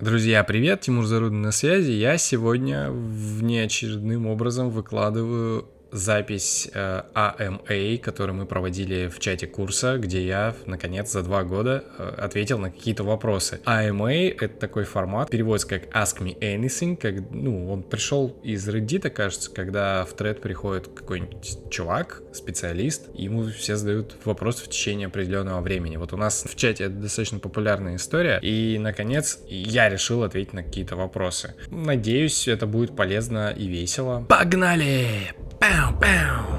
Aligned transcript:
Друзья, 0.00 0.44
привет, 0.44 0.82
Тимур 0.82 1.06
Зарудин 1.06 1.42
на 1.42 1.50
связи. 1.50 1.90
Я 1.90 2.18
сегодня 2.18 2.88
внеочередным 2.88 4.28
образом 4.28 4.70
выкладываю 4.70 5.68
запись 5.90 6.70
э, 6.72 7.02
AMA, 7.14 7.98
которую 7.98 8.36
мы 8.36 8.46
проводили 8.46 9.08
в 9.08 9.18
чате 9.18 9.46
курса, 9.46 9.98
где 9.98 10.26
я, 10.26 10.54
наконец, 10.66 11.12
за 11.12 11.22
два 11.22 11.44
года 11.44 11.84
э, 11.98 12.14
ответил 12.18 12.58
на 12.58 12.70
какие-то 12.70 13.04
вопросы. 13.04 13.60
AMA— 13.64 14.34
это 14.40 14.58
такой 14.58 14.84
формат, 14.84 15.30
переводится 15.30 15.68
как 15.68 15.84
Ask 15.94 16.20
Me 16.20 16.38
Anything, 16.38 16.96
как, 16.96 17.30
ну, 17.30 17.70
он 17.70 17.82
пришел 17.82 18.36
из 18.42 18.68
Reddit, 18.68 19.08
кажется, 19.10 19.50
когда 19.50 20.04
в 20.04 20.12
тред 20.14 20.40
приходит 20.40 20.88
какой-нибудь 20.88 21.70
чувак, 21.70 22.22
специалист, 22.32 23.08
и 23.14 23.24
ему 23.24 23.44
все 23.48 23.76
задают 23.76 24.16
вопрос 24.24 24.60
в 24.60 24.68
течение 24.68 25.06
определенного 25.06 25.60
времени. 25.60 25.96
Вот 25.96 26.12
у 26.12 26.16
нас 26.16 26.44
в 26.44 26.54
чате 26.56 26.84
это 26.84 26.94
достаточно 26.94 27.38
популярная 27.38 27.96
история, 27.96 28.38
и, 28.42 28.78
наконец, 28.78 29.40
я 29.48 29.88
решил 29.88 30.22
ответить 30.22 30.52
на 30.52 30.62
какие-то 30.62 30.96
вопросы. 30.96 31.54
Надеюсь, 31.70 32.48
это 32.48 32.66
будет 32.66 32.94
полезно 32.94 33.50
и 33.50 33.66
весело. 33.66 34.24
Погнали! 34.28 35.34
Пау, 35.60 35.92
пау. 36.00 36.58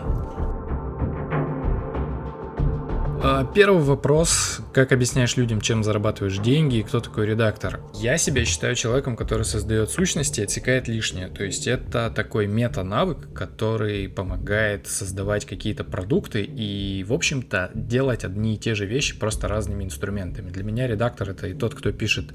А, 3.21 3.43
первый 3.43 3.83
вопрос. 3.83 4.59
Как 4.73 4.93
объясняешь 4.93 5.35
людям, 5.35 5.59
чем 5.59 5.83
зарабатываешь 5.83 6.37
деньги 6.37 6.77
и 6.77 6.83
кто 6.83 7.01
такой 7.01 7.25
редактор? 7.25 7.81
Я 7.93 8.17
себя 8.17 8.45
считаю 8.45 8.75
человеком, 8.75 9.17
который 9.17 9.43
создает 9.43 9.89
сущности 9.89 10.39
и 10.39 10.43
отсекает 10.43 10.87
лишнее. 10.87 11.27
То 11.27 11.43
есть 11.43 11.67
это 11.67 12.11
такой 12.15 12.47
мета-навык, 12.47 13.33
который 13.33 14.07
помогает 14.07 14.87
создавать 14.87 15.45
какие-то 15.45 15.83
продукты 15.83 16.43
и, 16.43 17.03
в 17.03 17.11
общем-то, 17.11 17.71
делать 17.73 18.23
одни 18.23 18.55
и 18.55 18.57
те 18.57 18.73
же 18.73 18.85
вещи 18.85 19.19
просто 19.19 19.49
разными 19.49 19.83
инструментами. 19.83 20.49
Для 20.49 20.63
меня 20.63 20.87
редактор— 20.87 21.29
это 21.31 21.47
и 21.47 21.53
тот, 21.53 21.75
кто 21.75 21.91
пишет 21.91 22.33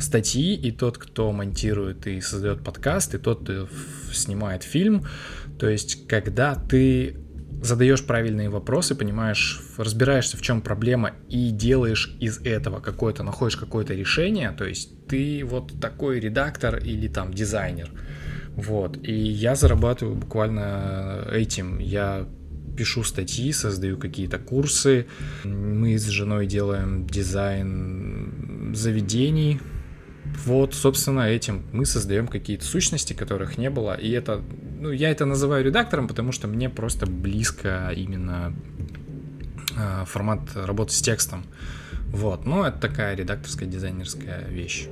статьи, 0.00 0.54
и 0.54 0.72
тот, 0.72 0.96
кто 0.96 1.30
монтирует 1.32 2.06
и 2.06 2.22
создает 2.22 2.64
подкаст, 2.64 3.14
и 3.14 3.18
тот, 3.18 3.42
кто 3.42 3.68
снимает 4.12 4.62
фильм. 4.62 5.06
То 5.62 5.68
есть 5.68 6.08
когда 6.08 6.56
ты 6.56 7.14
задаешь 7.62 8.04
правильные 8.04 8.50
вопросы, 8.50 8.96
понимаешь, 8.96 9.60
разбираешься, 9.78 10.36
в 10.36 10.42
чем 10.42 10.60
проблема 10.60 11.12
и 11.28 11.50
делаешь 11.50 12.16
из 12.18 12.40
этого 12.40 12.80
какое-то, 12.80 13.22
находишь 13.22 13.56
какое-то 13.56 13.94
решение, 13.94 14.50
то 14.50 14.64
есть 14.64 15.06
ты 15.06 15.44
вот 15.44 15.80
такой 15.80 16.18
редактор 16.18 16.78
или 16.78 17.06
там 17.06 17.32
дизайнер. 17.32 17.92
Вот, 18.56 18.98
и 19.06 19.12
я 19.12 19.54
зарабатываю 19.54 20.16
буквально 20.16 21.28
этим. 21.30 21.78
Я 21.78 22.26
пишу 22.76 23.04
статьи, 23.04 23.52
создаю 23.52 23.98
какие-то 23.98 24.40
курсы. 24.40 25.06
Мы 25.44 25.96
с 25.96 26.08
женой 26.08 26.46
делаем 26.46 27.06
дизайн 27.06 28.74
заведений, 28.74 29.60
вот, 30.44 30.74
собственно, 30.74 31.20
этим 31.20 31.64
мы 31.72 31.86
создаем 31.86 32.26
какие-то 32.26 32.64
сущности, 32.64 33.12
которых 33.12 33.58
не 33.58 33.70
было. 33.70 33.94
И 33.94 34.10
это, 34.10 34.42
ну, 34.80 34.90
я 34.90 35.10
это 35.10 35.24
называю 35.24 35.64
редактором, 35.64 36.08
потому 36.08 36.32
что 36.32 36.48
мне 36.48 36.68
просто 36.68 37.06
близко 37.06 37.92
именно 37.94 38.54
э, 39.76 40.04
формат 40.06 40.40
работы 40.54 40.92
с 40.92 41.00
текстом. 41.00 41.44
Вот, 42.08 42.44
но 42.44 42.66
это 42.66 42.78
такая 42.78 43.14
редакторская 43.14 43.68
дизайнерская 43.68 44.48
вещь. 44.48 44.88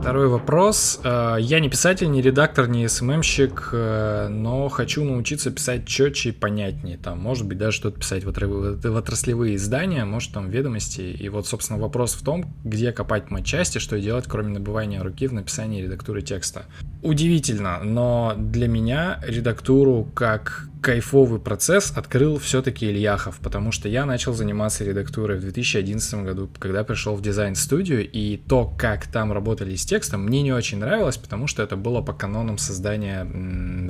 Второй 0.00 0.28
вопрос. 0.28 0.98
Э, 1.04 1.36
я 1.38 1.60
не 1.60 1.68
писатель, 1.68 2.10
не 2.10 2.22
редактор, 2.22 2.66
не 2.68 2.88
СММщик, 2.88 3.68
э, 3.72 4.28
но 4.28 4.70
хочу 4.70 5.04
научиться 5.04 5.50
писать 5.50 5.86
четче 5.86 6.30
и 6.30 6.32
понятнее. 6.32 6.96
Там, 6.96 7.18
может 7.18 7.46
быть, 7.46 7.58
даже 7.58 7.76
что-то 7.76 8.00
писать 8.00 8.24
в 8.24 8.96
отраслевые 8.96 9.56
издания, 9.56 10.06
может, 10.06 10.32
там, 10.32 10.48
ведомости. 10.48 11.02
И 11.02 11.28
вот, 11.28 11.46
собственно, 11.46 11.78
вопрос 11.78 12.14
в 12.14 12.24
том, 12.24 12.50
где 12.64 12.92
копать 12.92 13.30
матчасти, 13.30 13.76
что 13.76 14.00
делать, 14.00 14.24
кроме 14.26 14.54
набывания 14.54 15.02
руки 15.02 15.26
в 15.26 15.34
написании 15.34 15.82
редактуры 15.82 16.22
текста. 16.22 16.64
Удивительно, 17.02 17.80
но 17.82 18.34
для 18.36 18.68
меня 18.68 19.20
редактуру 19.22 20.06
как 20.14 20.68
кайфовый 20.82 21.40
процесс 21.40 21.92
открыл 21.96 22.38
все-таки 22.38 22.90
Ильяхов, 22.90 23.38
потому 23.38 23.72
что 23.72 23.88
я 23.88 24.04
начал 24.04 24.34
заниматься 24.34 24.84
редактурой 24.84 25.38
в 25.38 25.40
2011 25.40 26.14
году, 26.24 26.50
когда 26.58 26.84
пришел 26.84 27.14
в 27.14 27.22
дизайн-студию, 27.22 28.08
и 28.10 28.36
то, 28.36 28.72
как 28.78 29.06
там 29.06 29.32
работали 29.32 29.76
с 29.76 29.86
текстом, 29.86 30.24
мне 30.24 30.42
не 30.42 30.52
очень 30.52 30.78
нравилось, 30.78 31.16
потому 31.16 31.46
что 31.46 31.62
это 31.62 31.76
было 31.76 32.02
по 32.02 32.12
канонам 32.12 32.58
создания, 32.58 33.26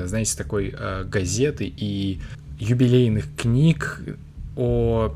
знаете, 0.07 0.37
такой 0.37 0.75
э, 0.77 1.05
газеты 1.05 1.65
и 1.65 2.21
юбилейных 2.61 3.35
книг 3.37 4.03
о 4.57 5.15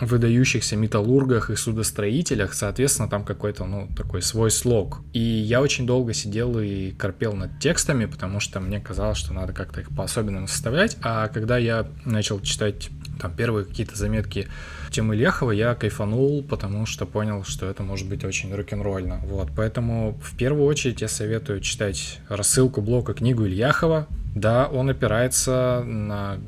выдающихся 0.00 0.76
металлургах 0.76 1.50
и 1.50 1.56
судостроителях, 1.56 2.54
соответственно, 2.54 3.08
там 3.08 3.24
какой-то, 3.24 3.64
ну, 3.64 3.88
такой 3.96 4.22
свой 4.22 4.50
слог. 4.50 5.00
И 5.12 5.20
я 5.20 5.62
очень 5.62 5.86
долго 5.86 6.12
сидел 6.12 6.58
и 6.58 6.90
корпел 6.92 7.32
над 7.32 7.58
текстами, 7.60 8.06
потому 8.06 8.40
что 8.40 8.60
мне 8.60 8.80
казалось, 8.80 9.18
что 9.18 9.32
надо 9.32 9.52
как-то 9.52 9.80
их 9.80 9.88
по-особенному 9.88 10.48
составлять, 10.48 10.96
а 11.02 11.28
когда 11.28 11.56
я 11.56 11.88
начал 12.04 12.40
читать 12.40 12.90
там 13.20 13.34
первые 13.34 13.64
какие-то 13.64 13.96
заметки 13.96 14.48
темы 14.90 15.16
Лехова, 15.16 15.50
я 15.50 15.74
кайфанул, 15.74 16.42
потому 16.42 16.86
что 16.86 17.06
понял, 17.06 17.44
что 17.44 17.66
это 17.66 17.82
может 17.82 18.08
быть 18.08 18.24
очень 18.24 18.54
рок-н-ролльно. 18.54 19.20
Вот, 19.24 19.48
поэтому 19.56 20.18
в 20.22 20.36
первую 20.36 20.66
очередь 20.66 21.00
я 21.00 21.08
советую 21.08 21.60
читать 21.60 22.20
рассылку 22.28 22.80
блока 22.80 23.14
книгу 23.14 23.46
Ильяхова. 23.46 24.06
Да, 24.34 24.66
он 24.66 24.90
опирается 24.90 25.82
на 25.84 26.38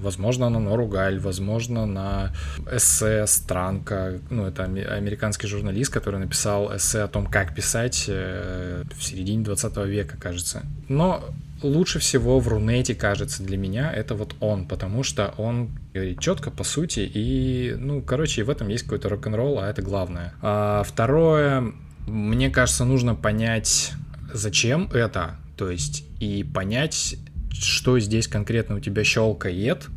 возможно, 0.00 0.48
на 0.48 0.58
Нору 0.58 0.86
Галь, 0.86 1.18
возможно, 1.18 1.86
на 1.86 2.32
эссе 2.70 3.26
Странка, 3.26 4.18
ну, 4.30 4.46
это 4.46 4.64
американский 4.64 5.46
журналист, 5.46 5.92
который 5.92 6.18
написал 6.18 6.74
эссе 6.74 7.00
о 7.00 7.08
том, 7.08 7.26
как 7.26 7.54
писать 7.54 8.06
э, 8.08 8.82
в 8.96 9.02
середине 9.02 9.44
20 9.44 9.76
века, 9.86 10.16
кажется. 10.18 10.62
Но 10.88 11.22
лучше 11.62 11.98
всего 11.98 12.40
в 12.40 12.48
Рунете, 12.48 12.94
кажется, 12.94 13.42
для 13.42 13.56
меня 13.56 13.92
это 13.92 14.14
вот 14.14 14.34
он, 14.40 14.66
потому 14.66 15.02
что 15.02 15.34
он 15.36 15.70
четко, 16.18 16.50
по 16.50 16.64
сути, 16.64 17.00
и, 17.00 17.74
ну, 17.78 18.02
короче, 18.02 18.44
в 18.44 18.50
этом 18.50 18.68
есть 18.68 18.84
какой-то 18.84 19.08
рок-н-ролл, 19.08 19.58
а 19.58 19.68
это 19.68 19.82
главное. 19.82 20.34
А 20.42 20.82
второе, 20.82 21.72
мне 22.06 22.50
кажется, 22.50 22.84
нужно 22.84 23.14
понять, 23.14 23.92
зачем 24.32 24.90
это, 24.92 25.36
то 25.56 25.70
есть, 25.70 26.04
и 26.18 26.44
понять, 26.44 27.16
что 27.52 27.98
здесь 27.98 28.28
конкретно 28.28 28.76
у 28.76 28.80
тебя 28.80 29.04
щелкает, 29.04 29.88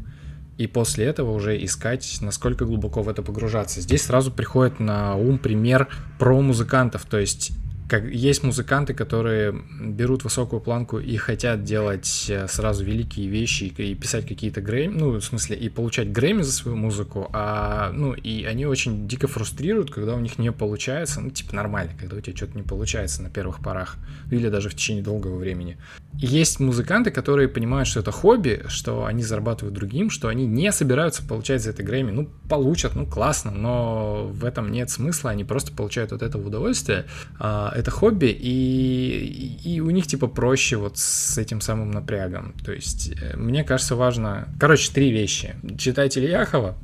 и 0.58 0.68
после 0.68 1.06
этого 1.06 1.32
уже 1.32 1.64
искать, 1.64 2.20
насколько 2.22 2.66
глубоко 2.66 3.02
в 3.02 3.10
это 3.10 3.24
погружаться. 3.24 3.82
Здесь 3.82 4.04
сразу 4.04 4.32
приходит 4.32 4.80
на 4.80 5.16
ум 5.16 5.40
пример 5.40 5.88
про 6.20 6.40
музыкантов, 6.42 7.06
то 7.06 7.18
есть 7.18 7.52
как 7.94 8.06
есть 8.06 8.42
музыканты, 8.42 8.96
которые 8.96 9.54
берут 9.80 10.24
высокую 10.24 10.60
планку 10.62 10.98
и 10.98 11.16
хотят 11.18 11.64
делать 11.64 12.26
э, 12.28 12.48
сразу 12.48 12.84
великие 12.84 13.28
вещи 13.28 13.66
и 13.66 13.94
писать 13.94 14.28
какие-то 14.28 14.62
Грэмми, 14.62 14.98
ну, 14.98 15.12
в 15.12 15.22
смысле, 15.22 15.58
и 15.58 15.70
получать 15.70 16.12
Грэмми 16.12 16.42
за 16.42 16.52
свою 16.54 16.76
музыку, 16.76 17.30
а, 17.34 17.92
ну, 17.92 18.14
и 18.14 18.46
они 18.46 18.66
очень 18.66 19.08
дико 19.08 19.28
фрустрируют, 19.28 19.92
когда 19.92 20.16
у 20.16 20.20
них 20.20 20.40
не 20.40 20.52
получается, 20.52 21.22
ну, 21.22 21.30
типа, 21.30 21.56
нормально, 21.56 21.92
когда 22.00 22.18
у 22.18 22.20
тебя 22.20 22.36
что-то 22.36 22.58
не 22.58 22.64
получается 22.64 23.22
на 23.22 23.30
первых 23.30 23.60
порах, 23.60 23.98
или 24.32 24.50
даже 24.50 24.70
в 24.70 24.74
течение 24.74 25.04
долгого 25.04 25.38
времени. 25.38 25.78
И 26.20 26.26
есть 26.26 26.60
музыканты, 26.60 27.12
которые 27.12 27.48
понимают, 27.48 27.88
что 27.88 28.00
это 28.00 28.12
хобби, 28.12 28.64
что 28.70 29.06
они 29.06 29.22
зарабатывают 29.22 29.76
другим, 29.76 30.10
что 30.10 30.30
они 30.30 30.48
не 30.48 30.72
собираются 30.72 31.22
получать 31.22 31.62
за 31.62 31.70
это 31.70 31.84
Грэмми, 31.84 32.10
ну, 32.10 32.30
получат, 32.50 32.96
ну, 32.96 33.06
классно, 33.06 33.52
но 33.52 34.26
в 34.26 34.46
этом 34.46 34.72
нет 34.72 34.90
смысла, 34.90 35.30
они 35.30 35.44
просто 35.44 35.72
получают 35.72 36.12
от 36.12 36.24
этого 36.24 36.48
удовольствие, 36.48 37.06
а, 37.38 37.72
это 37.84 37.92
хобби, 37.92 38.28
и, 38.28 39.60
и 39.64 39.80
у 39.82 39.90
них 39.90 40.08
типа 40.08 40.28
проще 40.28 40.78
вот 40.78 40.98
с 40.98 41.38
этим 41.38 41.62
самым 41.62 41.92
напрягом. 41.92 42.54
То 42.66 42.72
есть 42.72 43.12
э, 43.22 43.36
мне 43.36 43.64
кажется 43.64 43.96
важно, 43.96 44.48
короче, 44.60 44.92
три 44.92 45.12
вещи. 45.12 45.56
Читать 45.78 46.18
Ильяхова, 46.18 46.78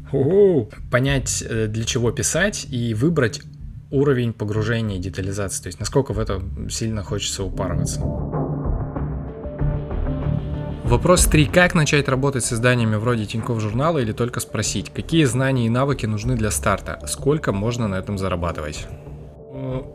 понять, 0.91 1.43
э, 1.49 1.67
для 1.67 1.85
чего 1.85 2.11
писать, 2.11 2.67
и 2.69 2.93
выбрать 2.93 3.41
уровень 3.91 4.33
погружения 4.33 4.97
и 4.97 4.99
детализации, 4.99 5.63
то 5.63 5.67
есть 5.67 5.79
насколько 5.79 6.13
в 6.13 6.19
это 6.19 6.41
сильно 6.69 7.01
хочется 7.01 7.43
упарываться. 7.43 8.01
Вопрос 10.83 11.25
3. 11.25 11.45
Как 11.45 11.75
начать 11.75 12.07
работать 12.09 12.43
с 12.43 12.53
изданиями 12.53 12.95
вроде 12.95 13.25
Тинькофф 13.25 13.61
журнала 13.61 13.99
или 13.99 14.11
только 14.11 14.39
спросить, 14.39 14.91
какие 14.91 15.23
знания 15.25 15.67
и 15.67 15.69
навыки 15.69 16.07
нужны 16.07 16.35
для 16.35 16.51
старта, 16.51 16.99
сколько 17.07 17.51
можно 17.51 17.87
на 17.87 17.95
этом 17.95 18.17
зарабатывать? 18.17 18.87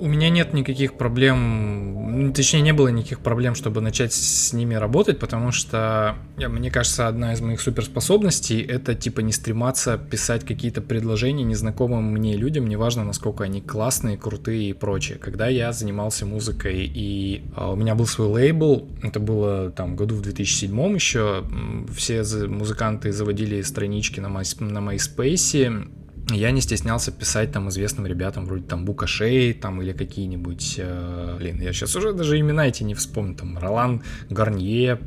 У 0.00 0.06
меня 0.06 0.28
нет 0.28 0.52
никаких 0.52 0.94
проблем, 0.94 2.32
точнее 2.34 2.60
не 2.60 2.72
было 2.72 2.88
никаких 2.88 3.20
проблем, 3.20 3.54
чтобы 3.54 3.80
начать 3.80 4.12
с 4.12 4.52
ними 4.52 4.74
работать, 4.74 5.18
потому 5.18 5.52
что, 5.52 6.16
мне 6.36 6.70
кажется, 6.70 7.08
одна 7.08 7.32
из 7.32 7.40
моих 7.40 7.60
суперспособностей 7.60 8.60
это 8.60 8.94
типа 8.94 9.20
не 9.20 9.32
стрематься 9.32 9.96
писать 9.96 10.44
какие-то 10.44 10.82
предложения 10.82 11.44
незнакомым 11.44 12.04
мне 12.12 12.36
людям, 12.36 12.66
неважно 12.66 13.04
насколько 13.04 13.44
они 13.44 13.60
классные, 13.60 14.18
крутые 14.18 14.70
и 14.70 14.72
прочее. 14.72 15.18
Когда 15.18 15.48
я 15.48 15.72
занимался 15.72 16.26
музыкой 16.26 16.90
и 16.92 17.44
а, 17.56 17.72
у 17.72 17.76
меня 17.76 17.94
был 17.94 18.06
свой 18.06 18.28
лейбл, 18.28 18.88
это 19.02 19.20
было 19.20 19.70
там 19.70 19.96
году 19.96 20.16
в 20.16 20.22
2007 20.22 20.94
еще, 20.94 21.44
все 21.96 22.22
музыканты 22.46 23.12
заводили 23.12 23.62
странички 23.62 24.20
на 24.20 24.26
MySpace, 24.26 26.03
я 26.30 26.50
не 26.50 26.60
стеснялся 26.60 27.12
писать 27.12 27.52
там 27.52 27.68
известным 27.68 28.06
ребятам 28.06 28.46
вроде 28.46 28.64
там 28.64 28.84
Букашей 28.84 29.52
там 29.52 29.82
или 29.82 29.92
какие-нибудь, 29.92 30.76
э, 30.78 31.36
блин, 31.38 31.60
я 31.60 31.72
сейчас 31.72 31.94
уже 31.96 32.12
даже 32.12 32.38
имена 32.38 32.68
эти 32.68 32.82
не 32.82 32.94
вспомню, 32.94 33.34
там 33.34 33.58
Ролан 33.58 34.02
Гарнье, 34.30 34.98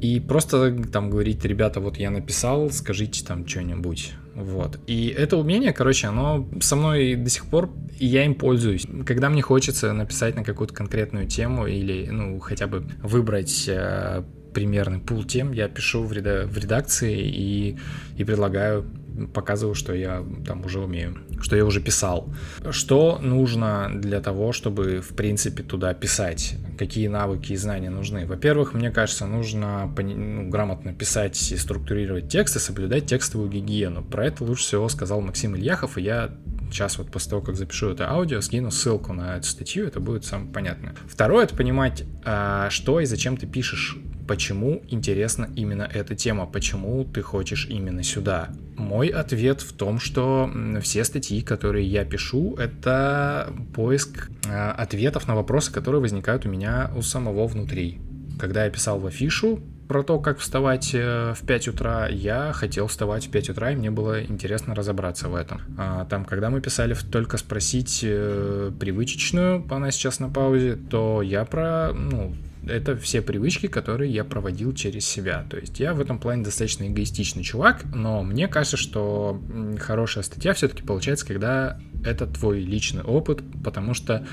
и 0.00 0.20
просто 0.20 0.76
там 0.92 1.08
говорить, 1.08 1.44
ребята, 1.44 1.80
вот 1.80 1.96
я 1.96 2.10
написал, 2.10 2.70
скажите 2.70 3.24
там 3.24 3.46
что-нибудь. 3.46 4.12
Вот. 4.34 4.78
И 4.86 5.08
это 5.08 5.38
умение, 5.38 5.72
короче, 5.72 6.08
оно 6.08 6.46
со 6.60 6.76
мной 6.76 7.14
до 7.14 7.30
сих 7.30 7.46
пор, 7.46 7.70
и 7.98 8.06
я 8.06 8.26
им 8.26 8.34
пользуюсь. 8.34 8.86
Когда 9.06 9.30
мне 9.30 9.40
хочется 9.40 9.94
написать 9.94 10.36
на 10.36 10.44
какую-то 10.44 10.74
конкретную 10.74 11.26
тему 11.26 11.66
или, 11.66 12.08
ну, 12.10 12.38
хотя 12.40 12.66
бы 12.66 12.86
выбрать 13.02 13.64
э, 13.66 14.22
примерный 14.52 14.98
пул 14.98 15.24
тем, 15.24 15.52
я 15.52 15.68
пишу 15.68 16.02
в, 16.02 16.12
реда- 16.12 16.46
в 16.46 16.58
редакции 16.58 17.18
и, 17.18 17.78
и 18.18 18.24
предлагаю 18.24 18.84
показываю, 19.32 19.74
что 19.74 19.94
я 19.94 20.24
там 20.46 20.64
уже 20.64 20.80
умею, 20.80 21.18
что 21.40 21.56
я 21.56 21.64
уже 21.64 21.80
писал. 21.80 22.32
Что 22.70 23.18
нужно 23.20 23.90
для 23.94 24.20
того, 24.20 24.52
чтобы, 24.52 25.00
в 25.00 25.14
принципе, 25.14 25.62
туда 25.62 25.94
писать? 25.94 26.56
Какие 26.78 27.08
навыки 27.08 27.52
и 27.52 27.56
знания 27.56 27.90
нужны? 27.90 28.26
Во-первых, 28.26 28.74
мне 28.74 28.90
кажется, 28.90 29.26
нужно 29.26 29.92
ну, 29.96 30.48
грамотно 30.48 30.92
писать 30.92 31.52
и 31.52 31.56
структурировать 31.56 32.28
тексты, 32.28 32.58
соблюдать 32.58 33.06
текстовую 33.06 33.50
гигиену. 33.50 34.04
Про 34.04 34.26
это 34.26 34.44
лучше 34.44 34.64
всего 34.64 34.88
сказал 34.88 35.20
Максим 35.20 35.56
Ильяхов, 35.56 35.98
и 35.98 36.02
я 36.02 36.30
сейчас 36.70 36.98
вот 36.98 37.10
после 37.10 37.30
того, 37.30 37.42
как 37.42 37.56
запишу 37.56 37.90
это 37.90 38.10
аудио, 38.10 38.40
скину 38.40 38.70
ссылку 38.70 39.12
на 39.12 39.36
эту 39.36 39.46
статью, 39.46 39.86
это 39.86 40.00
будет 40.00 40.24
самое 40.24 40.50
понятное. 40.50 40.94
Второе, 41.08 41.44
это 41.44 41.56
понимать, 41.56 42.04
а, 42.24 42.68
что 42.70 43.00
и 43.00 43.06
зачем 43.06 43.36
ты 43.36 43.46
пишешь 43.46 43.96
почему 44.26 44.82
интересна 44.88 45.48
именно 45.56 45.82
эта 45.82 46.14
тема, 46.14 46.46
почему 46.46 47.04
ты 47.04 47.22
хочешь 47.22 47.66
именно 47.66 48.02
сюда. 48.02 48.50
Мой 48.76 49.08
ответ 49.08 49.60
в 49.60 49.72
том, 49.72 49.98
что 49.98 50.50
все 50.82 51.04
статьи, 51.04 51.40
которые 51.42 51.86
я 51.86 52.04
пишу, 52.04 52.54
это 52.56 53.52
поиск 53.74 54.28
э, 54.48 54.70
ответов 54.70 55.28
на 55.28 55.34
вопросы, 55.34 55.72
которые 55.72 56.00
возникают 56.00 56.46
у 56.46 56.48
меня 56.48 56.90
у 56.96 57.02
самого 57.02 57.46
внутри. 57.46 58.00
Когда 58.38 58.64
я 58.64 58.70
писал 58.70 58.98
в 58.98 59.06
афишу, 59.06 59.60
про 59.88 60.02
то, 60.02 60.18
как 60.18 60.38
вставать 60.38 60.90
э, 60.94 61.34
в 61.34 61.46
5 61.46 61.68
утра, 61.68 62.08
я 62.08 62.52
хотел 62.52 62.86
вставать 62.88 63.26
в 63.26 63.30
5 63.30 63.50
утра, 63.50 63.70
и 63.70 63.76
мне 63.76 63.90
было 63.90 64.22
интересно 64.22 64.74
разобраться 64.74 65.28
в 65.28 65.34
этом. 65.34 65.60
А, 65.78 66.04
там, 66.06 66.24
когда 66.24 66.50
мы 66.50 66.60
писали 66.60 66.96
только 67.10 67.36
спросить 67.36 68.00
э, 68.02 68.72
привычечную, 68.78 69.64
она 69.70 69.90
сейчас 69.90 70.18
на 70.18 70.28
паузе, 70.28 70.76
то 70.76 71.22
я 71.22 71.44
про, 71.44 71.92
ну, 71.92 72.34
это 72.66 72.96
все 72.96 73.22
привычки, 73.22 73.66
которые 73.66 74.12
я 74.12 74.24
проводил 74.24 74.74
через 74.74 75.06
себя. 75.06 75.46
То 75.48 75.56
есть 75.56 75.80
я 75.80 75.94
в 75.94 76.00
этом 76.00 76.18
плане 76.18 76.44
достаточно 76.44 76.86
эгоистичный 76.86 77.42
чувак, 77.42 77.84
но 77.94 78.22
мне 78.22 78.48
кажется, 78.48 78.76
что 78.76 79.40
хорошая 79.78 80.24
статья 80.24 80.52
все-таки 80.52 80.82
получается, 80.82 81.26
когда 81.26 81.80
это 82.04 82.26
твой 82.26 82.60
личный 82.60 83.02
опыт, 83.02 83.42
потому 83.64 83.94
что 83.94 84.26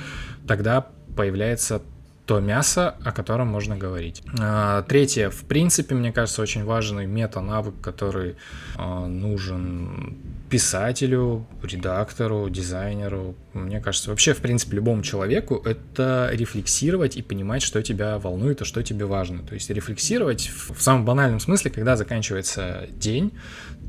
тогда 0.47 0.87
появляется 1.15 1.81
то 2.25 2.39
мясо, 2.39 2.95
о 3.03 3.11
котором 3.11 3.47
можно 3.47 3.75
говорить. 3.75 4.23
А, 4.39 4.83
третье, 4.83 5.29
в 5.29 5.43
принципе, 5.43 5.93
мне 5.93 6.13
кажется, 6.13 6.41
очень 6.41 6.63
важный 6.63 7.05
мета-навык, 7.05 7.75
который 7.81 8.35
а, 8.75 9.07
нужен 9.07 10.17
писателю, 10.49 11.45
редактору, 11.61 12.49
дизайнеру, 12.49 13.35
мне 13.53 13.81
кажется, 13.81 14.09
вообще, 14.09 14.33
в 14.33 14.37
принципе, 14.37 14.77
любому 14.77 15.01
человеку, 15.03 15.61
это 15.65 16.29
рефлексировать 16.31 17.17
и 17.17 17.21
понимать, 17.21 17.61
что 17.61 17.81
тебя 17.81 18.17
волнует 18.19 18.61
и 18.61 18.65
что 18.65 18.83
тебе 18.83 19.05
важно. 19.05 19.43
То 19.43 19.55
есть 19.55 19.69
рефлексировать 19.69 20.49
в 20.69 20.81
самом 20.81 21.05
банальном 21.05 21.39
смысле, 21.39 21.71
когда 21.71 21.97
заканчивается 21.97 22.87
день, 22.91 23.33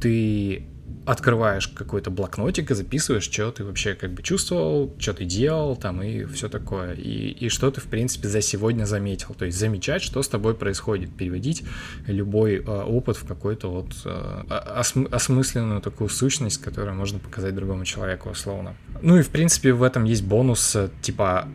ты 0.01 0.67
открываешь 1.07 1.69
какой-то 1.69 2.11
блокнотик 2.11 2.71
и 2.71 2.75
записываешь, 2.75 3.25
что 3.25 3.51
ты 3.51 3.65
вообще 3.65 3.95
как 3.95 4.13
бы 4.13 4.23
чувствовал, 4.23 4.95
что 4.99 5.13
ты 5.13 5.25
делал 5.25 5.77
там 5.77 6.03
и 6.03 6.25
все 6.25 6.49
такое. 6.49 6.95
И, 6.95 7.31
и 7.31 7.49
что 7.49 7.71
ты, 7.71 7.81
в 7.81 7.85
принципе, 7.85 8.29
за 8.29 8.41
сегодня 8.41 8.85
заметил. 8.85 9.35
То 9.35 9.45
есть 9.45 9.59
замечать, 9.59 10.03
что 10.03 10.23
с 10.23 10.29
тобой 10.29 10.55
происходит, 10.55 11.15
переводить 11.15 11.65
любой 12.07 12.57
э, 12.57 12.63
опыт 12.63 13.17
в 13.17 13.27
какой-то 13.27 13.71
вот 13.71 13.93
э, 14.05 14.43
осм- 14.49 15.13
осмысленную 15.15 15.81
такую 15.81 16.09
сущность, 16.09 16.61
которую 16.63 16.95
можно 16.95 17.19
показать 17.19 17.55
другому 17.55 17.85
человеку 17.85 18.31
условно. 18.31 18.75
Ну 19.03 19.19
и, 19.19 19.23
в 19.23 19.29
принципе, 19.29 19.73
в 19.73 19.83
этом 19.83 20.05
есть 20.05 20.25
бонус 20.25 20.75
э, 20.75 20.89
типа 21.03 21.49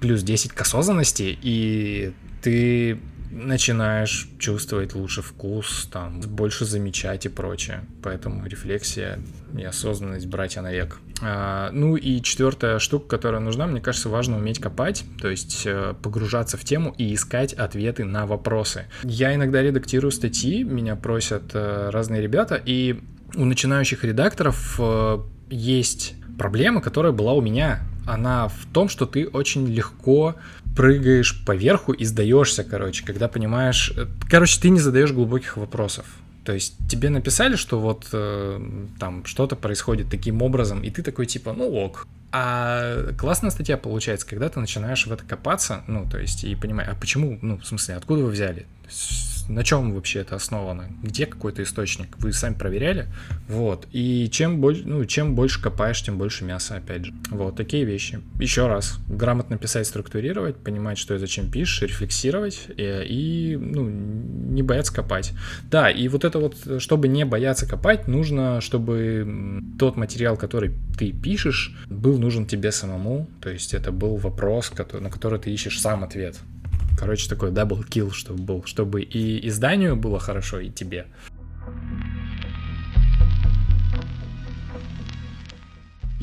плюс 0.00 0.22
10 0.22 0.52
к 0.52 0.60
осознанности, 0.60 1.36
и 1.42 2.12
ты 2.42 2.98
начинаешь 3.32 4.28
чувствовать 4.38 4.94
лучше 4.94 5.22
вкус, 5.22 5.88
там, 5.90 6.20
больше 6.20 6.64
замечать 6.64 7.26
и 7.26 7.28
прочее. 7.28 7.84
Поэтому 8.02 8.46
рефлексия 8.46 9.18
и 9.56 9.64
осознанность 9.64 10.26
братья 10.26 10.60
навек. 10.60 10.98
А, 11.22 11.70
ну 11.72 11.96
и 11.96 12.20
четвертая 12.20 12.78
штука, 12.78 13.08
которая 13.08 13.40
нужна, 13.40 13.66
мне 13.66 13.80
кажется, 13.80 14.08
важно 14.08 14.36
уметь 14.36 14.60
копать, 14.60 15.04
то 15.20 15.28
есть 15.28 15.62
э, 15.64 15.94
погружаться 16.02 16.56
в 16.56 16.64
тему 16.64 16.94
и 16.98 17.14
искать 17.14 17.52
ответы 17.54 18.04
на 18.04 18.26
вопросы. 18.26 18.86
Я 19.02 19.34
иногда 19.34 19.62
редактирую 19.62 20.10
статьи, 20.10 20.62
меня 20.62 20.96
просят 20.96 21.52
э, 21.54 21.90
разные 21.90 22.20
ребята, 22.20 22.60
и 22.64 23.00
у 23.34 23.44
начинающих 23.44 24.04
редакторов 24.04 24.76
э, 24.78 25.18
есть 25.48 26.14
проблема, 26.38 26.80
которая 26.80 27.12
была 27.12 27.32
у 27.32 27.40
меня. 27.40 27.80
Она 28.06 28.48
в 28.48 28.66
том, 28.72 28.88
что 28.88 29.06
ты 29.06 29.28
очень 29.28 29.66
легко 29.66 30.34
прыгаешь 30.76 31.44
поверху 31.44 31.92
и 31.92 32.04
сдаешься, 32.04 32.64
короче, 32.64 33.04
когда 33.04 33.28
понимаешь... 33.28 33.92
Э, 33.96 34.06
короче, 34.28 34.60
ты 34.60 34.70
не 34.70 34.80
задаешь 34.80 35.12
глубоких 35.12 35.56
вопросов. 35.56 36.06
То 36.44 36.52
есть 36.52 36.76
тебе 36.88 37.08
написали, 37.08 37.56
что 37.56 37.78
вот 37.78 38.08
э, 38.12 38.86
там 38.98 39.24
что-то 39.24 39.54
происходит 39.54 40.10
таким 40.10 40.42
образом, 40.42 40.82
и 40.82 40.90
ты 40.90 41.02
такой 41.02 41.26
типа, 41.26 41.52
ну 41.52 41.70
ок. 41.70 42.06
А 42.32 43.12
классная 43.18 43.50
статья 43.50 43.76
получается, 43.76 44.26
когда 44.26 44.48
ты 44.48 44.58
начинаешь 44.58 45.06
в 45.06 45.12
это 45.12 45.22
копаться, 45.24 45.84
ну, 45.86 46.08
то 46.08 46.18
есть, 46.18 46.44
и 46.44 46.56
понимаешь, 46.56 46.90
а 46.90 46.98
почему, 46.98 47.38
ну, 47.42 47.58
в 47.58 47.66
смысле, 47.66 47.96
откуда 47.96 48.22
вы 48.22 48.30
взяли? 48.30 48.66
На 49.48 49.64
чем 49.64 49.94
вообще 49.94 50.20
это 50.20 50.36
основано, 50.36 50.88
где 51.02 51.26
какой-то 51.26 51.62
источник, 51.62 52.16
вы 52.18 52.32
сами 52.32 52.54
проверяли, 52.54 53.06
вот, 53.48 53.86
и 53.92 54.28
чем, 54.30 54.60
больше, 54.60 54.82
ну, 54.84 55.04
чем 55.04 55.34
больше 55.34 55.62
копаешь, 55.62 56.02
тем 56.02 56.18
больше 56.18 56.44
мяса, 56.44 56.76
опять 56.76 57.06
же, 57.06 57.14
вот, 57.30 57.56
такие 57.56 57.84
вещи. 57.84 58.20
Еще 58.38 58.66
раз, 58.66 58.98
грамотно 59.08 59.58
писать, 59.58 59.86
структурировать, 59.86 60.56
понимать, 60.56 60.98
что 60.98 61.14
и 61.14 61.18
зачем 61.18 61.50
пишешь, 61.50 61.82
рефлексировать 61.82 62.68
и, 62.76 63.04
и 63.52 63.56
ну, 63.56 63.88
не 63.88 64.62
бояться 64.62 64.94
копать. 64.94 65.32
Да, 65.70 65.90
и 65.90 66.08
вот 66.08 66.24
это 66.24 66.38
вот, 66.38 66.56
чтобы 66.78 67.08
не 67.08 67.24
бояться 67.24 67.66
копать, 67.66 68.08
нужно, 68.08 68.60
чтобы 68.60 69.62
тот 69.78 69.96
материал, 69.96 70.36
который 70.36 70.72
ты 70.98 71.12
пишешь, 71.12 71.74
был 71.88 72.18
нужен 72.18 72.46
тебе 72.46 72.72
самому, 72.72 73.28
то 73.40 73.50
есть 73.50 73.74
это 73.74 73.92
был 73.92 74.16
вопрос, 74.16 74.70
который, 74.70 75.00
на 75.00 75.10
который 75.10 75.38
ты 75.38 75.50
ищешь 75.50 75.80
сам 75.80 76.04
ответ. 76.04 76.38
Короче, 76.98 77.28
такой 77.28 77.50
double 77.50 77.82
kill, 77.82 78.10
чтобы 78.10 78.42
был, 78.42 78.64
чтобы 78.64 79.02
и 79.02 79.46
изданию 79.48 79.96
было 79.96 80.18
хорошо, 80.18 80.60
и 80.60 80.70
тебе. 80.70 81.06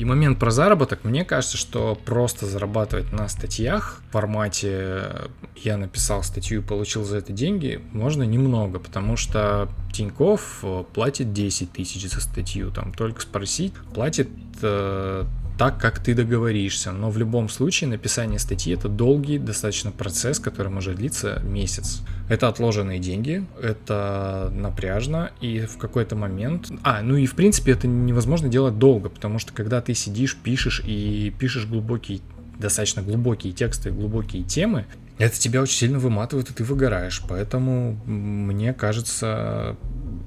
И 0.00 0.04
момент 0.06 0.38
про 0.38 0.50
заработок, 0.50 1.04
мне 1.04 1.26
кажется, 1.26 1.58
что 1.58 1.94
просто 1.94 2.46
зарабатывать 2.46 3.12
на 3.12 3.28
статьях 3.28 4.00
в 4.08 4.12
формате 4.12 5.28
я 5.56 5.76
написал 5.76 6.22
статью 6.22 6.62
и 6.62 6.64
получил 6.64 7.04
за 7.04 7.18
это 7.18 7.34
деньги, 7.34 7.82
можно 7.92 8.22
немного, 8.22 8.78
потому 8.78 9.18
что 9.18 9.68
Тиньков 9.92 10.64
платит 10.94 11.34
10 11.34 11.72
тысяч 11.72 12.08
за 12.08 12.22
статью, 12.22 12.70
там 12.70 12.94
только 12.94 13.20
спросить, 13.20 13.74
платит 13.92 14.30
э, 14.62 15.26
так, 15.60 15.78
как 15.78 15.98
ты 16.02 16.14
договоришься. 16.14 16.90
Но 16.90 17.10
в 17.10 17.18
любом 17.18 17.50
случае 17.50 17.90
написание 17.90 18.38
статьи 18.38 18.72
это 18.72 18.88
долгий 18.88 19.36
достаточно 19.36 19.92
процесс, 19.92 20.38
который 20.38 20.72
может 20.72 20.96
длиться 20.96 21.38
месяц. 21.44 22.00
Это 22.30 22.48
отложенные 22.48 22.98
деньги, 22.98 23.44
это 23.60 24.50
напряжно, 24.54 25.32
и 25.42 25.60
в 25.66 25.76
какой-то 25.76 26.16
момент... 26.16 26.70
А, 26.82 27.02
ну 27.02 27.14
и 27.14 27.26
в 27.26 27.34
принципе 27.34 27.72
это 27.72 27.86
невозможно 27.86 28.48
делать 28.48 28.78
долго, 28.78 29.10
потому 29.10 29.38
что 29.38 29.52
когда 29.52 29.82
ты 29.82 29.92
сидишь, 29.92 30.34
пишешь 30.34 30.80
и 30.82 31.30
пишешь 31.38 31.66
глубокие 31.66 32.20
достаточно 32.58 33.02
глубокие 33.02 33.52
тексты, 33.52 33.90
глубокие 33.90 34.44
темы, 34.44 34.86
это 35.20 35.38
тебя 35.38 35.60
очень 35.60 35.76
сильно 35.76 35.98
выматывает, 35.98 36.50
и 36.50 36.54
ты 36.54 36.64
выгораешь. 36.64 37.22
Поэтому, 37.28 38.00
мне 38.06 38.72
кажется, 38.72 39.76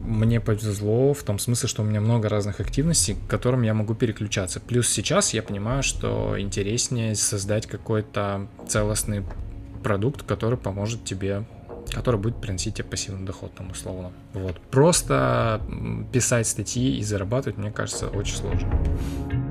мне 0.01 0.39
повезло 0.39 1.15
в 1.15 1.23
том 1.23 1.39
смысле, 1.39 1.67
что 1.67 1.81
у 1.81 1.85
меня 1.85 2.00
много 2.00 2.29
разных 2.29 2.59
активностей, 2.59 3.15
к 3.15 3.29
которым 3.29 3.63
я 3.63 3.73
могу 3.73 3.95
переключаться. 3.95 4.59
Плюс 4.59 4.88
сейчас 4.88 5.33
я 5.33 5.41
понимаю, 5.41 5.81
что 5.81 6.39
интереснее 6.39 7.15
создать 7.15 7.65
какой-то 7.65 8.47
целостный 8.67 9.23
продукт, 9.83 10.21
который 10.23 10.57
поможет 10.57 11.03
тебе 11.03 11.43
который 11.91 12.19
будет 12.19 12.38
приносить 12.38 12.75
тебе 12.75 12.85
пассивный 12.85 13.25
доход, 13.25 13.53
там, 13.55 13.69
условно. 13.69 14.13
Вот. 14.33 14.59
Просто 14.71 15.62
писать 16.13 16.47
статьи 16.47 16.97
и 16.97 17.03
зарабатывать, 17.03 17.57
мне 17.57 17.71
кажется, 17.71 18.07
очень 18.07 18.38
сложно. 18.38 19.42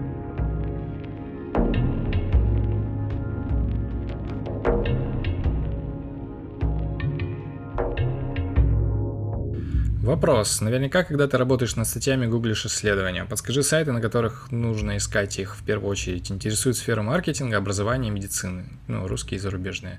Вопрос. 10.22 10.60
Наверняка, 10.60 11.02
когда 11.02 11.26
ты 11.26 11.36
работаешь 11.36 11.74
над 11.74 11.84
статьями, 11.88 12.26
гуглишь 12.26 12.64
исследования. 12.64 13.24
Подскажи 13.24 13.64
сайты, 13.64 13.90
на 13.90 14.00
которых 14.00 14.52
нужно 14.52 14.96
искать 14.96 15.36
их 15.40 15.56
в 15.56 15.64
первую 15.64 15.90
очередь. 15.90 16.30
Интересует 16.30 16.76
сфера 16.76 17.02
маркетинга, 17.02 17.56
образования, 17.56 18.10
медицины. 18.10 18.66
Ну, 18.86 19.08
русские 19.08 19.38
и 19.38 19.40
зарубежные. 19.40 19.98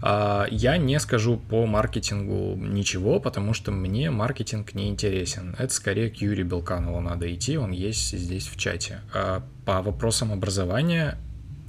А, 0.00 0.46
я 0.48 0.76
не 0.76 1.00
скажу 1.00 1.38
по 1.38 1.66
маркетингу 1.66 2.54
ничего, 2.54 3.18
потому 3.18 3.52
что 3.52 3.72
мне 3.72 4.12
маркетинг 4.12 4.74
не 4.74 4.88
интересен. 4.88 5.56
Это 5.58 5.74
скорее 5.74 6.08
к 6.08 6.18
Юрию 6.18 6.46
Белканову 6.46 7.00
надо 7.00 7.34
идти, 7.34 7.58
он 7.58 7.72
есть 7.72 8.16
здесь 8.16 8.46
в 8.46 8.56
чате. 8.56 9.00
А 9.12 9.42
по 9.64 9.82
вопросам 9.82 10.32
образования 10.32 11.18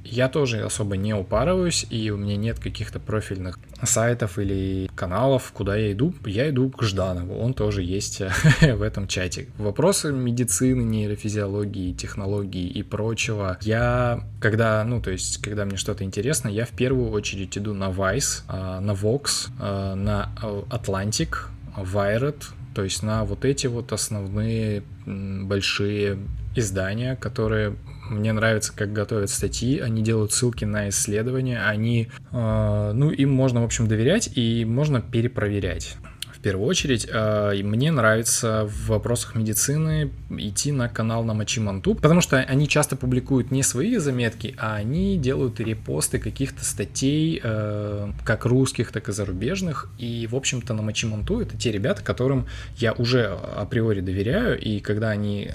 я 0.05 0.29
тоже 0.29 0.63
особо 0.63 0.97
не 0.97 1.13
упарываюсь, 1.13 1.85
и 1.89 2.09
у 2.12 2.17
меня 2.17 2.38
нет 2.38 2.59
каких-то 2.59 3.00
профильных 3.00 3.59
сайтов 3.83 4.39
или 4.39 4.89
каналов, 4.95 5.51
куда 5.51 5.75
я 5.75 5.91
иду. 5.91 6.13
Я 6.25 6.50
иду 6.50 6.69
к 6.69 6.83
Жданову, 6.83 7.38
он 7.38 7.53
тоже 7.53 7.83
есть 7.83 8.21
в 8.62 8.81
этом 8.81 9.07
чате. 9.07 9.47
Вопросы 9.57 10.12
медицины, 10.12 10.81
нейрофизиологии, 10.81 11.93
технологий 11.93 12.67
и 12.67 12.83
прочего. 12.83 13.57
Я, 13.62 14.24
когда, 14.39 14.83
ну, 14.83 15.01
то 15.01 15.12
есть, 15.12 15.41
когда 15.41 15.65
мне 15.65 15.77
что-то 15.77 16.03
интересно, 16.03 16.50
я 16.50 16.65
в 16.65 16.71
первую 16.71 17.12
очередь 17.12 17.57
иду 17.57 17.74
на 17.74 17.89
Vice, 17.89 18.43
а, 18.47 18.79
на 18.79 18.91
Vox, 18.91 19.50
а, 19.59 19.95
на 19.95 20.31
Atlantic, 20.69 21.35
Wired, 21.77 22.43
то 22.74 22.83
есть 22.83 23.03
на 23.03 23.24
вот 23.25 23.45
эти 23.45 23.67
вот 23.67 23.91
основные 23.91 24.83
большие 25.05 26.17
издания, 26.55 27.15
которые 27.15 27.75
мне 28.09 28.33
нравится, 28.33 28.74
как 28.75 28.93
готовят 28.93 29.29
статьи, 29.29 29.79
они 29.79 30.01
делают 30.01 30.31
ссылки 30.31 30.65
на 30.65 30.89
исследования, 30.89 31.62
они, 31.65 32.09
э, 32.31 32.91
ну, 32.93 33.09
им 33.12 33.31
можно, 33.31 33.62
в 33.62 33.65
общем, 33.65 33.88
доверять 33.88 34.29
и 34.35 34.65
можно 34.65 35.01
перепроверять 35.01 35.97
первую 36.46 36.70
очередь. 36.70 37.08
А, 37.12 37.54
мне 37.56 37.92
нравится 37.92 38.66
в 38.66 38.90
вопросах 38.90 39.34
медицины 39.34 40.12
идти 40.30 40.72
на 40.72 40.88
канал 40.88 41.24
на 41.24 41.34
Мачиманту, 41.34 41.96
потому 41.96 42.22
что 42.22 42.38
они 42.38 42.68
часто 42.68 42.96
публикуют 42.96 43.50
не 43.50 43.64
свои 43.64 43.98
заметки, 43.98 44.54
а 44.60 44.75
они 44.75 45.18
делают 45.18 45.60
репосты 45.60 46.20
каких-то 46.20 46.64
статей, 46.64 47.42
э, 47.44 48.12
как 48.24 48.46
русских, 48.46 48.92
так 48.92 49.10
и 49.10 49.12
зарубежных. 49.12 49.90
И, 49.98 50.28
в 50.30 50.36
общем-то, 50.36 50.75
на 50.75 50.84
Мачиманту 50.84 51.40
это 51.40 51.58
те 51.58 51.72
ребята, 51.72 52.04
которым 52.04 52.46
я 52.78 52.94
уже 52.94 53.25
априори 53.25 54.02
доверяю, 54.02 54.60
и 54.60 54.82
когда 54.82 55.10
они 55.10 55.50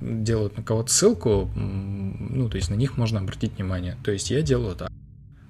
делают 0.00 0.56
на 0.56 0.64
кого-то 0.64 0.92
ссылку, 0.92 1.48
ну, 1.54 2.48
то 2.48 2.56
есть 2.56 2.70
на 2.70 2.74
них 2.74 2.96
можно 2.96 3.20
обратить 3.20 3.52
внимание. 3.56 3.96
То 4.02 4.10
есть 4.10 4.32
я 4.32 4.42
делаю 4.42 4.74
так. 4.74 4.90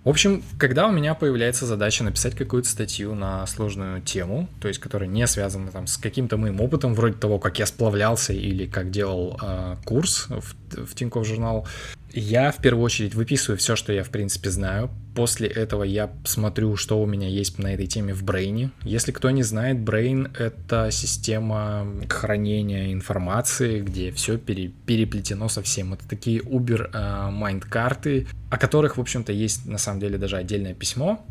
В 0.04 0.11
общем, 0.11 0.42
когда 0.58 0.87
у 0.87 0.92
меня 0.92 1.14
появляется 1.14 1.64
задача 1.64 2.04
написать 2.04 2.34
какую-то 2.34 2.68
статью 2.68 3.14
на 3.14 3.46
сложную 3.46 4.02
тему, 4.02 4.49
то 4.61 4.68
есть 4.68 4.78
которая 4.78 5.08
не 5.08 5.26
связана 5.26 5.70
там 5.70 5.87
с 5.87 5.96
каким-то 5.96 6.37
моим 6.37 6.61
опытом, 6.61 6.94
вроде 6.94 7.14
того, 7.14 7.38
как 7.38 7.58
я 7.58 7.64
сплавлялся 7.64 8.34
или 8.34 8.66
как 8.66 8.90
делал 8.90 9.40
э, 9.42 9.76
курс 9.87 10.26
в, 10.28 10.84
в 10.84 10.94
Тинькофф 10.94 11.26
журнал, 11.26 11.66
я 12.14 12.52
в 12.52 12.59
первую 12.59 12.85
очередь 12.85 13.14
выписываю 13.14 13.59
все, 13.59 13.76
что 13.76 13.92
я 13.92 14.04
в 14.04 14.11
принципе 14.11 14.50
знаю. 14.50 14.90
После 15.14 15.49
этого 15.49 15.83
я 15.83 16.11
смотрю, 16.25 16.76
что 16.76 17.00
у 17.00 17.06
меня 17.06 17.28
есть 17.28 17.59
на 17.59 17.75
этой 17.75 17.87
теме 17.87 18.14
в 18.14 18.25
Brain. 18.25 18.71
Если 18.83 19.12
кто 19.12 19.30
не 19.30 19.42
знает, 19.42 19.78
Brain— 19.78 20.30
это 20.38 20.90
система 20.90 21.87
хранения 22.09 22.92
информации, 22.92 23.80
где 23.80 24.11
все 24.12 24.38
пере, 24.38 24.68
переплетено 24.87 25.49
совсем. 25.49 25.94
Это 25.94 26.09
такие 26.09 26.40
Uber 26.40 26.90
э, 26.92 27.30
майнд-карты, 27.30 28.26
о 28.50 28.59
которых, 28.59 28.97
в 28.97 29.00
общем-то, 29.00 29.33
есть 29.33 29.66
на 29.66 29.78
самом 29.78 30.00
деле 30.00 30.18
даже 30.18 30.37
отдельное 30.37 30.75
письмо. 30.75 31.25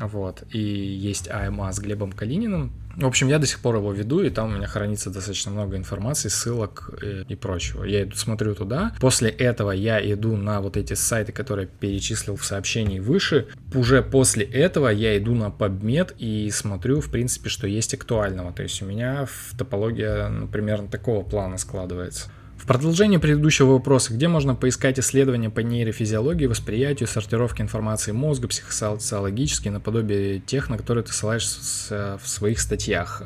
Вот. 0.00 0.42
И 0.50 0.58
есть 0.58 1.30
АМА 1.30 1.72
с 1.72 1.78
Глебом 1.78 2.12
Калининым, 2.12 2.72
в 2.96 3.06
общем, 3.06 3.28
я 3.28 3.38
до 3.38 3.46
сих 3.46 3.60
пор 3.60 3.76
его 3.76 3.92
веду, 3.92 4.20
и 4.20 4.30
там 4.30 4.52
у 4.52 4.56
меня 4.56 4.66
хранится 4.66 5.10
достаточно 5.10 5.52
много 5.52 5.76
информации, 5.76 6.28
ссылок 6.28 6.90
и, 7.00 7.06
э, 7.06 7.24
и 7.28 7.36
прочего. 7.36 7.84
Я 7.84 8.02
иду, 8.02 8.16
смотрю 8.16 8.54
туда. 8.54 8.94
После 9.00 9.30
этого 9.30 9.70
я 9.70 10.00
иду 10.12 10.36
на 10.36 10.60
вот 10.60 10.76
эти 10.76 10.94
сайты, 10.94 11.32
которые 11.32 11.68
перечислил 11.68 12.36
в 12.36 12.44
сообщении 12.44 12.98
выше. 12.98 13.46
Уже 13.74 14.02
после 14.02 14.44
этого 14.44 14.88
я 14.88 15.16
иду 15.16 15.34
на 15.34 15.46
PubMed 15.46 16.16
и 16.18 16.50
смотрю, 16.50 17.00
в 17.00 17.10
принципе, 17.10 17.48
что 17.48 17.66
есть 17.66 17.94
актуального. 17.94 18.52
То 18.52 18.64
есть 18.64 18.82
у 18.82 18.86
меня 18.86 19.26
в 19.26 19.56
топология 19.56 20.28
ну, 20.28 20.48
примерно 20.48 20.88
такого 20.88 21.22
плана 21.22 21.58
складывается. 21.58 22.30
В 22.60 22.66
продолжение 22.66 23.18
предыдущего 23.18 23.72
вопроса, 23.72 24.12
где 24.12 24.28
можно 24.28 24.54
поискать 24.54 25.00
исследования 25.00 25.48
по 25.48 25.60
нейрофизиологии, 25.60 26.44
восприятию, 26.44 27.08
сортировке 27.08 27.62
информации 27.62 28.12
мозга, 28.12 28.48
психосоциологически, 28.48 29.70
наподобие 29.70 30.40
тех, 30.40 30.68
на 30.68 30.76
которые 30.76 31.02
ты 31.02 31.10
ссылаешь 31.10 31.48
в 31.88 32.28
своих 32.28 32.60
статьях. 32.60 33.22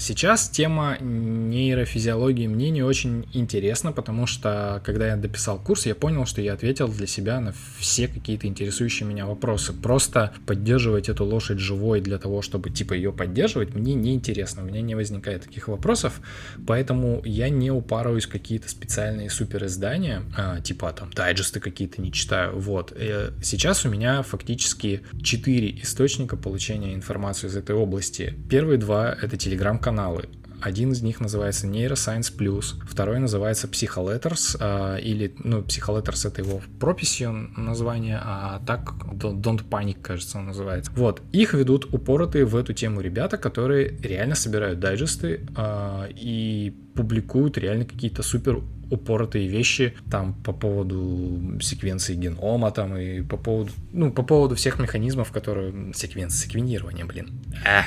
Сейчас 0.00 0.48
тема 0.48 0.96
нейрофизиологии 1.00 2.46
мне 2.46 2.70
не 2.70 2.84
очень 2.84 3.28
интересна, 3.32 3.90
потому 3.90 4.28
что 4.28 4.80
когда 4.84 5.08
я 5.08 5.16
дописал 5.16 5.58
курс, 5.58 5.86
я 5.86 5.96
понял, 5.96 6.24
что 6.24 6.40
я 6.40 6.52
ответил 6.52 6.86
для 6.86 7.08
себя 7.08 7.40
на 7.40 7.52
все 7.78 8.06
какие-то 8.06 8.46
интересующие 8.46 9.08
меня 9.08 9.26
вопросы. 9.26 9.72
Просто 9.72 10.32
поддерживать 10.46 11.08
эту 11.08 11.24
лошадь 11.24 11.58
живой 11.58 12.00
для 12.00 12.18
того, 12.18 12.42
чтобы 12.42 12.70
типа 12.70 12.94
ее 12.94 13.12
поддерживать, 13.12 13.74
мне 13.74 13.94
не 13.94 14.14
интересно, 14.14 14.62
у 14.62 14.66
меня 14.66 14.82
не 14.82 14.94
возникает 14.94 15.42
таких 15.42 15.66
вопросов, 15.66 16.20
поэтому 16.64 17.20
я 17.24 17.48
не 17.48 17.72
упарываюсь 17.72 18.28
какие-то 18.28 18.68
специальные 18.68 19.30
супер 19.30 19.64
издания, 19.64 20.22
а, 20.36 20.60
типа 20.60 20.92
там 20.92 21.10
дайджесты 21.12 21.58
какие-то 21.58 22.00
не 22.00 22.12
читаю. 22.12 22.56
Вот. 22.56 22.92
Э, 22.94 23.32
сейчас 23.42 23.84
у 23.84 23.88
меня 23.88 24.22
фактически 24.22 25.02
четыре 25.20 25.70
источника 25.82 26.36
получения 26.36 26.94
информации 26.94 27.48
из 27.48 27.56
этой 27.56 27.74
области. 27.74 28.34
Первые 28.48 28.78
два— 28.78 29.12
это 29.22 29.36
телеграм 29.36 29.80
каналы. 29.88 30.28
Один 30.60 30.92
из 30.92 31.02
них 31.02 31.20
называется 31.20 31.66
Neuroscience 31.66 32.36
Plus, 32.36 32.74
второй 32.86 33.20
называется 33.20 33.68
Psycholetters, 33.68 34.56
э, 34.60 35.00
или, 35.00 35.32
ну, 35.44 35.60
Psycholetters 35.60 36.26
это 36.26 36.42
его 36.42 36.60
прописью 36.80 37.50
название, 37.56 38.20
а 38.20 38.60
так 38.66 38.94
Don't 39.12 39.62
Panic, 39.70 40.02
кажется, 40.02 40.38
он 40.38 40.46
называется. 40.46 40.90
Вот, 40.96 41.22
их 41.32 41.54
ведут 41.54 41.94
упоротые 41.94 42.44
в 42.44 42.56
эту 42.56 42.72
тему 42.74 43.00
ребята, 43.00 43.38
которые 43.38 43.96
реально 44.02 44.34
собирают 44.34 44.80
дайджесты 44.80 45.46
э, 45.56 46.08
и 46.14 46.74
публикуют 46.94 47.56
реально 47.56 47.84
какие-то 47.84 48.22
супер 48.22 48.60
упоротые 48.90 49.48
вещи 49.48 49.94
там 50.10 50.34
по 50.34 50.52
поводу 50.52 51.60
секвенции 51.60 52.14
генома 52.14 52.70
там 52.70 52.96
и 52.96 53.20
по 53.22 53.36
поводу, 53.36 53.70
ну, 53.92 54.10
по 54.12 54.22
поводу 54.22 54.54
всех 54.54 54.78
механизмов, 54.78 55.30
которые... 55.30 55.92
Секвенция, 55.94 56.46
секвенирование, 56.46 57.04
блин. 57.04 57.30
А, 57.64 57.84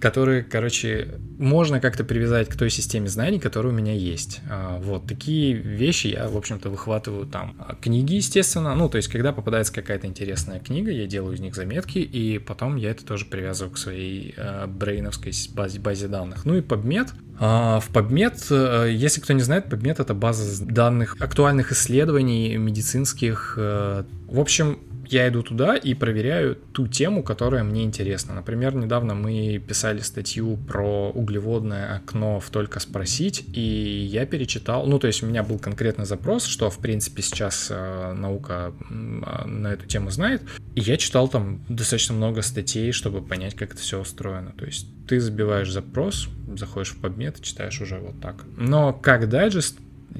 которые, 0.00 0.42
короче, 0.42 1.20
можно 1.38 1.78
как-то 1.78 2.04
привязать 2.04 2.48
к 2.48 2.56
той 2.56 2.70
системе 2.70 3.08
знаний, 3.08 3.38
которая 3.38 3.72
у 3.72 3.76
меня 3.76 3.92
есть. 3.92 4.40
А, 4.48 4.78
вот, 4.80 5.06
такие 5.06 5.52
вещи 5.52 6.08
я, 6.08 6.28
в 6.28 6.36
общем-то, 6.36 6.70
выхватываю 6.70 7.26
там. 7.26 7.54
А 7.58 7.74
книги, 7.74 8.14
естественно, 8.14 8.74
ну, 8.74 8.88
то 8.88 8.96
есть, 8.96 9.08
когда 9.08 9.32
попадается 9.32 9.72
какая-то 9.72 10.06
интересная 10.06 10.58
книга, 10.58 10.90
я 10.90 11.06
делаю 11.06 11.34
из 11.34 11.40
них 11.40 11.54
заметки, 11.54 11.98
и 11.98 12.38
потом 12.38 12.76
я 12.76 12.90
это 12.90 13.04
тоже 13.04 13.26
привязываю 13.26 13.72
к 13.72 13.78
своей 13.78 14.34
э, 14.36 14.66
брейновской 14.66 15.32
базе, 15.54 15.78
базе 15.78 16.08
данных. 16.08 16.46
Ну 16.46 16.56
и 16.56 16.60
PubMed. 16.60 17.10
А, 17.38 17.80
в 17.80 17.90
PubMed, 17.90 18.38
э, 18.50 18.92
если 18.92 19.20
кто 19.20 19.34
не 19.34 19.42
знает, 19.42 19.66
PubMed— 19.66 19.96
это 20.00 20.14
база 20.14 20.64
данных 20.64 21.16
актуальных 21.20 21.72
исследований 21.72 22.56
медицинских. 22.56 23.54
Э, 23.58 24.04
в 24.28 24.40
общем, 24.40 24.78
я 25.12 25.28
иду 25.28 25.42
туда 25.42 25.76
и 25.76 25.94
проверяю 25.94 26.56
ту 26.72 26.86
тему, 26.86 27.22
которая 27.22 27.64
мне 27.64 27.84
интересна. 27.84 28.34
Например, 28.34 28.74
недавно 28.74 29.14
мы 29.14 29.58
писали 29.58 30.00
статью 30.00 30.56
про 30.56 31.10
углеводное 31.10 31.96
окно 31.96 32.40
в 32.40 32.50
«Только 32.50 32.80
спросить», 32.80 33.44
и 33.52 33.60
я 33.60 34.26
перечитал, 34.26 34.86
ну, 34.86 34.98
то 34.98 35.06
есть 35.06 35.22
у 35.22 35.26
меня 35.26 35.42
был 35.42 35.58
конкретный 35.58 36.04
запрос, 36.04 36.44
что, 36.44 36.70
в 36.70 36.78
принципе, 36.78 37.22
сейчас 37.22 37.68
э, 37.70 38.12
наука 38.12 38.72
э, 38.88 39.46
на 39.46 39.72
эту 39.72 39.86
тему 39.86 40.10
знает, 40.10 40.42
и 40.74 40.80
я 40.80 40.96
читал 40.96 41.28
там 41.28 41.60
достаточно 41.68 42.14
много 42.14 42.42
статей, 42.42 42.92
чтобы 42.92 43.22
понять, 43.22 43.54
как 43.54 43.72
это 43.72 43.80
все 43.80 44.00
устроено. 44.00 44.52
То 44.56 44.64
есть 44.66 44.86
ты 45.08 45.20
забиваешь 45.20 45.70
запрос, 45.70 46.28
заходишь 46.56 46.92
в 46.92 47.00
PubMed, 47.04 47.42
читаешь 47.42 47.80
уже 47.80 47.98
вот 47.98 48.20
так. 48.20 48.44
Но 48.56 48.92
как 48.92 49.28
дайджест 49.28 49.76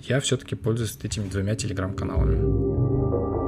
я 0.09 0.21
все-таки 0.21 0.55
пользуюсь 0.55 0.99
этими 1.03 1.29
двумя 1.29 1.55
телеграм-каналами. 1.55 3.40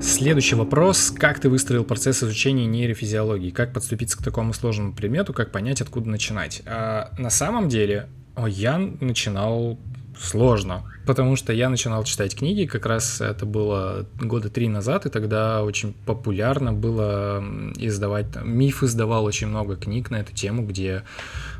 Следующий 0.00 0.54
вопрос. 0.54 1.10
Как 1.10 1.40
ты 1.40 1.48
выстроил 1.48 1.82
процесс 1.82 2.22
изучения 2.22 2.66
нейрофизиологии? 2.66 3.50
Как 3.50 3.72
подступиться 3.72 4.18
к 4.18 4.22
такому 4.22 4.52
сложному 4.52 4.92
предмету? 4.92 5.32
Как 5.32 5.50
понять, 5.50 5.80
откуда 5.80 6.10
начинать? 6.10 6.62
А, 6.66 7.12
на 7.18 7.30
самом 7.30 7.68
деле, 7.68 8.08
я 8.46 8.78
начинал 8.78 9.78
сложно, 10.18 10.84
потому 11.06 11.36
что 11.36 11.52
я 11.52 11.68
начинал 11.68 12.04
читать 12.04 12.36
книги, 12.36 12.66
как 12.66 12.86
раз 12.86 13.20
это 13.20 13.44
было 13.46 14.06
года 14.20 14.48
три 14.48 14.68
назад, 14.68 15.06
и 15.06 15.10
тогда 15.10 15.62
очень 15.62 15.94
популярно 16.06 16.72
было 16.72 17.44
издавать, 17.76 18.26
Миф 18.42 18.82
издавал 18.82 19.24
очень 19.24 19.46
много 19.48 19.76
книг 19.76 20.10
на 20.10 20.16
эту 20.16 20.34
тему, 20.34 20.66
где 20.66 21.04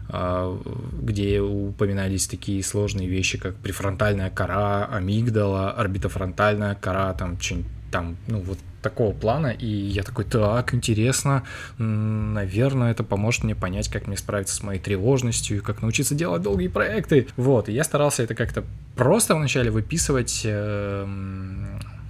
а, 0.09 0.59
где 1.02 1.40
упоминались 1.40 2.28
такие 2.28 2.62
сложные 2.62 3.09
вещи, 3.09 3.38
как 3.38 3.57
префронтальная 3.57 4.31
кора, 4.31 4.87
амигдала, 4.87 5.73
орбитофронтальная 5.73 6.75
кора, 6.75 7.12
там 7.14 7.40
что-нибудь 7.40 7.75
там, 7.90 8.16
ну 8.26 8.40
вот 8.40 8.59
такого 8.83 9.12
плана, 9.12 9.49
и 9.49 9.66
я 9.66 10.05
такой, 10.05 10.25
так, 10.25 10.73
интересно, 10.73 11.43
наверное, 11.78 12.93
это 12.93 13.02
поможет 13.02 13.43
мне 13.43 13.57
понять, 13.57 13.88
как 13.88 14.07
мне 14.07 14.16
справиться 14.16 14.55
с 14.55 14.62
моей 14.62 14.78
тревожностью 14.78 15.57
и 15.57 15.61
как 15.61 15.83
научиться 15.83 16.14
делать 16.14 16.43
долгие 16.43 16.69
проекты. 16.69 17.26
Вот, 17.37 17.69
и 17.69 17.73
я 17.73 17.83
старался 17.83 18.23
это 18.23 18.37
как-то 18.37 18.64
просто 18.95 19.35
вначале 19.35 19.73
выписывать 19.73 20.43
э, 20.45 21.05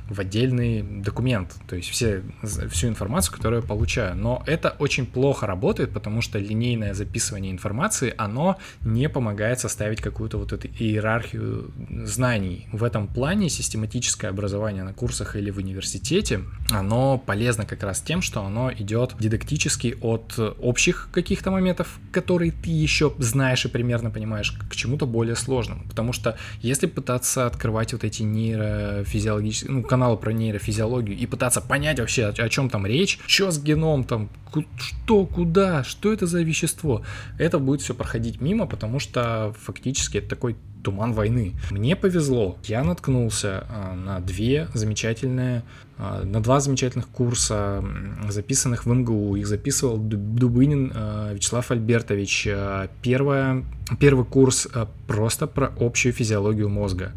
в 0.09 0.21
отдельный 0.21 0.83
документ, 0.83 1.55
то 1.67 1.77
есть 1.77 1.89
все, 1.89 2.23
всю 2.71 2.89
информацию, 2.89 3.35
которую 3.35 3.63
я 3.63 3.67
получаю. 3.67 4.17
Но 4.17 4.43
это 4.47 4.77
очень 4.79 5.07
плохо 5.07 5.47
работает, 5.47 5.93
потому 5.93 6.21
что 6.21 6.39
линейное 6.39 6.95
записывание 6.95 7.51
информации, 7.51 8.15
оно 8.17 8.57
не 8.83 9.09
помогает 9.09 9.61
составить 9.61 10.01
какую-то 10.01 10.39
вот 10.39 10.53
эту 10.53 10.69
иерархию 10.69 11.71
знаний. 12.05 12.69
В 12.73 12.85
этом 12.85 13.09
плане 13.09 13.49
систематическое 13.49 14.31
образование 14.31 14.85
на 14.85 14.93
курсах 14.93 15.37
или 15.37 15.51
в 15.51 15.59
университете, 15.59 16.41
оно 16.71 17.19
полезно 17.19 17.65
как 17.65 17.83
раз 17.83 18.01
тем, 18.01 18.23
что 18.23 18.45
оно 18.45 18.73
идет 18.73 19.15
дидактически 19.19 19.97
от 20.01 20.39
общих 20.39 21.09
каких-то 21.13 21.51
моментов, 21.51 21.99
которые 22.13 22.53
ты 22.53 22.71
еще 22.71 23.13
знаешь 23.19 23.65
и 23.65 23.69
примерно 23.69 24.11
понимаешь, 24.11 24.53
к 24.53 24.75
чему-то 24.75 25.07
более 25.07 25.37
сложному. 25.37 25.85
Потому 25.89 26.13
что 26.13 26.37
если 26.61 26.87
пытаться 26.87 27.47
открывать 27.47 27.93
вот 27.93 28.05
эти 28.05 28.23
нейрофизиологические, 28.23 29.71
ну, 29.73 29.83
каналы 29.97 30.19
про 30.19 30.31
нейрофизиологию 30.31 31.17
и 31.17 31.25
пытаться 31.25 31.63
понять 31.63 31.99
вообще, 31.99 32.27
о, 32.27 32.29
о 32.31 32.49
чем 32.51 32.69
там 32.69 32.85
речь, 32.85 33.19
что 33.27 33.51
с 33.51 33.59
геном, 33.59 34.05
там, 34.05 34.29
что, 34.77 35.25
куда, 35.25 35.85
что 35.85 36.13
это 36.13 36.27
за 36.27 36.43
вещество, 36.43 37.03
это 37.39 37.59
будет 37.59 37.81
все 37.81 37.95
проходить 37.95 38.43
мимо, 38.43 38.67
потому 38.67 39.01
что 39.01 39.55
фактически 39.59 40.19
это 40.19 40.29
такой 40.29 40.57
туман 40.83 41.15
войны. 41.15 41.55
Мне 41.71 41.97
повезло, 41.97 42.59
я 42.65 42.85
наткнулся 42.85 43.65
а, 43.71 43.95
на 43.95 44.21
две 44.21 44.69
замечательные, 44.75 45.63
а, 45.97 46.23
на 46.25 46.43
два 46.43 46.61
замечательных 46.61 47.09
курса, 47.09 47.83
записанных 48.29 48.85
в 48.85 48.93
МГУ. 48.93 49.37
Их 49.37 49.47
записывал 49.47 49.97
Дубынин 49.97 50.93
а, 50.95 51.33
Вячеслав 51.33 51.71
Альбертович. 51.71 52.49
Первое, 53.01 53.65
первый 53.99 54.27
курс 54.27 54.69
просто 55.07 55.47
про 55.47 55.73
общую 55.81 56.13
физиологию 56.13 56.69
мозга 56.69 57.13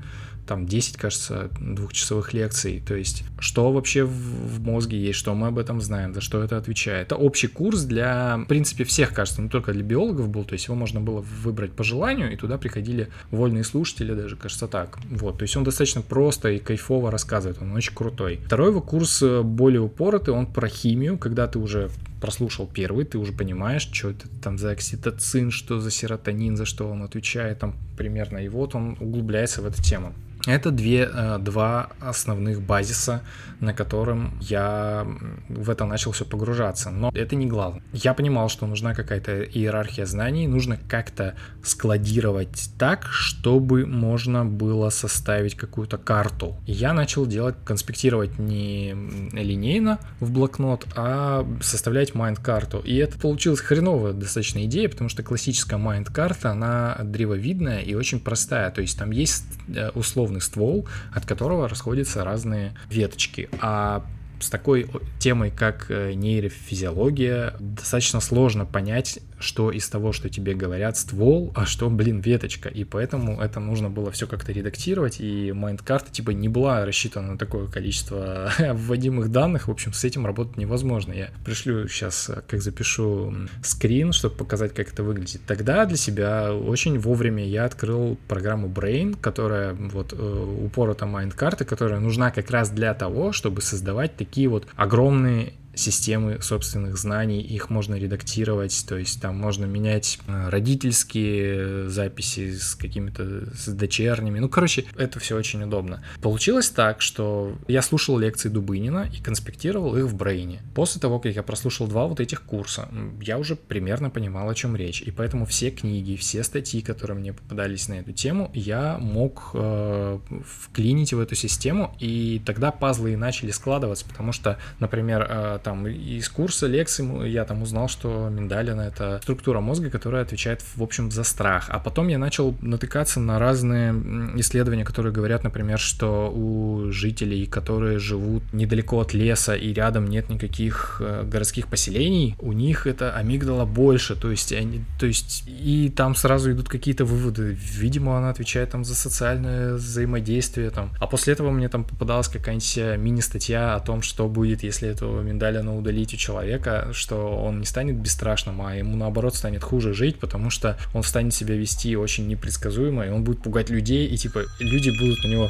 там 0.49 0.65
10, 0.65 0.97
кажется, 0.97 1.51
двухчасовых 1.59 2.33
лекций. 2.33 2.81
То 2.85 2.95
есть, 2.95 3.23
что 3.37 3.71
вообще 3.71 4.03
в, 4.03 4.09
в 4.09 4.61
мозге 4.61 4.97
есть, 4.97 5.19
что 5.19 5.35
мы 5.35 5.47
об 5.47 5.59
этом 5.59 5.79
знаем, 5.79 6.15
за 6.15 6.21
что 6.21 6.41
это 6.43 6.57
отвечает. 6.57 7.05
Это 7.05 7.17
общий 7.17 7.45
курс 7.45 7.83
для, 7.83 8.37
в 8.37 8.45
принципе, 8.45 8.83
всех, 8.83 9.13
кажется, 9.13 9.43
не 9.43 9.49
только 9.49 9.73
для 9.73 9.83
биологов 9.83 10.27
был, 10.27 10.43
то 10.43 10.53
есть 10.53 10.65
его 10.65 10.75
можно 10.75 10.99
было 11.01 11.23
выбрать 11.43 11.73
по 11.73 11.83
желанию, 11.83 12.33
и 12.33 12.35
туда 12.35 12.57
приходили 12.57 13.09
вольные 13.29 13.63
слушатели 13.63 14.15
даже, 14.15 14.35
кажется, 14.37 14.67
так. 14.67 14.97
Вот, 15.11 15.37
то 15.37 15.43
есть 15.43 15.55
он 15.55 15.63
достаточно 15.63 16.01
просто 16.01 16.49
и 16.49 16.57
кайфово 16.57 17.11
рассказывает, 17.11 17.61
он 17.61 17.71
очень 17.73 17.93
крутой. 17.93 18.39
Второй 18.47 18.69
его 18.69 18.81
курс 18.81 19.21
э, 19.21 19.43
более 19.43 19.81
упоротый, 19.81 20.33
он 20.33 20.47
про 20.47 20.67
химию, 20.67 21.19
когда 21.19 21.45
ты 21.45 21.59
уже 21.59 21.91
прослушал 22.21 22.67
первый, 22.67 23.05
ты 23.05 23.17
уже 23.17 23.31
понимаешь, 23.31 23.89
что 23.91 24.09
это 24.09 24.27
там 24.41 24.57
за 24.57 24.71
окситоцин, 24.71 25.51
что 25.51 25.79
за 25.79 25.91
серотонин, 25.91 26.57
за 26.57 26.65
что 26.65 26.89
он 26.89 27.03
отвечает 27.03 27.59
там 27.59 27.75
примерно, 27.97 28.37
и 28.37 28.49
вот 28.49 28.75
он 28.75 28.97
углубляется 28.99 29.61
в 29.61 29.65
эту 29.65 29.81
тему. 29.81 30.13
Это 30.47 30.71
две, 30.71 31.09
э, 31.13 31.37
два 31.39 31.89
основных 31.99 32.61
базиса, 32.61 33.21
на 33.59 33.73
котором 33.73 34.37
я 34.41 35.05
в 35.49 35.69
это 35.69 35.85
начал 35.85 36.11
все 36.11 36.23
погружаться. 36.23 36.91
Но 36.91 37.11
это 37.13 37.35
не 37.35 37.45
главное. 37.45 37.83
Я 37.91 38.13
понимал, 38.13 38.47
что 38.47 38.65
нужна 38.65 38.95
какая-то 38.95 39.43
иерархия 39.43 40.05
знаний, 40.05 40.47
нужно 40.47 40.79
как-то 40.87 41.35
складировать 41.61 42.71
так, 42.79 43.07
чтобы 43.11 43.85
можно 43.85 44.45
было 44.45 44.89
составить 44.89 45.55
какую-то 45.55 45.97
карту. 45.97 46.55
Я 46.65 46.93
начал 46.93 47.25
делать, 47.25 47.55
конспектировать 47.65 48.39
не 48.39 48.93
линейно 49.33 49.99
в 50.21 50.31
блокнот, 50.31 50.87
а 50.95 51.45
составлять 51.61 52.08
mind-карту. 52.15 52.79
И 52.79 52.95
это 52.95 53.17
получилась 53.17 53.59
хреновая 53.59 54.13
достаточно 54.13 54.65
идея, 54.65 54.89
потому 54.89 55.09
что 55.09 55.23
классическая 55.23 55.77
mind-карта, 55.77 56.51
она 56.51 56.97
древовидная 57.03 57.81
и 57.81 57.93
очень 57.93 58.19
простая. 58.19 58.69
То 58.71 58.81
есть 58.81 58.97
там 58.97 59.11
есть 59.11 59.45
э, 59.67 59.89
условный 59.89 60.41
ствол, 60.41 60.87
от 61.13 61.25
которого 61.25 61.67
расходятся 61.67 62.23
разные 62.23 62.73
веточки. 62.89 63.49
А 63.61 64.05
с 64.39 64.49
такой 64.49 64.89
темой, 65.19 65.51
как 65.51 65.87
э, 65.89 66.13
нейрофизиология, 66.13 67.55
достаточно 67.59 68.19
сложно 68.21 68.65
понять, 68.65 69.19
что 69.39 69.71
из 69.71 69.87
того, 69.89 70.11
что 70.11 70.29
тебе 70.29 70.53
говорят, 70.53 70.97
ствол, 70.97 71.51
а 71.55 71.65
что, 71.65 71.89
блин, 71.89 72.19
веточка. 72.19 72.69
И 72.69 72.83
поэтому 72.83 73.41
это 73.41 73.59
нужно 73.59 73.89
было 73.89 74.11
все 74.11 74.27
как-то 74.27 74.51
редактировать, 74.51 75.19
и 75.19 75.51
mind-карта 75.51 76.11
типа 76.11 76.31
не 76.31 76.49
была 76.49 76.85
рассчитана 76.85 77.33
на 77.33 77.37
такое 77.37 77.67
количество 77.67 78.51
вводимых 78.73 79.31
данных. 79.31 79.67
В 79.67 79.71
общем, 79.71 79.93
с 79.93 80.03
этим 80.03 80.25
работать 80.25 80.57
невозможно. 80.57 81.13
Я 81.13 81.29
пришлю 81.45 81.87
сейчас, 81.87 82.29
как 82.47 82.61
запишу 82.61 83.33
скрин, 83.63 84.13
чтобы 84.13 84.35
показать, 84.35 84.73
как 84.73 84.91
это 84.91 85.03
выглядит. 85.03 85.41
Тогда 85.47 85.85
для 85.85 85.97
себя 85.97 86.53
очень 86.53 86.99
вовремя 86.99 87.45
я 87.45 87.65
открыл 87.65 88.17
программу 88.27 88.67
Brain, 88.67 89.17
которая 89.19 89.73
вот 89.73 90.13
э, 90.13 90.55
упорота 90.65 91.05
майнд-карты, 91.05 91.65
которая 91.65 91.99
нужна 91.99 92.31
как 92.31 92.49
раз 92.51 92.69
для 92.69 92.93
того, 92.93 93.31
чтобы 93.31 93.61
создавать 93.61 94.15
такие 94.15 94.47
вот 94.47 94.67
огромные 94.75 95.53
системы 95.73 96.41
собственных 96.41 96.97
знаний, 96.97 97.41
их 97.41 97.69
можно 97.69 97.95
редактировать, 97.95 98.85
то 98.87 98.97
есть 98.97 99.21
там 99.21 99.37
можно 99.37 99.65
менять 99.65 100.19
э, 100.27 100.49
родительские 100.49 101.89
записи 101.89 102.55
с 102.55 102.75
какими-то 102.75 103.53
с 103.55 103.67
дочерними. 103.67 104.39
Ну, 104.39 104.49
короче, 104.49 104.85
это 104.97 105.19
все 105.19 105.37
очень 105.37 105.63
удобно. 105.63 106.03
Получилось 106.21 106.69
так, 106.69 107.01
что 107.01 107.55
я 107.67 107.81
слушал 107.81 108.17
лекции 108.17 108.49
Дубынина 108.49 109.09
и 109.13 109.21
конспектировал 109.21 109.95
их 109.95 110.05
в 110.05 110.15
Брейне. 110.15 110.61
После 110.75 110.99
того, 110.99 111.19
как 111.19 111.35
я 111.35 111.43
прослушал 111.43 111.87
два 111.87 112.07
вот 112.07 112.19
этих 112.19 112.41
курса, 112.43 112.89
я 113.21 113.37
уже 113.37 113.55
примерно 113.55 114.09
понимал, 114.09 114.49
о 114.49 114.55
чем 114.55 114.75
речь. 114.75 115.01
И 115.01 115.11
поэтому 115.11 115.45
все 115.45 115.71
книги, 115.71 116.15
все 116.15 116.43
статьи, 116.43 116.81
которые 116.81 117.17
мне 117.17 117.33
попадались 117.33 117.87
на 117.87 117.95
эту 117.95 118.11
тему, 118.11 118.51
я 118.53 118.97
мог 118.97 119.51
э, 119.53 120.19
вклинить 120.45 121.13
в 121.13 121.19
эту 121.19 121.35
систему, 121.35 121.95
и 121.99 122.41
тогда 122.45 122.71
пазлы 122.71 123.13
и 123.13 123.15
начали 123.15 123.51
складываться, 123.51 124.05
потому 124.07 124.31
что, 124.31 124.57
например, 124.79 125.25
э, 125.29 125.59
там 125.69 125.85
из 125.85 126.27
курса 126.29 126.65
лекций 126.65 127.05
я 127.29 127.45
там 127.45 127.61
узнал, 127.61 127.87
что 127.87 128.27
миндалина— 128.29 128.81
это 128.93 129.19
структура 129.21 129.59
мозга, 129.59 129.91
которая 129.91 130.23
отвечает, 130.23 130.63
в 130.75 130.81
общем, 130.81 131.11
за 131.11 131.23
страх. 131.23 131.65
А 131.69 131.77
потом 131.77 132.07
я 132.07 132.17
начал 132.17 132.55
натыкаться 132.61 133.19
на 133.19 133.37
разные 133.37 133.93
исследования, 134.37 134.83
которые 134.83 135.13
говорят, 135.13 135.43
например, 135.43 135.77
что 135.77 136.31
у 136.35 136.91
жителей, 136.91 137.45
которые 137.45 137.99
живут 137.99 138.41
недалеко 138.51 138.99
от 138.99 139.13
леса 139.13 139.53
и 139.55 139.71
рядом 139.71 140.07
нет 140.07 140.29
никаких 140.29 141.01
э, 141.01 141.23
городских 141.23 141.67
поселений, 141.67 142.35
у 142.39 142.53
них 142.53 142.87
это 142.87 143.13
амигдала 143.13 143.65
больше, 143.65 144.15
то 144.15 144.31
есть, 144.31 144.51
они, 144.51 144.81
то 144.99 145.05
есть 145.05 145.43
и 145.47 145.93
там 145.95 146.15
сразу 146.15 146.51
идут 146.51 146.67
какие-то 146.67 147.05
выводы. 147.05 147.55
Видимо, 147.77 148.17
она 148.17 148.29
отвечает 148.31 148.71
там 148.71 148.83
за 148.83 148.95
социальное 148.95 149.75
взаимодействие 149.75 150.71
там. 150.71 150.89
А 150.99 151.05
после 151.05 151.33
этого 151.33 151.51
мне 151.51 151.69
там 151.69 151.83
попадалась 151.83 152.27
какая-нибудь 152.27 152.77
э, 152.77 152.97
мини-статья 152.97 153.75
о 153.75 153.79
том, 153.79 154.01
что 154.01 154.27
будет, 154.27 154.63
если 154.63 154.89
этого 154.89 155.21
миндаля 155.21 155.48
Сталина 155.49 155.75
удалить 155.75 156.13
у 156.13 156.17
человека, 156.17 156.89
что 156.93 157.35
он 157.35 157.59
не 157.59 157.65
станет 157.65 157.95
бесстрашным, 157.95 158.61
а 158.61 158.75
ему 158.75 158.95
наоборот 158.95 159.33
станет 159.33 159.63
хуже 159.63 159.95
жить, 159.95 160.19
потому 160.19 160.51
что 160.51 160.77
он 160.93 161.01
станет 161.01 161.33
себя 161.33 161.55
вести 161.55 161.95
очень 161.95 162.27
непредсказуемо, 162.27 163.07
и 163.07 163.09
он 163.09 163.23
будет 163.23 163.41
пугать 163.41 163.71
людей, 163.71 164.05
и 164.05 164.15
типа 164.15 164.43
люди 164.59 164.91
будут 164.91 165.23
на 165.23 165.27
него 165.27 165.49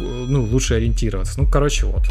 ну, 0.00 0.44
лучше 0.44 0.74
ориентироваться. 0.74 1.40
Ну, 1.40 1.48
короче, 1.50 1.86
вот. 1.86 2.04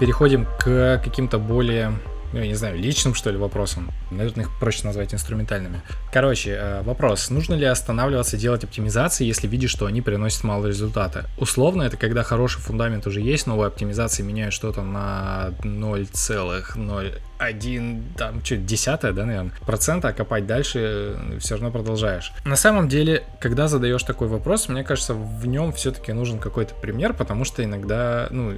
Переходим 0.00 0.48
к 0.58 1.00
каким-то 1.04 1.38
более 1.38 1.92
ну, 2.36 2.42
я 2.42 2.48
не 2.48 2.54
знаю, 2.54 2.78
личным, 2.78 3.14
что 3.14 3.30
ли, 3.30 3.38
вопросом. 3.38 3.90
Наверное, 4.10 4.44
их 4.44 4.50
проще 4.58 4.84
назвать 4.84 5.14
инструментальными. 5.14 5.80
Короче, 6.12 6.50
э, 6.50 6.82
вопрос. 6.82 7.30
Нужно 7.30 7.54
ли 7.54 7.64
останавливаться 7.64 8.36
делать 8.36 8.62
оптимизации, 8.62 9.24
если 9.24 9.46
видишь, 9.46 9.70
что 9.70 9.86
они 9.86 10.02
приносят 10.02 10.44
мало 10.44 10.66
результата? 10.66 11.30
Условно, 11.38 11.84
это 11.84 11.96
когда 11.96 12.22
хороший 12.22 12.60
фундамент 12.60 13.06
уже 13.06 13.22
есть, 13.22 13.46
новые 13.46 13.68
оптимизации 13.68 14.22
меняют 14.22 14.52
что-то 14.52 14.82
на 14.82 15.54
0,0 15.62 17.14
один, 17.38 18.04
там, 18.16 18.44
что, 18.44 18.56
десятое, 18.56 19.12
да, 19.12 19.26
наверное, 19.26 19.52
процента, 19.66 20.08
а 20.08 20.12
копать 20.12 20.46
дальше 20.46 20.78
э, 21.16 21.38
все 21.38 21.54
равно 21.54 21.70
продолжаешь. 21.70 22.32
На 22.44 22.56
самом 22.56 22.88
деле, 22.88 23.24
когда 23.40 23.68
задаешь 23.68 24.02
такой 24.02 24.28
вопрос, 24.28 24.68
мне 24.68 24.84
кажется, 24.84 25.14
в 25.14 25.46
нем 25.46 25.72
все-таки 25.72 26.12
нужен 26.12 26.38
какой-то 26.38 26.74
пример, 26.74 27.12
потому 27.12 27.44
что 27.44 27.62
иногда, 27.62 28.28
ну, 28.30 28.54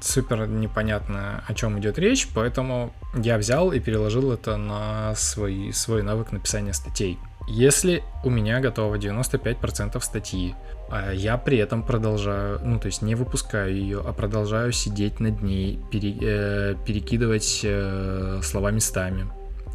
супер 0.00 0.46
непонятно, 0.46 1.42
о 1.46 1.54
чем 1.54 1.78
идет 1.80 1.98
речь, 1.98 2.28
поэтому 2.34 2.92
я 3.14 3.38
взял 3.38 3.72
и 3.72 3.80
переложил 3.80 4.32
это 4.32 4.56
на 4.56 5.14
свой, 5.14 5.72
свой 5.72 6.02
навык 6.02 6.32
написания 6.32 6.72
статей. 6.72 7.18
Если 7.46 8.02
у 8.24 8.30
меня 8.30 8.60
готово 8.60 8.96
95% 8.96 10.00
статьи, 10.00 10.54
а 10.90 11.12
я 11.12 11.36
при 11.36 11.58
этом 11.58 11.82
продолжаю, 11.82 12.60
ну 12.64 12.78
то 12.78 12.86
есть 12.86 13.02
не 13.02 13.14
выпускаю 13.14 13.74
ее, 13.74 14.02
а 14.04 14.12
продолжаю 14.12 14.72
сидеть 14.72 15.20
над 15.20 15.42
ней, 15.42 15.78
пере, 15.90 16.16
э, 16.20 16.74
перекидывать 16.86 17.60
э, 17.62 18.40
слова 18.42 18.70
местами, 18.70 19.26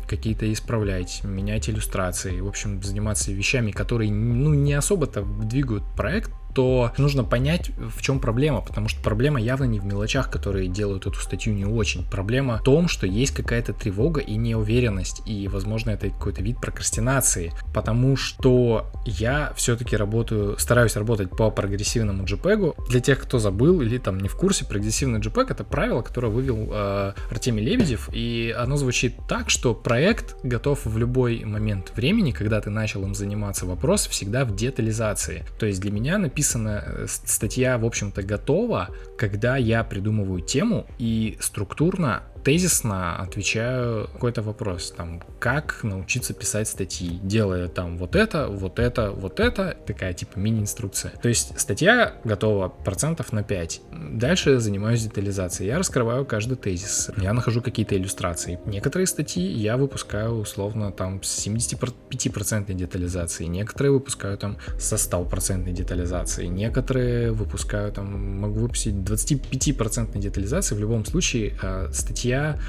какие-то 0.08 0.52
исправлять, 0.52 1.24
менять 1.24 1.70
иллюстрации, 1.70 2.40
в 2.40 2.48
общем, 2.48 2.82
заниматься 2.82 3.32
вещами, 3.32 3.72
которые, 3.72 4.12
ну, 4.12 4.54
не 4.56 4.74
особо-то 4.74 5.22
двигают 5.22 5.84
проект, 5.96 6.32
то 6.54 6.92
нужно 6.98 7.24
понять, 7.24 7.72
в 7.78 8.02
чем 8.02 8.20
проблема, 8.20 8.62
потому 8.62 8.88
что 8.88 9.02
проблема 9.02 9.40
явно 9.40 9.66
не 9.66 9.80
в 9.80 9.86
мелочах, 9.86 10.30
которые 10.30 10.68
делают 10.68 11.06
эту 11.06 11.20
статью 11.20 11.54
не 11.54 11.66
очень. 11.66 12.04
Проблема 12.06 12.58
в 12.58 12.64
том, 12.64 12.88
что 12.88 13.06
есть 13.06 13.34
какая-то 13.34 13.74
тревога 13.74 14.22
и 14.22 14.36
неуверенность, 14.36 15.22
и, 15.26 15.48
возможно, 15.48 15.92
это 15.92 16.10
какой-то 16.10 16.42
вид 16.42 16.60
прокрастинации, 16.60 17.54
потому 17.74 18.16
что 18.16 18.88
я 19.06 19.54
все-таки 19.56 19.96
работаю, 19.96 20.58
стараюсь 20.58 20.96
работать 20.96 21.30
по 21.30 21.52
прогрессивному 21.52 22.24
JPEG. 22.24 22.76
Для 22.90 23.00
тех, 23.00 23.20
кто 23.20 23.40
забыл 23.40 23.82
или 23.82 23.98
там 23.98 24.20
не 24.20 24.28
в 24.28 24.36
курсе, 24.36 24.66
прогрессивный 24.66 25.20
JPEG 25.20 25.48
это 25.52 25.64
правило, 25.64 26.02
которое 26.02 26.30
вывел 26.30 26.70
э, 26.72 27.14
Артемий 27.30 27.64
Лебедев, 27.64 28.10
и 28.12 28.56
оно 28.58 28.78
звучит 28.78 29.16
так, 29.28 29.50
что 29.50 29.74
проект 29.74 30.36
готов 30.44 30.86
в 30.86 30.98
любой 30.98 31.44
момент 31.46 31.94
времени, 31.96 32.32
когда 32.32 32.60
ты 32.62 32.70
начал 32.70 33.04
им 33.04 33.14
заниматься, 33.14 33.66
вопрос 33.66 34.08
всегда 34.08 34.46
в 34.46 34.56
детализации. 34.56 35.46
То 35.60 35.66
есть 35.66 35.80
для 35.82 35.92
меня 35.92 36.18
написано 36.18 36.39
написана 36.40 36.84
э, 36.86 37.06
статья, 37.08 37.78
в 37.78 37.86
общем-то, 37.86 38.24
готова, 38.24 38.90
когда 39.18 39.58
я 39.58 39.84
придумываю 39.84 40.42
тему 40.42 40.86
и 40.98 41.38
структурно 41.42 42.24
тезисно 42.44 43.18
отвечаю 43.18 44.08
какой-то 44.14 44.42
вопрос, 44.42 44.94
там, 44.96 45.22
как 45.40 45.84
научиться 45.84 46.34
писать 46.34 46.68
статьи, 46.68 47.20
делая 47.24 47.68
там 47.68 47.98
вот 47.98 48.16
это, 48.16 48.48
вот 48.48 48.80
это, 48.80 49.12
вот 49.12 49.40
это, 49.40 49.78
такая 49.86 50.14
типа 50.14 50.38
мини-инструкция. 50.38 51.12
То 51.22 51.30
есть 51.30 51.60
статья 51.60 52.14
готова 52.24 52.70
процентов 52.70 53.32
на 53.32 53.44
5. 53.44 53.82
Дальше 54.12 54.52
я 54.52 54.60
занимаюсь 54.60 55.04
детализацией. 55.04 55.70
Я 55.70 55.78
раскрываю 55.78 56.26
каждый 56.26 56.58
тезис, 56.58 57.10
я 57.18 57.34
нахожу 57.34 57.62
какие-то 57.62 57.96
иллюстрации. 57.96 58.60
Некоторые 58.66 59.08
статьи 59.08 59.44
я 59.44 59.78
выпускаю 59.78 60.40
условно 60.40 60.92
там 60.92 61.24
с 61.24 61.48
75% 61.48 62.74
детализации, 62.74 63.46
некоторые 63.46 63.92
выпускаю 63.92 64.38
там 64.38 64.58
со 64.78 64.96
100% 64.96 65.72
детализации, 65.72 66.46
некоторые 66.46 67.32
выпускаю 67.32 67.92
там, 67.92 68.40
могу 68.40 68.60
выпустить 68.60 68.96
25% 68.96 70.18
детализации. 70.20 70.76
В 70.76 70.80
любом 70.80 71.06
случае 71.06 71.58
э, 71.62 71.90
статья 71.94 72.60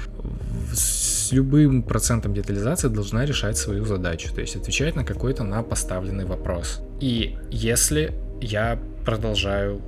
с 0.73 1.31
любым 1.31 1.83
процентом 1.83 2.33
детализации 2.33 2.87
должна 2.87 3.25
решать 3.25 3.57
свою 3.57 3.85
задачу, 3.85 4.33
то 4.33 4.41
есть 4.41 4.55
отвечать 4.55 4.95
на 4.95 5.03
какой-то 5.03 5.43
на 5.43 5.63
поставленный 5.63 6.25
вопрос. 6.25 6.81
И 6.99 7.37
если 7.49 8.13
я 8.41 8.79
продолжаю, 9.05 9.81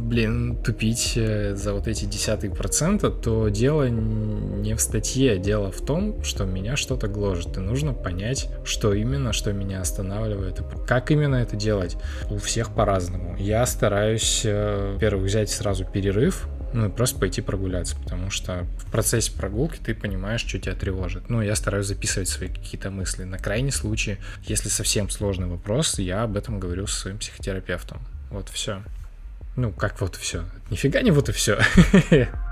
блин, 0.00 0.56
тупить 0.62 1.12
э, 1.16 1.54
за 1.54 1.72
вот 1.72 1.86
эти 1.86 2.04
десятые 2.04 2.52
процента, 2.52 3.10
то 3.10 3.48
дело 3.48 3.88
не 3.88 4.74
в 4.74 4.80
статье, 4.80 5.38
дело 5.38 5.70
в 5.70 5.80
том, 5.84 6.22
что 6.24 6.44
меня 6.44 6.76
что-то 6.76 7.08
гложет, 7.08 7.56
и 7.56 7.60
нужно 7.60 7.92
понять, 7.92 8.48
что 8.64 8.92
именно, 8.92 9.32
что 9.32 9.52
меня 9.52 9.80
останавливает, 9.80 10.60
и 10.60 10.62
как 10.86 11.10
именно 11.10 11.36
это 11.36 11.56
делать. 11.56 11.96
У 12.30 12.38
всех 12.38 12.74
по-разному. 12.74 13.36
Я 13.38 13.64
стараюсь, 13.66 14.42
э, 14.44 14.92
во-первых, 14.94 15.26
взять 15.26 15.50
сразу 15.50 15.84
перерыв, 15.84 16.48
ну 16.72 16.86
и 16.86 16.90
просто 16.90 17.18
пойти 17.18 17.40
прогуляться, 17.40 17.96
потому 17.96 18.30
что 18.30 18.66
в 18.78 18.90
процессе 18.90 19.32
прогулки 19.32 19.78
ты 19.78 19.94
понимаешь, 19.94 20.40
что 20.40 20.58
тебя 20.58 20.74
тревожит. 20.74 21.28
Ну, 21.28 21.42
я 21.42 21.54
стараюсь 21.56 21.86
записывать 21.86 22.28
свои 22.28 22.48
какие-то 22.48 22.90
мысли. 22.90 23.24
На 23.24 23.38
крайний 23.38 23.72
случай, 23.72 24.18
если 24.44 24.68
совсем 24.68 25.10
сложный 25.10 25.46
вопрос, 25.46 25.98
я 25.98 26.22
об 26.22 26.36
этом 26.36 26.60
говорю 26.60 26.86
со 26.86 27.00
своим 27.00 27.18
психотерапевтом. 27.18 28.00
Вот 28.30 28.48
все. 28.48 28.82
Ну, 29.56 29.72
как 29.72 30.00
вот 30.00 30.16
все. 30.16 30.44
Нифига 30.70 31.02
не 31.02 31.10
вот 31.10 31.28
и 31.28 31.32
все. 31.32 31.58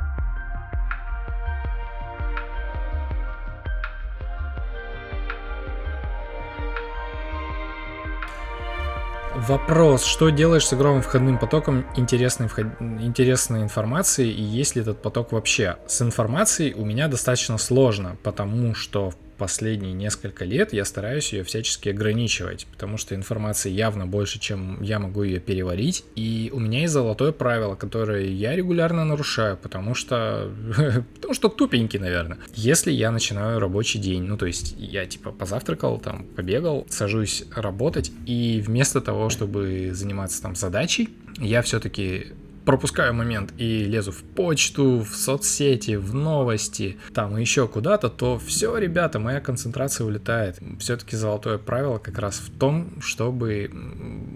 Вопрос, 9.46 10.04
что 10.04 10.30
делаешь 10.30 10.66
с 10.66 10.72
огромным 10.72 11.00
входным 11.00 11.38
потоком 11.38 11.86
интересной, 11.94 12.48
вход... 12.48 12.66
интересной 12.80 13.62
информации 13.62 14.28
и 14.28 14.42
есть 14.42 14.74
ли 14.74 14.82
этот 14.82 15.00
поток 15.00 15.30
вообще? 15.30 15.76
С 15.86 16.02
информацией 16.02 16.74
у 16.74 16.84
меня 16.84 17.06
достаточно 17.06 17.56
сложно, 17.56 18.16
потому 18.24 18.74
что 18.74 19.12
последние 19.38 19.92
несколько 19.92 20.44
лет 20.44 20.72
я 20.72 20.84
стараюсь 20.84 21.32
ее 21.32 21.44
всячески 21.44 21.88
ограничивать, 21.88 22.66
потому 22.66 22.98
что 22.98 23.14
информации 23.14 23.70
явно 23.70 24.06
больше, 24.06 24.38
чем 24.38 24.82
я 24.82 24.98
могу 24.98 25.22
ее 25.22 25.40
переварить. 25.40 26.04
И 26.16 26.50
у 26.52 26.58
меня 26.58 26.80
есть 26.80 26.92
золотое 26.92 27.32
правило, 27.32 27.76
которое 27.76 28.26
я 28.26 28.54
регулярно 28.54 29.04
нарушаю, 29.04 29.56
потому 29.56 29.94
что... 29.94 30.50
потому 31.14 31.34
что 31.34 31.48
тупенький, 31.48 31.98
наверное. 31.98 32.38
Если 32.54 32.90
я 32.90 33.10
начинаю 33.10 33.60
рабочий 33.60 33.98
день, 33.98 34.24
ну 34.24 34.36
то 34.36 34.46
есть 34.46 34.74
я 34.78 35.06
типа 35.06 35.30
позавтракал, 35.30 35.98
там, 35.98 36.24
побегал, 36.24 36.86
сажусь 36.90 37.44
работать, 37.54 38.10
и 38.26 38.62
вместо 38.64 39.00
того, 39.00 39.30
чтобы 39.30 39.90
заниматься 39.92 40.42
там 40.42 40.56
задачей, 40.56 41.08
я 41.38 41.62
все-таки 41.62 42.32
пропускаю 42.64 43.14
момент 43.14 43.52
и 43.58 43.84
лезу 43.84 44.12
в 44.12 44.22
почту, 44.22 45.00
в 45.00 45.14
соцсети, 45.14 45.96
в 45.96 46.14
новости, 46.14 46.98
там 47.14 47.36
еще 47.36 47.68
куда-то, 47.68 48.08
то 48.08 48.38
все, 48.38 48.76
ребята, 48.76 49.18
моя 49.18 49.40
концентрация 49.40 50.06
улетает. 50.06 50.58
Все-таки 50.78 51.16
золотое 51.16 51.58
правило 51.58 51.98
как 51.98 52.18
раз 52.18 52.36
в 52.38 52.50
том, 52.58 53.00
чтобы 53.00 53.70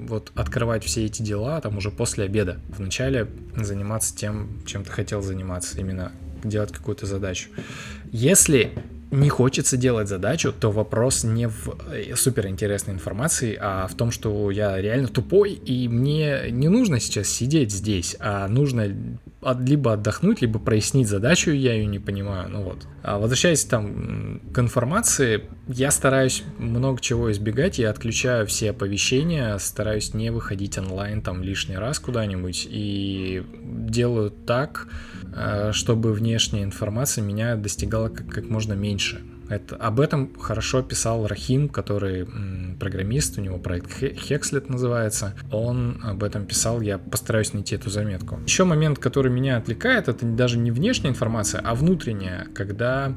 вот 0.08 0.32
открывать 0.34 0.84
все 0.84 1.04
эти 1.04 1.22
дела 1.22 1.60
там 1.60 1.76
уже 1.76 1.90
после 1.90 2.24
обеда. 2.24 2.60
Вначале 2.76 3.28
заниматься 3.56 4.16
тем, 4.16 4.62
чем 4.66 4.84
ты 4.84 4.90
хотел 4.90 5.22
заниматься, 5.22 5.78
именно 5.78 6.12
делать 6.44 6.72
какую-то 6.72 7.06
задачу. 7.06 7.48
Если 8.10 8.72
не 9.12 9.28
хочется 9.28 9.76
делать 9.76 10.08
задачу, 10.08 10.52
то 10.58 10.70
вопрос 10.72 11.22
не 11.22 11.46
в 11.46 11.76
э, 11.90 12.16
суперинтересной 12.16 12.94
информации, 12.94 13.56
а 13.60 13.86
в 13.86 13.94
том, 13.94 14.10
что 14.10 14.50
я 14.50 14.80
реально 14.80 15.08
тупой, 15.08 15.52
и 15.52 15.86
мне 15.86 16.50
не 16.50 16.68
нужно 16.68 16.98
сейчас 16.98 17.28
сидеть 17.28 17.70
здесь, 17.70 18.16
а 18.18 18.48
нужно 18.48 18.94
либо 19.58 19.94
отдохнуть, 19.94 20.40
либо 20.40 20.58
прояснить 20.58 21.08
задачу, 21.08 21.50
я 21.50 21.74
ее 21.74 21.86
не 21.86 21.98
понимаю, 21.98 22.48
ну 22.48 22.62
вот. 22.62 22.86
А 23.02 23.18
возвращаясь 23.18 23.64
там 23.64 24.40
к 24.52 24.58
информации, 24.58 25.44
я 25.68 25.90
стараюсь 25.90 26.42
много 26.58 27.00
чего 27.00 27.30
избегать, 27.32 27.78
я 27.78 27.90
отключаю 27.90 28.46
все 28.46 28.70
оповещения, 28.70 29.58
стараюсь 29.58 30.14
не 30.14 30.30
выходить 30.30 30.78
онлайн 30.78 31.22
там 31.22 31.42
лишний 31.42 31.76
раз 31.76 31.98
куда-нибудь, 31.98 32.66
и 32.70 33.44
делаю 33.62 34.30
так, 34.30 34.88
Э, 35.34 35.70
чтобы 35.72 36.12
внешняя 36.12 36.62
информация 36.62 37.24
меня 37.24 37.56
достигала 37.56 38.08
как, 38.08 38.28
как 38.28 38.48
можно 38.48 38.74
меньше. 38.74 39.22
Это, 39.52 39.76
об 39.76 40.00
этом 40.00 40.32
хорошо 40.38 40.82
писал 40.82 41.26
Рахим, 41.26 41.68
который 41.68 42.26
программист, 42.80 43.38
у 43.38 43.42
него 43.42 43.58
проект 43.58 44.02
Hexlet 44.02 44.72
называется. 44.72 45.34
Он 45.50 46.00
об 46.02 46.24
этом 46.24 46.46
писал, 46.46 46.80
я 46.80 46.96
постараюсь 46.96 47.52
найти 47.52 47.74
эту 47.74 47.90
заметку. 47.90 48.40
Еще 48.46 48.64
момент, 48.64 48.98
который 48.98 49.30
меня 49.30 49.58
отвлекает, 49.58 50.08
это 50.08 50.24
даже 50.24 50.56
не 50.56 50.70
внешняя 50.70 51.10
информация, 51.10 51.60
а 51.60 51.74
внутренняя, 51.74 52.46
когда 52.54 53.14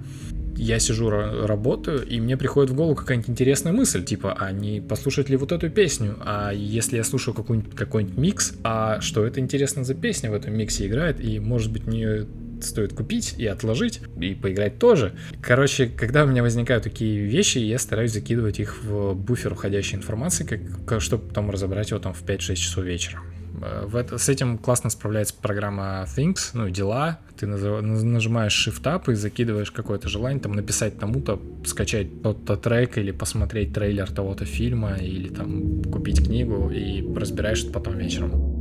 я 0.58 0.80
сижу, 0.80 1.10
работаю, 1.10 2.06
и 2.06 2.20
мне 2.20 2.36
приходит 2.36 2.72
в 2.72 2.76
голову 2.76 2.96
какая-нибудь 2.96 3.30
интересная 3.30 3.72
мысль, 3.72 4.04
типа, 4.04 4.36
а 4.38 4.52
не 4.52 4.82
послушать 4.82 5.30
ли 5.30 5.38
вот 5.38 5.54
эту 5.54 5.70
песню? 5.70 6.18
А 6.22 6.52
если 6.52 6.98
я 6.98 7.04
слушаю 7.04 7.34
какой-нибудь 7.34 7.76
какой 7.76 8.04
микс, 8.04 8.56
а 8.64 9.00
что 9.00 9.26
это 9.26 9.40
интересно 9.40 9.84
за 9.84 9.96
песня 9.96 10.32
в 10.32 10.34
этом 10.34 10.54
миксе 10.54 10.88
играет, 10.88 11.20
и 11.22 11.40
может 11.40 11.72
быть 11.72 11.88
мне 11.88 12.26
стоит 12.66 12.94
купить 12.94 13.36
и 13.38 13.46
отложить, 13.46 14.02
и 14.20 14.34
поиграть 14.34 14.80
тоже. 14.80 15.16
Короче, 15.42 15.88
когда 15.88 16.24
у 16.24 16.28
меня 16.28 16.44
возникают 16.44 16.84
такие 16.84 17.26
вещи, 17.26 17.60
я 17.60 17.80
стараюсь 17.80 18.14
закидывать 18.14 18.60
их 18.60 18.84
в 18.84 19.14
буфер 19.14 19.54
уходящей 19.54 19.98
информации, 19.98 20.44
как, 20.86 21.02
чтобы 21.02 21.28
потом 21.28 21.50
разобрать 21.50 21.92
его 21.92 22.00
там 22.00 22.14
в 22.14 22.24
5-6 22.24 22.56
часов 22.56 22.84
вечера. 22.84 23.22
Э, 23.62 23.86
в 23.86 23.96
это, 23.96 24.18
с 24.18 24.30
этим 24.30 24.58
классно 24.58 24.90
справляется 24.90 25.36
программа 25.40 26.06
Things, 26.16 26.52
ну, 26.54 26.70
дела. 26.70 27.20
Ты 27.38 27.48
нажимаешь 27.48 28.68
Shift-Up 28.68 29.12
и 29.12 29.16
закидываешь 29.16 29.72
какое-то 29.72 30.08
желание 30.08 30.40
там 30.40 30.54
написать 30.54 30.98
тому-то, 30.98 31.42
скачать 31.66 32.22
тот-то 32.22 32.56
трек 32.56 32.98
или 32.98 33.12
посмотреть 33.12 33.74
трейлер 33.74 34.10
того-то 34.10 34.46
фильма 34.46 34.96
или 34.96 35.28
там 35.28 35.84
купить 35.84 36.24
книгу 36.24 36.72
и 36.72 37.06
разбираешь 37.16 37.64
это 37.64 37.74
потом 37.74 37.98
вечером. 37.98 38.55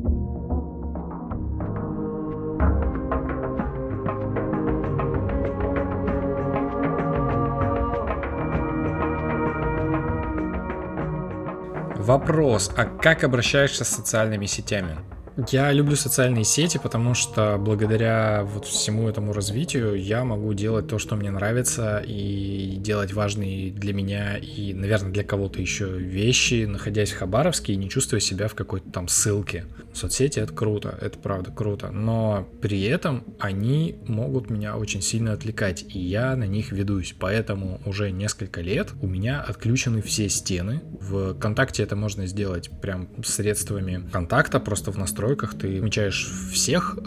Вопрос, 12.05 12.71
а 12.77 12.85
как 12.85 13.25
обращаешься 13.25 13.83
с 13.83 13.89
социальными 13.89 14.45
сетями? 14.45 14.99
Я 15.37 15.73
люблю 15.73 15.97
социальные 15.97 16.45
сети, 16.45 16.79
потому 16.81 17.15
что 17.15 17.57
благодаря 17.59 18.45
вот 18.45 18.67
всему 18.67 19.09
этому 19.09 19.33
развитию 19.33 20.01
я 20.01 20.25
могу 20.25 20.55
делать 20.55 20.87
то, 20.87 21.01
что 21.01 21.17
мне 21.17 21.33
нравится, 21.33 22.01
и 22.07 22.77
делать 22.79 23.13
важные 23.13 23.73
для 23.73 23.93
меня 23.93 24.37
и, 24.37 24.73
наверное, 24.73 25.11
для 25.11 25.25
кого-то 25.25 25.61
еще 25.61 25.99
вещи, 25.99 26.67
находясь 26.67 27.11
в 27.11 27.19
Хабаровске 27.19 27.73
и 27.73 27.77
не 27.77 27.91
чувствуя 27.91 28.21
себя 28.21 28.47
в 28.47 28.55
какой-то 28.55 28.89
там 28.93 29.09
ссылке. 29.09 29.67
Соцсети— 29.93 30.39
это 30.41 30.53
круто, 30.53 30.97
это 31.01 31.19
правда 31.19 31.51
круто, 31.51 31.91
но 31.91 32.49
при 32.63 32.83
этом 32.83 33.25
они 33.41 33.97
могут 34.07 34.51
меня 34.51 34.77
очень 34.77 35.03
сильно 35.03 35.33
отвлекать, 35.33 35.85
и 35.89 35.99
я 35.99 36.37
на 36.37 36.45
них 36.45 36.71
ведусь, 36.71 37.15
поэтому 37.19 37.81
уже 37.87 38.13
несколько 38.13 38.61
лет 38.61 38.93
у 39.03 39.09
меня 39.09 39.41
отключены 39.41 40.01
все 40.01 40.29
стены. 40.29 40.83
В 41.01 41.35
ВКонтакте 41.35 41.83
это 41.83 41.97
можно 41.97 42.27
сделать 42.27 42.71
прям 42.81 43.09
средствами 43.25 44.09
контакта, 44.13 44.61
просто 44.61 44.93
в 44.93 44.99
настройках 44.99 45.24
ты 45.55 45.79
отмечаешь 45.79 46.31
всех 46.53 46.99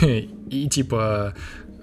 и 0.02 0.68
типа 0.68 1.34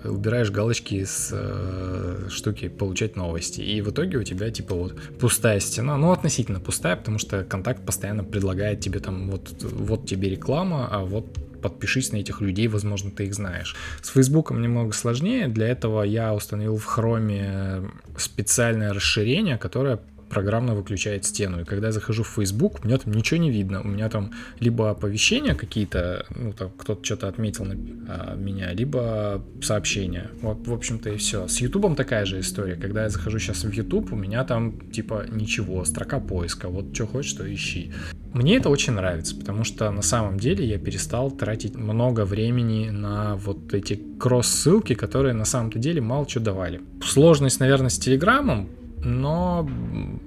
убираешь 0.03 0.51
галочки 0.51 1.03
с 1.03 1.29
э, 1.31 2.27
штуки 2.29 2.67
получать 2.67 3.15
новости. 3.15 3.61
И 3.61 3.81
в 3.81 3.89
итоге 3.89 4.17
у 4.17 4.23
тебя 4.23 4.51
типа 4.51 4.75
вот 4.75 4.95
пустая 5.19 5.59
стена, 5.59 5.97
ну 5.97 6.11
относительно 6.11 6.59
пустая, 6.59 6.95
потому 6.95 7.19
что 7.19 7.43
контакт 7.43 7.85
постоянно 7.85 8.23
предлагает 8.23 8.79
тебе 8.79 8.99
там 8.99 9.29
вот, 9.29 9.55
вот 9.61 10.05
тебе 10.05 10.29
реклама, 10.29 10.87
а 10.91 10.99
вот 11.03 11.25
подпишись 11.61 12.11
на 12.11 12.17
этих 12.17 12.41
людей, 12.41 12.67
возможно, 12.67 13.09
ты 13.09 13.25
их 13.25 13.33
знаешь. 13.33 13.75
С 14.01 14.09
Фейсбуком 14.09 14.61
немного 14.61 14.93
сложнее, 14.93 15.47
для 15.47 15.67
этого 15.67 16.03
я 16.03 16.33
установил 16.33 16.77
в 16.77 16.85
Хроме 16.85 17.89
специальное 18.17 18.93
расширение, 18.93 19.57
которое 19.57 19.99
программно 20.29 20.75
выключает 20.75 21.25
стену. 21.25 21.61
И 21.61 21.63
когда 21.63 21.87
я 21.87 21.91
захожу 21.91 22.23
в 22.23 22.27
Facebook, 22.27 22.79
у 22.83 22.87
меня 22.87 22.97
там 22.97 23.13
ничего 23.13 23.39
не 23.39 23.51
видно. 23.51 23.81
У 23.81 23.87
меня 23.87 24.09
там 24.09 24.31
либо 24.59 24.91
оповещения 24.91 25.55
какие-то, 25.55 26.25
ну 26.29 26.53
там 26.53 26.71
кто-то 26.77 27.03
что-то 27.03 27.27
отметил 27.27 27.65
на 27.65 27.75
а, 28.07 28.35
меня, 28.35 28.73
либо 28.73 29.43
сообщения. 29.61 30.29
Вот, 30.41 30.67
в 30.67 30.73
общем-то, 30.73 31.09
и 31.09 31.17
все. 31.17 31.47
С 31.47 31.61
YouTube 31.61 31.95
такая 31.95 32.25
же 32.25 32.39
история. 32.39 32.75
Когда 32.75 33.03
я 33.03 33.09
захожу 33.09 33.39
сейчас 33.39 33.63
в 33.63 33.71
YouTube, 33.71 34.11
у 34.13 34.15
меня 34.15 34.43
там 34.43 34.79
типа 34.91 35.25
ничего, 35.29 35.85
строка 35.85 36.19
поиска. 36.19 36.69
Вот 36.69 36.93
что 36.93 37.07
хочешь, 37.07 37.33
то 37.33 37.53
ищи. 37.53 37.91
Мне 38.33 38.57
это 38.57 38.69
очень 38.69 38.93
нравится, 38.93 39.33
потому 39.33 39.63
что 39.63 39.89
на 39.91 40.01
самом 40.01 40.37
деле 40.37 40.65
я 40.65 40.77
перестал 40.77 41.31
тратить 41.31 41.75
много 41.75 42.25
времени 42.25 42.89
на 42.89 43.37
вот 43.37 43.73
эти 43.73 43.97
кросс-ссылки, 44.19 44.93
которые 44.93 45.33
на 45.33 45.45
самом-то 45.45 45.79
деле 45.79 46.01
мало 46.01 46.27
что 46.27 46.41
давали. 46.41 46.81
Сложность, 47.01 47.61
наверное, 47.61 47.89
с 47.89 47.97
Телеграмом 47.97 48.67
но 49.05 49.67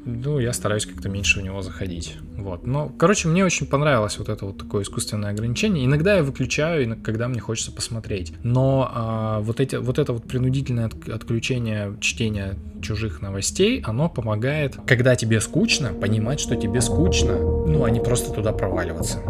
ну, 0.04 0.38
я 0.38 0.52
стараюсь 0.52 0.86
как-то 0.86 1.08
меньше 1.08 1.40
в 1.40 1.42
него 1.42 1.60
заходить. 1.62 2.16
Вот. 2.36 2.66
Но, 2.66 2.88
короче, 2.88 3.28
мне 3.28 3.44
очень 3.44 3.66
понравилось 3.66 4.18
вот 4.18 4.28
это 4.28 4.46
вот 4.46 4.58
такое 4.58 4.84
искусственное 4.84 5.30
ограничение. 5.30 5.84
Иногда 5.84 6.16
я 6.16 6.22
выключаю, 6.22 6.96
когда 7.02 7.28
мне 7.28 7.40
хочется 7.40 7.72
посмотреть. 7.72 8.32
Но 8.42 8.90
а, 8.94 9.40
вот, 9.40 9.60
эти, 9.60 9.76
вот 9.76 9.98
это 9.98 10.12
вот 10.12 10.24
принудительное 10.24 10.90
отключение 11.12 11.96
чтения 12.00 12.56
чужих 12.80 13.20
новостей, 13.20 13.82
оно 13.84 14.08
помогает, 14.08 14.76
когда 14.86 15.16
тебе 15.16 15.40
скучно, 15.40 15.92
понимать, 15.92 16.38
что 16.38 16.54
тебе 16.54 16.80
скучно, 16.80 17.36
ну, 17.36 17.84
а 17.84 17.90
не 17.90 18.00
просто 18.00 18.32
туда 18.32 18.52
проваливаться. 18.52 19.20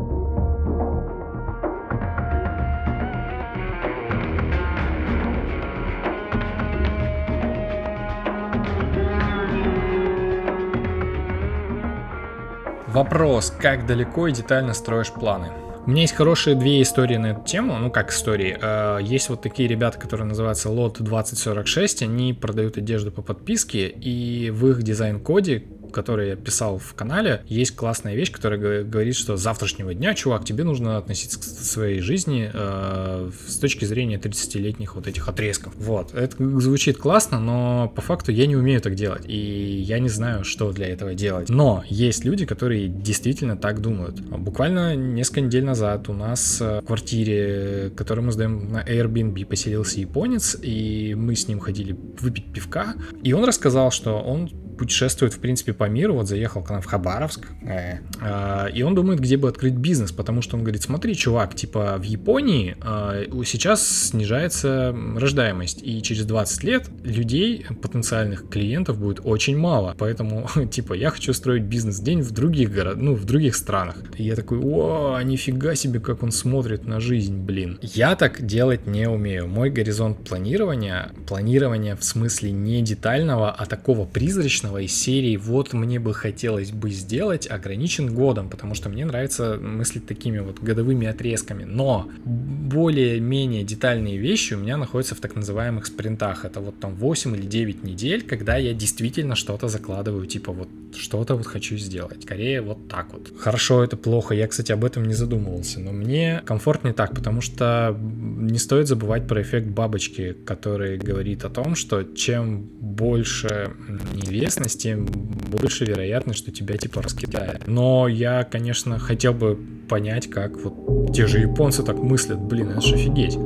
Вопрос, 12.88 13.50
как 13.50 13.84
далеко 13.86 14.28
и 14.28 14.32
детально 14.32 14.72
строишь 14.72 15.12
планы? 15.12 15.48
У 15.84 15.90
меня 15.90 16.02
есть 16.02 16.14
хорошие 16.14 16.56
две 16.56 16.80
истории 16.80 17.16
на 17.16 17.28
эту 17.28 17.42
тему, 17.44 17.76
ну 17.78 17.90
как 17.90 18.10
истории. 18.10 18.58
Э, 18.60 18.98
есть 19.02 19.28
вот 19.28 19.42
такие 19.42 19.68
ребята, 19.68 19.98
которые 19.98 20.26
называются 20.26 20.70
Lot 20.70 21.02
2046, 21.02 22.02
они 22.02 22.32
продают 22.32 22.78
одежду 22.78 23.12
по 23.12 23.20
подписке, 23.20 23.88
и 23.88 24.50
в 24.50 24.66
их 24.68 24.82
дизайн-коде 24.82 25.64
который 25.92 26.30
я 26.30 26.36
писал 26.36 26.78
в 26.78 26.94
канале, 26.94 27.42
есть 27.46 27.74
классная 27.74 28.14
вещь, 28.14 28.30
которая 28.30 28.84
говорит, 28.84 29.16
что 29.16 29.36
с 29.36 29.40
завтрашнего 29.40 29.94
дня, 29.94 30.14
чувак, 30.14 30.44
тебе 30.44 30.64
нужно 30.64 30.96
относиться 30.96 31.38
к 31.38 31.44
своей 31.44 32.00
жизни 32.00 32.50
э, 32.52 33.30
с 33.46 33.56
точки 33.58 33.84
зрения 33.84 34.16
30-летних 34.16 34.94
вот 34.94 35.06
этих 35.06 35.28
отрезков. 35.28 35.74
Вот. 35.76 36.14
Это 36.14 36.36
звучит 36.60 36.98
классно, 36.98 37.40
но 37.40 37.92
по 37.94 38.02
факту 38.02 38.32
я 38.32 38.46
не 38.46 38.56
умею 38.56 38.80
так 38.80 38.94
делать, 38.94 39.24
и 39.26 39.36
я 39.36 39.98
не 39.98 40.08
знаю, 40.08 40.44
что 40.44 40.72
для 40.72 40.88
этого 40.88 41.14
делать. 41.14 41.48
Но 41.48 41.84
есть 41.88 42.24
люди, 42.24 42.46
которые 42.46 42.88
действительно 42.88 43.56
так 43.56 43.80
думают. 43.80 44.20
Буквально 44.20 44.96
несколько 44.96 45.40
недель 45.40 45.64
назад 45.64 46.08
у 46.08 46.12
нас 46.12 46.60
в 46.60 46.82
квартире, 46.82 47.92
которую 47.96 48.26
мы 48.26 48.32
сдаем 48.32 48.72
на 48.72 48.82
Airbnb, 48.82 49.46
поселился 49.46 50.00
японец, 50.00 50.56
и 50.60 51.14
мы 51.16 51.34
с 51.34 51.48
ним 51.48 51.60
ходили 51.60 51.96
выпить 52.20 52.52
пивка, 52.52 52.94
и 53.22 53.32
он 53.32 53.44
рассказал, 53.44 53.90
что 53.90 54.18
он 54.20 54.50
путешествует, 54.78 55.34
в 55.34 55.38
принципе, 55.38 55.72
по 55.72 55.84
миру, 55.84 56.14
вот 56.14 56.28
заехал 56.28 56.62
к 56.62 56.70
нам 56.70 56.80
в 56.80 56.86
Хабаровск, 56.86 57.46
э, 57.62 57.98
э, 58.20 58.70
и 58.72 58.82
он 58.82 58.94
думает, 58.94 59.20
где 59.20 59.36
бы 59.36 59.48
открыть 59.48 59.74
бизнес, 59.74 60.12
потому 60.12 60.42
что 60.42 60.56
он 60.56 60.62
говорит, 60.62 60.82
смотри, 60.82 61.14
чувак, 61.14 61.54
типа 61.54 61.96
в 61.98 62.04
Японии 62.04 62.76
э, 62.82 63.26
сейчас 63.44 63.86
снижается 64.08 64.94
рождаемость, 65.16 65.82
и 65.82 66.00
через 66.02 66.24
20 66.24 66.64
лет 66.64 66.88
людей, 67.02 67.66
потенциальных 67.82 68.48
клиентов 68.48 68.98
будет 68.98 69.20
очень 69.24 69.56
мало, 69.56 69.94
поэтому, 69.98 70.48
типа, 70.70 70.94
я 70.94 71.10
хочу 71.10 71.32
строить 71.32 71.64
бизнес-день 71.64 72.22
в 72.22 72.30
других 72.30 72.72
городах, 72.72 73.02
ну, 73.02 73.14
в 73.14 73.24
других 73.24 73.56
странах. 73.56 73.96
И 74.16 74.24
я 74.24 74.36
такой, 74.36 74.58
о, 74.58 75.20
нифига 75.22 75.74
себе, 75.74 76.00
как 76.00 76.22
он 76.22 76.32
смотрит 76.32 76.86
на 76.86 77.00
жизнь, 77.00 77.36
блин. 77.36 77.78
Я 77.82 78.16
так 78.16 78.44
делать 78.44 78.86
не 78.86 79.08
умею. 79.08 79.48
Мой 79.48 79.70
горизонт 79.70 80.28
планирования, 80.28 81.10
планирование 81.26 81.96
в 81.96 82.04
смысле 82.04 82.50
не 82.52 82.82
детального, 82.82 83.50
а 83.50 83.66
такого 83.66 84.04
призрачного, 84.04 84.67
обычного 84.68 84.78
из 84.78 84.94
серии 84.94 85.36
«Вот 85.36 85.72
мне 85.72 85.98
бы 85.98 86.14
хотелось 86.14 86.70
бы 86.70 86.90
сделать» 86.90 87.50
ограничен 87.50 88.14
годом, 88.14 88.48
потому 88.48 88.74
что 88.74 88.88
мне 88.88 89.04
нравится 89.04 89.58
мыслить 89.60 90.06
такими 90.06 90.38
вот 90.38 90.60
годовыми 90.60 91.06
отрезками. 91.06 91.64
Но 91.64 92.08
более-менее 92.24 93.64
детальные 93.64 94.18
вещи 94.18 94.54
у 94.54 94.58
меня 94.58 94.76
находятся 94.76 95.14
в 95.14 95.20
так 95.20 95.36
называемых 95.36 95.86
спринтах. 95.86 96.44
Это 96.44 96.60
вот 96.60 96.78
там 96.80 96.94
8 96.94 97.34
или 97.36 97.46
9 97.46 97.84
недель, 97.84 98.22
когда 98.22 98.56
я 98.56 98.74
действительно 98.74 99.34
что-то 99.34 99.68
закладываю, 99.68 100.26
типа 100.26 100.52
вот 100.52 100.68
что-то 100.96 101.36
вот 101.36 101.46
хочу 101.46 101.76
сделать. 101.76 102.22
Скорее 102.22 102.60
вот 102.60 102.88
так 102.88 103.12
вот. 103.12 103.32
Хорошо, 103.38 103.84
это 103.84 103.96
плохо. 103.96 104.34
Я, 104.34 104.46
кстати, 104.46 104.72
об 104.72 104.84
этом 104.84 105.04
не 105.04 105.14
задумывался, 105.14 105.80
но 105.80 105.92
мне 105.92 106.42
комфортнее 106.44 106.94
так, 106.94 107.14
потому 107.14 107.40
что 107.40 107.96
не 107.98 108.58
стоит 108.58 108.88
забывать 108.88 109.26
про 109.26 109.40
эффект 109.40 109.66
бабочки, 109.68 110.34
который 110.46 110.98
говорит 110.98 111.44
о 111.44 111.50
том, 111.50 111.74
что 111.74 112.02
чем 112.02 112.62
больше 112.80 113.70
неизвестность, 114.14 114.57
тем 114.66 115.06
больше 115.06 115.84
вероятность, 115.84 116.40
что 116.40 116.50
тебя 116.50 116.76
типа 116.76 117.02
раскидает. 117.02 117.66
Но 117.66 118.08
я, 118.08 118.44
конечно, 118.44 118.98
хотел 118.98 119.32
бы 119.32 119.58
понять, 119.88 120.28
как 120.28 120.56
вот 120.62 121.12
те 121.14 121.26
же 121.26 121.38
японцы 121.38 121.82
так 121.82 121.98
мыслят. 121.98 122.38
Блин, 122.38 122.70
это 122.70 122.80
же 122.80 122.94
офигеть. 122.94 123.38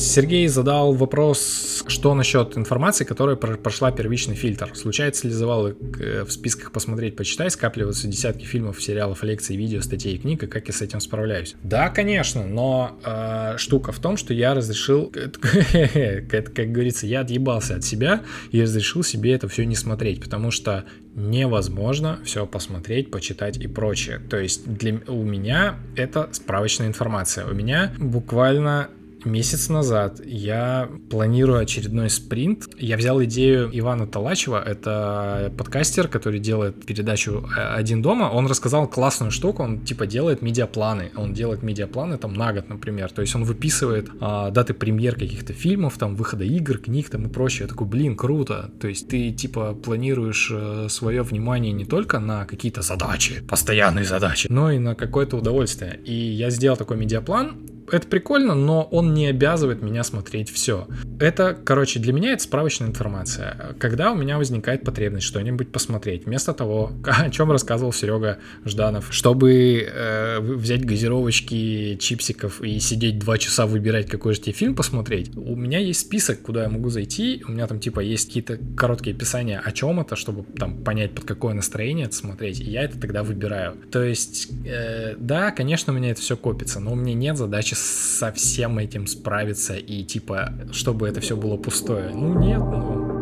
Сергей 0.00 0.48
задал 0.48 0.94
вопрос, 0.94 1.84
что 1.86 2.14
насчет 2.14 2.56
информации, 2.56 3.04
которая 3.04 3.36
прошла 3.36 3.92
первичный 3.92 4.34
фильтр. 4.34 4.72
Случается 4.74 5.28
ли 5.28 5.32
завалы 5.32 5.76
э, 6.00 6.24
в 6.24 6.32
списках 6.32 6.72
посмотреть, 6.72 7.16
почитать, 7.16 7.52
скапливаются 7.52 8.08
десятки 8.08 8.44
фильмов, 8.44 8.82
сериалов, 8.82 9.22
лекций, 9.22 9.56
видео, 9.56 9.82
статей 9.82 10.14
и 10.14 10.18
книг, 10.18 10.42
и 10.42 10.46
как 10.46 10.68
я 10.68 10.72
с 10.72 10.80
этим 10.80 11.00
справляюсь? 11.00 11.54
Да, 11.62 11.90
конечно, 11.90 12.46
но 12.46 12.98
э, 13.04 13.58
штука 13.58 13.92
в 13.92 13.98
том, 13.98 14.16
что 14.16 14.32
я 14.32 14.54
разрешил, 14.54 15.12
как 15.12 16.72
говорится, 16.72 17.06
я 17.06 17.20
отъебался 17.20 17.76
от 17.76 17.84
себя 17.84 18.22
и 18.52 18.62
разрешил 18.62 19.02
себе 19.02 19.34
это 19.34 19.48
все 19.48 19.66
не 19.66 19.76
смотреть, 19.76 20.22
потому 20.22 20.50
что 20.50 20.86
невозможно 21.14 22.20
все 22.24 22.46
посмотреть, 22.46 23.10
почитать 23.10 23.58
и 23.58 23.66
прочее. 23.66 24.18
То 24.30 24.38
есть 24.38 24.66
для, 24.66 24.98
у 25.08 25.22
меня 25.24 25.78
это 25.94 26.30
справочная 26.32 26.86
информация. 26.86 27.46
У 27.46 27.54
меня 27.54 27.92
буквально 27.98 28.88
месяц 29.24 29.68
назад 29.68 30.20
я 30.24 30.88
планирую 31.10 31.60
очередной 31.60 32.10
спринт. 32.10 32.68
Я 32.78 32.96
взял 32.96 33.22
идею 33.24 33.70
Ивана 33.72 34.06
Талачева, 34.06 34.62
это 34.62 35.52
подкастер, 35.56 36.08
который 36.08 36.40
делает 36.40 36.84
передачу 36.84 37.48
«Один 37.56 38.02
дома». 38.02 38.30
Он 38.32 38.46
рассказал 38.46 38.88
классную 38.88 39.30
штуку, 39.30 39.62
он 39.62 39.80
типа 39.80 40.06
делает 40.06 40.42
медиапланы. 40.42 41.12
Он 41.16 41.32
делает 41.34 41.62
медиапланы 41.62 42.18
там 42.18 42.34
на 42.34 42.52
год, 42.52 42.68
например. 42.68 43.10
То 43.10 43.22
есть 43.22 43.34
он 43.34 43.44
выписывает 43.44 44.10
а, 44.20 44.50
даты 44.50 44.74
премьер 44.74 45.14
каких-то 45.14 45.52
фильмов, 45.52 45.98
там 45.98 46.16
выхода 46.16 46.44
игр, 46.44 46.78
книг 46.78 47.10
там 47.10 47.26
и 47.26 47.28
прочее. 47.28 47.62
Я 47.62 47.68
такой, 47.68 47.86
блин, 47.86 48.16
круто. 48.16 48.70
То 48.80 48.88
есть 48.88 49.08
ты 49.08 49.30
типа 49.32 49.74
планируешь 49.74 50.50
э, 50.52 50.86
свое 50.88 51.22
внимание 51.22 51.72
не 51.72 51.84
только 51.84 52.18
на 52.18 52.44
какие-то 52.44 52.82
задачи, 52.82 53.42
постоянные 53.48 54.04
задачи, 54.04 54.46
но 54.50 54.70
и 54.70 54.78
на 54.78 54.94
какое-то 54.94 55.36
удовольствие. 55.36 56.00
И 56.04 56.14
я 56.14 56.50
сделал 56.50 56.76
такой 56.76 56.96
медиаплан, 56.96 57.56
это 57.92 58.06
прикольно, 58.06 58.54
но 58.54 58.82
он 58.90 59.14
не 59.14 59.26
обязывает 59.26 59.82
меня 59.82 60.04
смотреть 60.04 60.50
все. 60.50 60.86
Это, 61.18 61.56
короче, 61.64 62.00
для 62.00 62.12
меня 62.12 62.32
это 62.32 62.42
справочная 62.42 62.88
информация. 62.88 63.74
Когда 63.78 64.12
у 64.12 64.16
меня 64.16 64.38
возникает 64.38 64.84
потребность 64.84 65.26
что-нибудь 65.26 65.72
посмотреть, 65.72 66.26
вместо 66.26 66.52
того, 66.52 66.92
о 67.04 67.30
чем 67.30 67.50
рассказывал 67.50 67.92
Серега 67.92 68.38
Жданов, 68.64 69.08
чтобы 69.10 69.86
э, 69.86 70.40
взять 70.40 70.84
газировочки, 70.84 71.96
чипсиков 72.00 72.60
и 72.62 72.78
сидеть 72.80 73.18
два 73.18 73.38
часа 73.38 73.66
выбирать, 73.66 74.08
какой 74.08 74.34
же 74.34 74.40
тебе 74.40 74.52
фильм 74.52 74.74
посмотреть, 74.74 75.36
у 75.36 75.56
меня 75.56 75.78
есть 75.78 76.00
список, 76.00 76.42
куда 76.42 76.62
я 76.62 76.68
могу 76.68 76.90
зайти, 76.90 77.42
у 77.46 77.52
меня 77.52 77.66
там 77.66 77.80
типа 77.80 78.00
есть 78.00 78.26
какие-то 78.26 78.58
короткие 78.76 79.14
описания, 79.14 79.60
о 79.62 79.72
чем 79.72 80.00
это, 80.00 80.16
чтобы 80.16 80.44
там 80.56 80.82
понять, 80.82 81.12
под 81.12 81.24
какое 81.24 81.54
настроение 81.54 82.06
это 82.06 82.14
смотреть, 82.14 82.60
и 82.60 82.64
я 82.64 82.82
это 82.84 82.98
тогда 82.98 83.22
выбираю. 83.22 83.76
То 83.90 84.02
есть, 84.02 84.48
э, 84.64 85.14
да, 85.18 85.50
конечно, 85.50 85.92
у 85.92 85.96
меня 85.96 86.10
это 86.10 86.20
все 86.20 86.36
копится, 86.36 86.80
но 86.80 86.92
у 86.92 86.96
меня 86.96 87.14
нет 87.14 87.36
задачи 87.36 87.74
со 87.80 88.32
всем 88.32 88.78
этим 88.78 89.06
справиться 89.06 89.74
и 89.74 90.04
типа, 90.04 90.52
чтобы 90.72 91.08
это 91.08 91.20
все 91.20 91.36
было 91.36 91.56
пустое. 91.56 92.10
Ну 92.14 92.38
нет, 92.38 92.60
ну... 92.60 93.20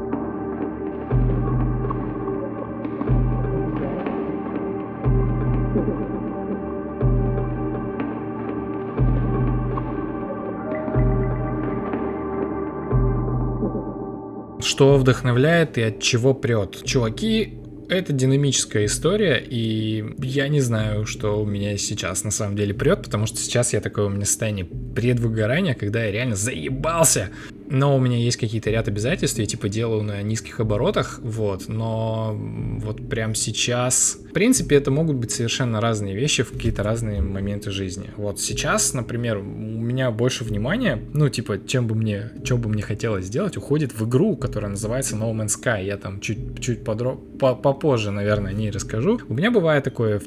Что 14.60 14.96
вдохновляет 14.96 15.78
и 15.78 15.82
от 15.82 16.00
чего 16.00 16.34
прет? 16.34 16.84
Чуваки 16.84 17.57
это 17.88 18.12
динамическая 18.12 18.86
история, 18.86 19.42
и 19.44 20.04
я 20.18 20.48
не 20.48 20.60
знаю, 20.60 21.06
что 21.06 21.40
у 21.42 21.46
меня 21.46 21.76
сейчас 21.78 22.24
на 22.24 22.30
самом 22.30 22.56
деле 22.56 22.74
прет, 22.74 23.02
потому 23.02 23.26
что 23.26 23.38
сейчас 23.38 23.72
я 23.72 23.80
такое 23.80 24.06
у 24.06 24.08
меня 24.10 24.26
состояние 24.26 24.66
предвыгорания, 24.66 25.74
когда 25.74 26.04
я 26.04 26.12
реально 26.12 26.36
заебался 26.36 27.30
но 27.70 27.96
у 27.96 28.00
меня 28.00 28.16
есть 28.16 28.36
какие-то 28.36 28.70
ряд 28.70 28.88
обязательств, 28.88 29.38
я 29.38 29.46
типа 29.46 29.68
делаю 29.68 30.02
на 30.02 30.22
низких 30.22 30.60
оборотах, 30.60 31.20
вот, 31.22 31.68
но 31.68 32.36
вот 32.36 33.08
прям 33.08 33.34
сейчас, 33.34 34.18
в 34.28 34.32
принципе, 34.32 34.76
это 34.76 34.90
могут 34.90 35.16
быть 35.16 35.30
совершенно 35.30 35.80
разные 35.80 36.14
вещи 36.14 36.42
в 36.42 36.52
какие-то 36.52 36.82
разные 36.82 37.20
моменты 37.20 37.70
жизни. 37.70 38.10
Вот 38.16 38.40
сейчас, 38.40 38.94
например, 38.94 39.38
у 39.38 39.42
меня 39.42 40.10
больше 40.10 40.44
внимания, 40.44 41.02
ну, 41.12 41.28
типа, 41.28 41.58
чем 41.66 41.86
бы 41.86 41.94
мне, 41.94 42.30
что 42.44 42.56
бы 42.56 42.68
мне 42.68 42.82
хотелось 42.82 43.26
сделать, 43.26 43.56
уходит 43.56 43.92
в 43.92 44.08
игру, 44.08 44.36
которая 44.36 44.70
называется 44.70 45.16
No 45.16 45.32
Man's 45.32 45.56
Sky. 45.60 45.84
Я 45.84 45.96
там 45.96 46.20
чуть, 46.20 46.60
чуть 46.60 46.84
подро... 46.84 47.16
попозже, 47.16 48.10
наверное, 48.10 48.52
о 48.52 48.54
ней 48.54 48.70
расскажу. 48.70 49.20
У 49.28 49.34
меня 49.34 49.50
бывает 49.50 49.84
такое 49.84 50.18
в 50.18 50.24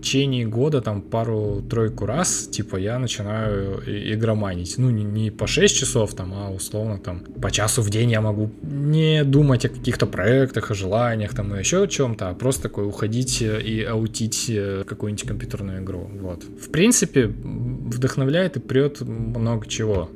течение 0.00 0.46
года, 0.46 0.80
там, 0.80 1.02
пару-тройку 1.02 2.06
раз, 2.06 2.48
типа, 2.48 2.76
я 2.76 2.98
начинаю 2.98 3.82
игроманить. 3.86 4.74
Ну, 4.78 4.90
не, 4.90 5.04
не 5.04 5.30
по 5.30 5.46
6 5.46 5.76
часов, 5.76 6.14
там, 6.14 6.32
а 6.34 6.50
условно, 6.50 6.98
там, 6.98 7.20
по 7.20 7.50
часу 7.50 7.82
в 7.82 7.90
день 7.90 8.10
я 8.10 8.20
могу 8.20 8.50
не 8.62 9.24
думать 9.24 9.64
о 9.64 9.68
каких-то 9.68 10.06
проектах, 10.06 10.70
о 10.70 10.74
желаниях, 10.74 11.34
там, 11.34 11.54
и 11.54 11.58
еще 11.58 11.82
о 11.82 11.86
чем-то, 11.86 12.30
а 12.30 12.34
просто 12.34 12.62
такой 12.62 12.86
уходить 12.86 13.42
и 13.42 13.82
аутить 13.82 14.46
э, 14.48 14.84
какую-нибудь 14.86 15.26
компьютерную 15.26 15.82
игру. 15.82 16.10
Вот. 16.20 16.42
В 16.44 16.70
принципе, 16.70 17.26
вдохновляет 17.26 18.56
и 18.56 18.60
прет 18.60 19.00
много 19.00 19.66
чего. 19.66 20.08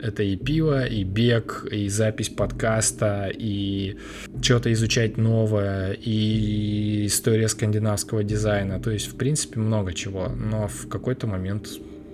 Это 0.00 0.22
и 0.22 0.36
пиво, 0.36 0.84
и 0.86 1.04
бег, 1.04 1.66
и 1.70 1.88
запись 1.88 2.28
подкаста, 2.28 3.30
и 3.32 3.96
что-то 4.42 4.72
изучать 4.72 5.16
новое, 5.16 5.92
и 5.92 7.06
история 7.06 7.48
скандинавского 7.48 8.22
дизайна. 8.24 8.80
То 8.80 8.90
есть, 8.90 9.06
в 9.06 9.16
принципе, 9.16 9.60
много 9.60 9.92
чего. 9.92 10.28
Но 10.28 10.68
в 10.68 10.88
какой-то 10.88 11.26
момент 11.26 11.68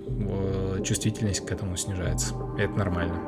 э, 0.07 0.83
чувствительность 0.85 1.45
к 1.47 1.53
этому 1.53 1.77
снижается. 1.77 2.35
Это 2.59 2.73
нормально. 2.79 3.18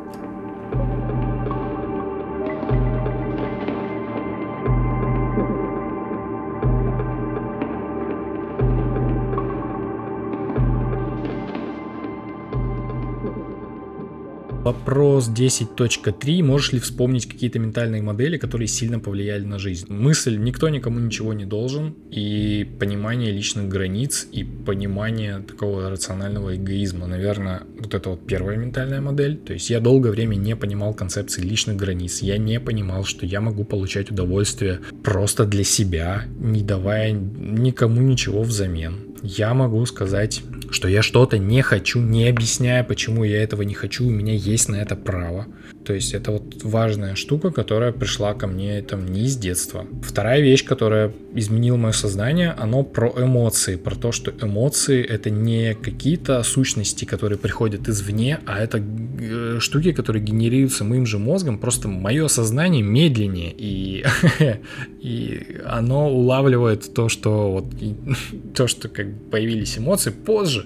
Вопрос 14.64 15.28
10.3. 15.28 16.42
Можешь 16.42 16.72
ли 16.72 16.78
вспомнить 16.78 17.26
какие-то 17.26 17.58
ментальные 17.58 18.00
модели, 18.00 18.38
которые 18.38 18.66
сильно 18.66 18.98
повлияли 18.98 19.44
на 19.44 19.58
жизнь? 19.58 19.92
Мысль 19.92 20.38
«никто 20.38 20.70
никому 20.70 21.00
ничего 21.00 21.34
не 21.34 21.44
должен» 21.44 21.94
и 22.10 22.66
понимание 22.80 23.30
личных 23.30 23.68
границ 23.68 24.26
и 24.32 24.42
понимание 24.42 25.40
такого 25.40 25.90
рационального 25.90 26.56
эгоизма. 26.56 27.06
Наверное, 27.06 27.64
вот 27.78 27.92
это 27.92 28.08
вот 28.08 28.26
первая 28.26 28.56
ментальная 28.56 29.02
модель. 29.02 29.36
То 29.36 29.52
есть 29.52 29.68
я 29.68 29.80
долгое 29.80 30.12
время 30.12 30.36
не 30.36 30.56
понимал 30.56 30.94
концепции 30.94 31.42
личных 31.42 31.76
границ. 31.76 32.22
Я 32.22 32.38
не 32.38 32.58
понимал, 32.58 33.04
что 33.04 33.26
я 33.26 33.42
могу 33.42 33.64
получать 33.64 34.10
удовольствие 34.10 34.80
просто 35.02 35.44
для 35.44 35.64
себя, 35.64 36.24
не 36.38 36.62
давая 36.62 37.12
никому 37.12 38.00
ничего 38.00 38.42
взамен. 38.42 39.14
Я 39.22 39.52
могу 39.52 39.84
сказать 39.86 40.42
что 40.74 40.88
я 40.88 41.02
что-то 41.02 41.38
не 41.38 41.62
хочу, 41.62 42.00
не 42.00 42.28
объясняя, 42.28 42.84
почему 42.84 43.24
я 43.24 43.42
этого 43.42 43.62
не 43.62 43.74
хочу, 43.74 44.06
у 44.06 44.10
меня 44.10 44.34
есть 44.34 44.68
на 44.68 44.76
это 44.76 44.96
право. 44.96 45.46
То 45.84 45.92
есть 45.92 46.14
это 46.14 46.32
вот 46.32 46.62
важная 46.62 47.14
штука, 47.14 47.50
которая 47.50 47.92
пришла 47.92 48.34
ко 48.34 48.46
мне 48.46 48.80
там 48.82 49.06
не 49.06 49.24
из 49.24 49.36
детства. 49.36 49.86
Вторая 50.02 50.40
вещь, 50.40 50.64
которая 50.64 51.12
изменила 51.34 51.76
мое 51.76 51.92
сознание, 51.92 52.50
оно 52.52 52.82
про 52.82 53.12
эмоции, 53.16 53.76
про 53.76 53.94
то, 53.94 54.12
что 54.12 54.32
эмоции 54.40 55.04
это 55.04 55.30
не 55.30 55.74
какие-то 55.74 56.42
сущности, 56.42 57.04
которые 57.04 57.38
приходят 57.38 57.88
извне, 57.88 58.40
а 58.46 58.58
это 58.60 58.82
э, 59.20 59.58
штуки, 59.60 59.92
которые 59.92 60.22
генерируются 60.24 60.84
моим 60.84 61.06
же 61.06 61.18
мозгом, 61.18 61.58
просто 61.58 61.88
мое 61.88 62.28
сознание 62.28 62.82
медленнее, 62.82 63.52
и, 63.56 64.04
и 65.00 65.58
оно 65.66 66.10
улавливает 66.10 66.94
то, 66.94 67.08
что 67.08 67.52
вот 67.52 67.66
то, 68.54 68.66
что 68.66 68.88
как 68.88 69.06
появились 69.30 69.76
эмоции 69.76 70.10
позже, 70.10 70.63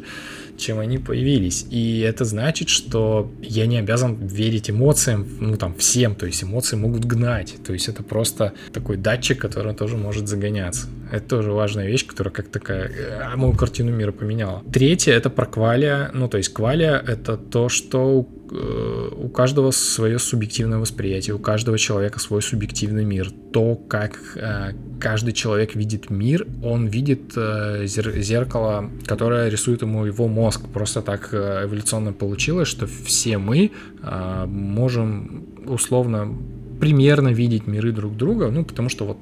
чем 0.58 0.80
они 0.80 0.98
появились. 0.98 1.66
И 1.70 2.00
это 2.00 2.24
значит, 2.24 2.68
что 2.68 3.32
я 3.40 3.66
не 3.66 3.78
обязан 3.78 4.16
верить 4.26 4.70
эмоциям, 4.70 5.26
ну 5.40 5.56
там 5.56 5.74
всем, 5.76 6.14
то 6.14 6.26
есть 6.26 6.42
эмоции 6.42 6.76
могут 6.76 7.04
гнать. 7.04 7.54
То 7.64 7.72
есть 7.72 7.88
это 7.88 8.02
просто 8.02 8.52
такой 8.72 8.96
датчик, 8.96 9.40
который 9.40 9.74
тоже 9.74 9.96
может 9.96 10.28
загоняться. 10.28 10.88
Это 11.11 11.29
тоже 11.29 11.53
важная 11.53 11.87
вещь, 11.87 12.07
которая 12.07 12.33
как 12.33 12.49
такая 12.49 12.88
э, 12.88 13.37
мою 13.37 13.55
картину 13.55 13.92
мира 13.92 14.12
поменяла. 14.12 14.62
Третье 14.73 15.12
это 15.12 15.31
про 15.31 15.47
квалия. 15.47 16.11
Ну, 16.12 16.29
то 16.29 16.38
есть 16.38 16.53
квалия 16.53 17.03
это 17.07 17.37
то, 17.37 17.68
что 17.68 18.27
э, 18.51 19.11
у 19.16 19.29
каждого 19.29 19.71
свое 19.71 20.18
субъективное 20.18 20.79
восприятие, 20.79 21.35
у 21.35 21.38
каждого 21.38 21.79
человека 21.79 22.18
свой 22.21 22.42
субъективный 22.42 23.05
мир. 23.05 23.31
То, 23.53 23.75
как 23.75 24.18
э, 24.37 24.73
каждый 25.01 25.33
человек 25.33 25.75
видит 25.75 26.11
мир, 26.11 26.47
он 26.62 26.87
видит 26.87 27.33
зеркало, 27.35 28.90
которое 29.07 29.49
рисует 29.49 29.83
ему 29.83 30.05
его 30.05 30.29
мозг. 30.29 30.62
Просто 30.73 31.03
так 31.03 31.33
эволюционно 31.33 32.12
получилось, 32.12 32.68
что 32.68 32.87
все 32.87 33.38
мы 33.38 33.71
можем 34.03 35.47
условно 35.66 36.35
примерно 36.81 37.29
видеть 37.29 37.66
миры 37.66 37.92
друг 37.92 38.16
друга, 38.16 38.51
ну, 38.51 38.64
потому 38.64 38.88
что 38.88 39.05
вот 39.05 39.18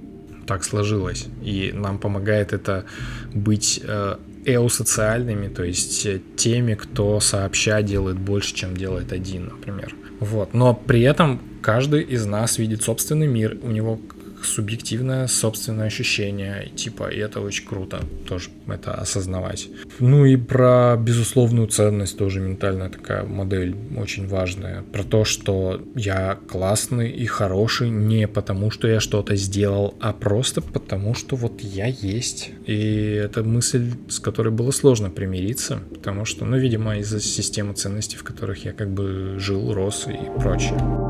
так 0.46 0.64
сложилось. 0.64 1.26
И 1.42 1.72
нам 1.74 1.98
помогает 1.98 2.52
это 2.52 2.84
быть 3.34 3.82
эусоциальными, 4.46 5.48
то 5.48 5.64
есть 5.64 6.06
э, 6.06 6.20
теми, 6.36 6.74
кто 6.74 7.18
сообща 7.20 7.82
делает 7.82 8.16
больше, 8.16 8.54
чем 8.54 8.76
делает 8.76 9.12
один, 9.12 9.46
например. 9.46 9.94
Вот. 10.20 10.54
Но 10.54 10.72
при 10.72 11.02
этом 11.02 11.40
каждый 11.60 12.02
из 12.02 12.24
нас 12.26 12.58
видит 12.58 12.82
собственный 12.82 13.26
мир, 13.26 13.58
у 13.62 13.70
него 13.70 14.00
субъективное 14.44 15.26
собственное 15.26 15.86
ощущение, 15.86 16.70
типа, 16.74 17.08
и 17.08 17.18
это 17.18 17.40
очень 17.40 17.66
круто 17.66 18.00
тоже 18.28 18.50
это 18.68 18.92
осознавать. 18.94 19.68
Ну 19.98 20.24
и 20.24 20.36
про 20.36 20.96
безусловную 20.96 21.68
ценность 21.68 22.18
тоже 22.18 22.40
ментальная 22.40 22.88
такая 22.88 23.24
модель 23.24 23.76
очень 23.96 24.26
важная. 24.26 24.82
Про 24.82 25.04
то, 25.04 25.24
что 25.24 25.82
я 25.94 26.38
классный 26.48 27.10
и 27.10 27.26
хороший 27.26 27.90
не 27.90 28.26
потому, 28.28 28.70
что 28.70 28.88
я 28.88 29.00
что-то 29.00 29.36
сделал, 29.36 29.94
а 30.00 30.12
просто 30.12 30.60
потому, 30.60 31.14
что 31.14 31.36
вот 31.36 31.60
я 31.60 31.86
есть. 31.86 32.50
И 32.66 33.20
это 33.24 33.42
мысль, 33.42 33.92
с 34.08 34.18
которой 34.18 34.50
было 34.52 34.70
сложно 34.70 35.10
примириться, 35.10 35.80
потому 35.94 36.24
что, 36.24 36.44
ну, 36.44 36.58
видимо, 36.58 36.98
из-за 36.98 37.20
системы 37.20 37.74
ценностей, 37.74 38.16
в 38.16 38.24
которых 38.24 38.64
я 38.64 38.72
как 38.72 38.90
бы 38.90 39.36
жил, 39.38 39.72
рос 39.72 40.06
и 40.08 40.40
прочее. 40.40 41.05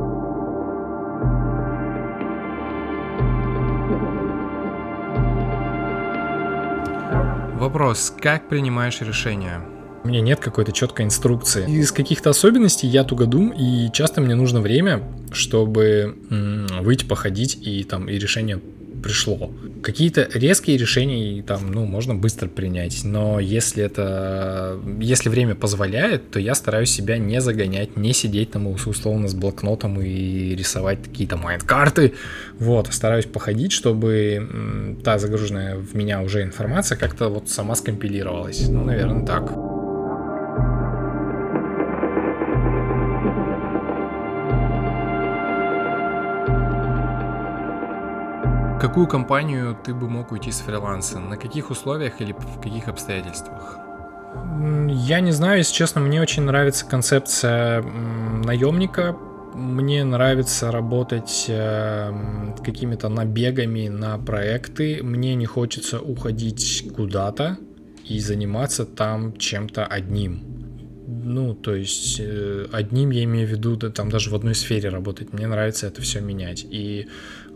Вопрос, 7.67 8.15
как 8.23 8.49
принимаешь 8.49 9.01
решения? 9.01 9.61
У 10.05 10.07
меня 10.09 10.21
нет 10.21 10.39
какой-то 10.39 10.71
четкой 10.71 11.05
инструкции. 11.05 11.69
Из 11.69 11.91
каких-то 11.91 12.31
особенностей 12.31 12.87
я 12.87 13.03
тугодум, 13.03 13.51
и 13.51 13.91
часто 13.93 14.21
мне 14.21 14.37
нужно 14.37 14.61
время, 14.61 15.03
чтобы 15.33 16.17
м- 16.31 16.69
выйти 16.83 17.05
походить 17.05 17.59
и 17.61 17.83
там 17.83 18.09
и 18.09 18.17
решение 18.21 18.61
пришло. 19.07 19.53
Какие-то 19.83 20.29
резкие 20.35 20.77
решения 20.77 21.43
там, 21.43 21.71
ну, 21.71 21.87
можно 21.87 22.15
быстро 22.15 22.49
принять, 22.49 23.05
но 23.05 23.39
если 23.39 23.85
это, 23.85 24.81
если 25.01 25.29
время 25.29 25.55
позволяет, 25.55 26.31
то 26.31 26.41
я 26.41 26.57
стараюсь 26.57 26.91
себя 26.91 27.19
не 27.19 27.41
загонять, 27.41 27.97
не 27.97 28.13
сидеть 28.13 28.51
там 28.51 28.67
условно 28.67 29.29
с 29.29 29.35
блокнотом 29.35 30.01
и 30.01 30.57
рисовать 30.57 31.05
какие-то 31.05 31.37
майнд-карты, 31.37 32.15
вот, 32.59 32.89
стараюсь 32.93 33.27
походить, 33.27 33.71
чтобы 33.71 34.97
та 35.05 35.19
загруженная 35.19 35.77
в 35.77 35.95
меня 35.95 36.21
уже 36.23 36.43
информация 36.43 36.99
как-то 36.99 37.29
вот 37.29 37.49
сама 37.49 37.77
скомпилировалась, 37.77 38.69
ну, 38.69 38.85
наверное, 38.85 39.25
так. 39.25 39.76
Какую 48.87 49.09
компанию 49.09 49.77
ты 49.85 49.93
бы 49.93 50.09
мог 50.09 50.31
уйти 50.31 50.53
с 50.53 50.61
фриланса? 50.61 51.19
На 51.19 51.37
каких 51.37 51.71
условиях 51.71 52.21
или 52.21 52.33
в 52.33 52.61
каких 52.61 52.87
обстоятельствах? 52.87 53.79
Я 54.89 55.19
не 55.19 55.33
знаю, 55.33 55.59
если 55.59 55.75
честно, 55.75 56.01
мне 56.01 56.21
очень 56.23 56.45
нравится 56.45 56.87
концепция 56.87 57.83
наемника. 57.83 59.17
Мне 59.55 60.05
нравится 60.05 60.71
работать 60.71 61.47
э, 61.49 62.13
какими-то 62.65 63.09
набегами 63.09 63.89
на 63.89 64.19
проекты. 64.19 65.03
Мне 65.03 65.35
не 65.35 65.47
хочется 65.47 66.01
уходить 66.01 66.89
куда-то 66.95 67.59
и 68.05 68.21
заниматься 68.21 68.85
там 68.85 69.37
чем-то 69.37 69.85
одним. 69.85 70.46
Ну, 71.09 71.55
то 71.55 71.75
есть 71.75 72.17
э, 72.19 72.67
одним 72.73 73.11
я 73.11 73.23
имею 73.25 73.47
в 73.47 73.51
виду, 73.51 73.77
да, 73.77 73.91
там 73.91 74.11
даже 74.11 74.31
в 74.31 74.35
одной 74.35 74.55
сфере 74.55 74.89
работать. 74.89 75.33
Мне 75.33 75.47
нравится 75.47 75.87
это 75.87 76.03
все 76.03 76.21
менять. 76.21 76.67
И 76.69 77.07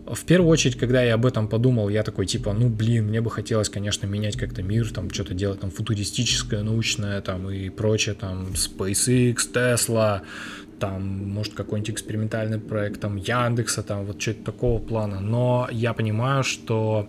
в 0.07 0.25
первую 0.25 0.51
очередь, 0.51 0.77
когда 0.77 1.03
я 1.03 1.15
об 1.15 1.27
этом 1.27 1.49
подумал, 1.49 1.89
я 1.89 2.05
такой 2.05 2.27
типа, 2.27 2.53
ну 2.53 2.69
блин, 2.69 3.09
мне 3.09 3.21
бы 3.21 3.31
хотелось, 3.31 3.69
конечно, 3.69 4.07
менять 4.07 4.37
как-то 4.37 4.63
мир, 4.63 4.91
там 4.93 5.11
что-то 5.11 5.35
делать 5.35 5.61
там 5.61 5.71
футуристическое, 5.71 6.63
научное, 6.63 7.21
там 7.21 7.51
и 7.51 7.69
прочее, 7.71 8.15
там 8.15 8.49
SpaceX, 8.55 9.37
Tesla, 9.53 10.23
там, 10.79 11.03
может, 11.29 11.55
какой-нибудь 11.55 11.91
экспериментальный 11.91 12.59
проект, 12.59 13.01
там, 13.01 13.17
Яндекса, 13.17 13.83
там, 13.83 14.07
вот 14.07 14.21
что-то 14.21 14.45
такого 14.45 14.79
плана. 14.81 15.21
Но 15.21 15.69
я 15.71 15.93
понимаю, 15.93 16.45
что 16.45 17.09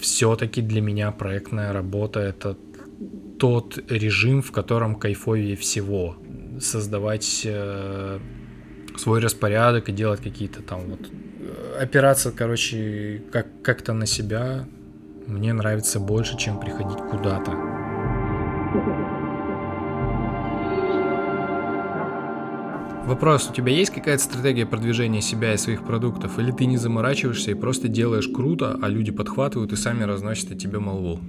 все-таки 0.00 0.62
для 0.62 0.80
меня 0.80 1.10
проектная 1.10 1.72
работа— 1.72 2.20
это 2.20 2.56
тот 3.38 3.78
режим, 3.90 4.42
в 4.42 4.52
котором 4.52 4.96
кайфовее 4.96 5.56
всего. 5.56 6.16
Создавать 6.60 7.42
э, 7.44 8.18
свой 8.96 9.20
распорядок 9.20 9.88
и 9.88 9.92
делать 9.92 10.20
какие-то 10.20 10.62
там 10.62 10.80
вот 10.90 11.00
опираться, 11.78 12.32
короче, 12.32 13.22
как- 13.32 13.62
как-то 13.62 13.92
на 13.92 14.06
себя 14.06 14.66
мне 15.26 15.52
нравится 15.52 16.00
больше, 16.00 16.36
чем 16.38 16.60
приходить 16.60 16.98
куда-то. 17.10 17.52
Вопрос, 23.06 23.50
у 23.50 23.52
тебя 23.52 23.70
есть 23.70 23.92
какая-то 23.92 24.22
стратегия 24.22 24.64
продвижения 24.64 25.20
себя 25.20 25.52
и 25.52 25.58
своих 25.58 25.84
продуктов, 25.84 26.38
или 26.38 26.50
ты 26.52 26.64
не 26.64 26.78
заморачиваешься 26.78 27.50
и 27.50 27.54
просто 27.54 27.86
делаешь 27.86 28.28
круто, 28.28 28.78
а 28.80 28.88
люди 28.88 29.12
подхватывают 29.12 29.72
и 29.72 29.76
сами 29.76 30.04
разносят 30.04 30.52
о 30.52 30.54
тебе 30.54 30.78
молву? 30.78 31.20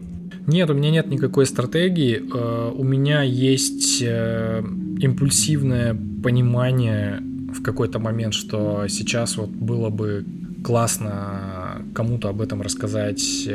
Нет, 0.47 0.69
у 0.69 0.73
меня 0.73 0.91
нет 0.91 1.07
никакой 1.07 1.45
стратегии. 1.45 2.21
Э, 2.21 2.71
у 2.71 2.83
меня 2.83 3.21
есть 3.23 4.01
э, 4.01 4.63
импульсивное 4.99 5.97
понимание 6.23 7.21
в 7.53 7.63
какой-то 7.63 7.99
момент, 7.99 8.33
что 8.33 8.87
сейчас 8.87 9.37
вот 9.37 9.49
было 9.49 9.89
бы 9.89 10.25
классно 10.63 11.81
кому-то 11.93 12.29
об 12.29 12.41
этом 12.41 12.61
рассказать 12.61 13.47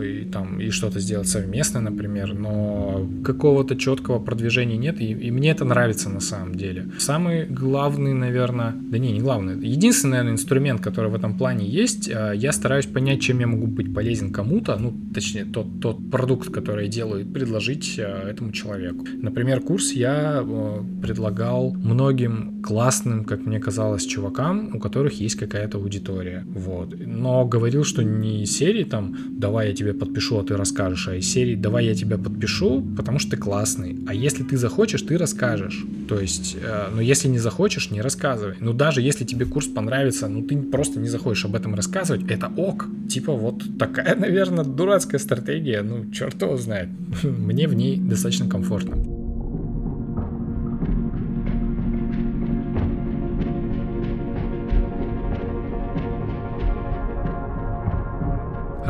и, 0.00 0.24
там, 0.24 0.60
и 0.60 0.70
что-то 0.70 1.00
сделать 1.00 1.28
совместно, 1.28 1.80
например, 1.80 2.34
но 2.34 3.06
какого-то 3.24 3.76
четкого 3.76 4.18
продвижения 4.18 4.76
нет, 4.76 5.00
и, 5.00 5.12
и 5.12 5.30
мне 5.30 5.50
это 5.50 5.64
нравится 5.64 6.08
на 6.08 6.20
самом 6.20 6.54
деле. 6.54 6.86
Самый 6.98 7.46
главный, 7.46 8.14
наверное, 8.14 8.74
да 8.74 8.98
не, 8.98 9.12
не 9.12 9.20
главный, 9.20 9.58
единственный, 9.66 10.12
наверное, 10.12 10.32
инструмент, 10.32 10.80
который 10.80 11.10
в 11.10 11.14
этом 11.14 11.36
плане 11.36 11.66
есть, 11.66 12.08
а, 12.10 12.32
я 12.32 12.52
стараюсь 12.52 12.86
понять, 12.86 13.20
чем 13.20 13.40
я 13.40 13.46
могу 13.46 13.66
быть 13.66 13.92
полезен 13.92 14.32
кому-то, 14.32 14.76
ну, 14.76 14.94
точнее, 15.12 15.44
тот, 15.44 15.80
тот 15.80 16.10
продукт, 16.10 16.50
который 16.50 16.86
я 16.86 16.90
делаю, 16.90 17.26
предложить 17.26 17.98
а, 17.98 18.28
этому 18.28 18.52
человеку. 18.52 19.04
Например, 19.14 19.60
курс 19.60 19.92
я 19.92 20.40
а, 20.40 20.84
предлагал 21.02 21.74
многим 21.74 22.62
классным, 22.62 23.24
как 23.24 23.44
мне 23.44 23.58
казалось, 23.58 24.06
чувакам, 24.06 24.76
у 24.76 24.78
которых 24.78 25.20
есть 25.20 25.36
какая-то 25.36 25.78
аудитория, 25.78 26.44
вот. 26.46 26.94
Но 26.98 27.44
говорил, 27.44 27.84
что 27.84 28.02
не 28.02 28.46
серии 28.46 28.84
там, 28.84 29.16
давай 29.30 29.68
я 29.68 29.74
тебе 29.74 29.81
тебе 29.82 29.94
подпишу, 29.94 30.38
а 30.38 30.44
ты 30.44 30.56
расскажешь, 30.56 31.08
а 31.08 31.16
из 31.16 31.30
серии 31.30 31.54
«давай 31.54 31.86
я 31.86 31.94
тебя 31.94 32.18
подпишу, 32.18 32.82
потому 32.96 33.18
что 33.18 33.32
ты 33.32 33.36
классный». 33.36 33.96
А 34.06 34.14
если 34.14 34.42
ты 34.42 34.56
захочешь, 34.56 35.02
ты 35.02 35.18
расскажешь. 35.18 35.84
То 36.08 36.20
есть, 36.20 36.56
э, 36.60 36.88
ну 36.94 37.00
если 37.00 37.28
не 37.28 37.38
захочешь, 37.38 37.90
не 37.90 38.00
рассказывай. 38.00 38.54
Ну 38.60 38.72
даже 38.72 39.00
если 39.00 39.24
тебе 39.24 39.46
курс 39.46 39.66
понравится, 39.66 40.28
ну 40.28 40.42
ты 40.42 40.56
просто 40.56 41.00
не 41.00 41.08
захочешь 41.08 41.44
об 41.44 41.54
этом 41.54 41.74
рассказывать, 41.74 42.22
это 42.30 42.50
ок. 42.56 42.86
Типа 43.08 43.32
вот 43.32 43.62
такая, 43.78 44.16
наверное, 44.18 44.64
дурацкая 44.64 45.20
стратегия, 45.20 45.82
ну 45.82 46.10
черт 46.12 46.40
его 46.42 46.56
знает. 46.56 46.88
Мне 47.22 47.68
в 47.68 47.74
ней 47.74 47.98
достаточно 47.98 48.48
комфортно. 48.48 49.11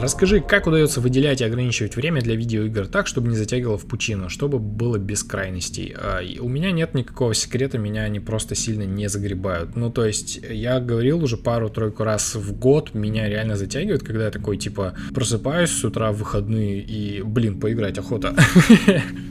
Расскажи, 0.02 0.40
как 0.40 0.66
удается 0.66 1.00
выделять 1.00 1.40
и 1.42 1.44
ограничивать 1.44 1.94
время 1.94 2.20
для 2.20 2.34
видеоигр 2.34 2.88
так, 2.88 3.06
чтобы 3.06 3.28
не 3.28 3.36
затягивало 3.36 3.78
в 3.78 3.86
пучину, 3.86 4.28
чтобы 4.28 4.58
было 4.58 4.98
без 4.98 5.22
крайностей. 5.22 5.94
А, 5.96 6.20
у 6.40 6.48
меня 6.48 6.72
нет 6.72 6.94
никакого 6.94 7.34
секрета, 7.34 7.78
меня 7.78 8.02
они 8.02 8.18
просто 8.18 8.56
сильно 8.56 8.82
не 8.82 9.08
загребают. 9.08 9.76
Ну, 9.76 9.92
то 9.92 10.04
есть, 10.04 10.40
я 10.50 10.80
говорил 10.80 11.22
уже 11.22 11.36
пару-тройку 11.36 12.02
раз 12.02 12.34
в 12.34 12.52
год, 12.52 12.94
меня 12.94 13.28
реально 13.28 13.54
затягивает, 13.54 14.02
когда 14.02 14.24
я 14.24 14.30
такой, 14.32 14.56
типа, 14.56 14.94
просыпаюсь 15.14 15.70
с 15.70 15.84
утра 15.84 16.10
в 16.10 16.16
выходные 16.16 16.80
и, 16.80 17.22
блин, 17.22 17.60
поиграть 17.60 17.96
охота. 17.98 18.34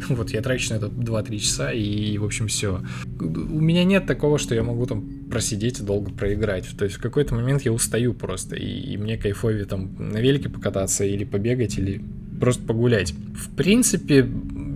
Вот, 0.10 0.32
я 0.32 0.42
трачу 0.42 0.74
на 0.74 0.78
это 0.78 0.88
2-3 0.88 1.38
часа 1.38 1.72
и, 1.72 2.18
в 2.18 2.26
общем, 2.26 2.48
все. 2.48 2.82
У 3.20 3.60
меня 3.60 3.84
нет 3.84 4.08
такого, 4.08 4.38
что 4.38 4.56
я 4.56 4.64
могу 4.64 4.86
там 4.86 5.10
просидеть 5.32 5.80
и 5.80 5.84
долго 5.84 6.12
проиграть. 6.12 6.68
То 6.78 6.86
есть 6.86 6.98
в 6.98 7.02
какой-то 7.02 7.34
момент 7.34 7.64
я 7.64 7.72
устаю 7.72 8.14
просто, 8.14 8.56
и, 8.56 8.94
и 8.94 8.98
мне 8.98 9.18
кайфовее 9.18 9.66
там 9.66 9.96
на 9.98 10.18
велике 10.18 10.50
покататься 10.50 11.06
или 11.06 11.24
побегать, 11.24 11.78
или 11.80 12.04
просто 12.40 12.64
погулять. 12.64 13.14
В 13.34 13.56
принципе, 13.56 14.28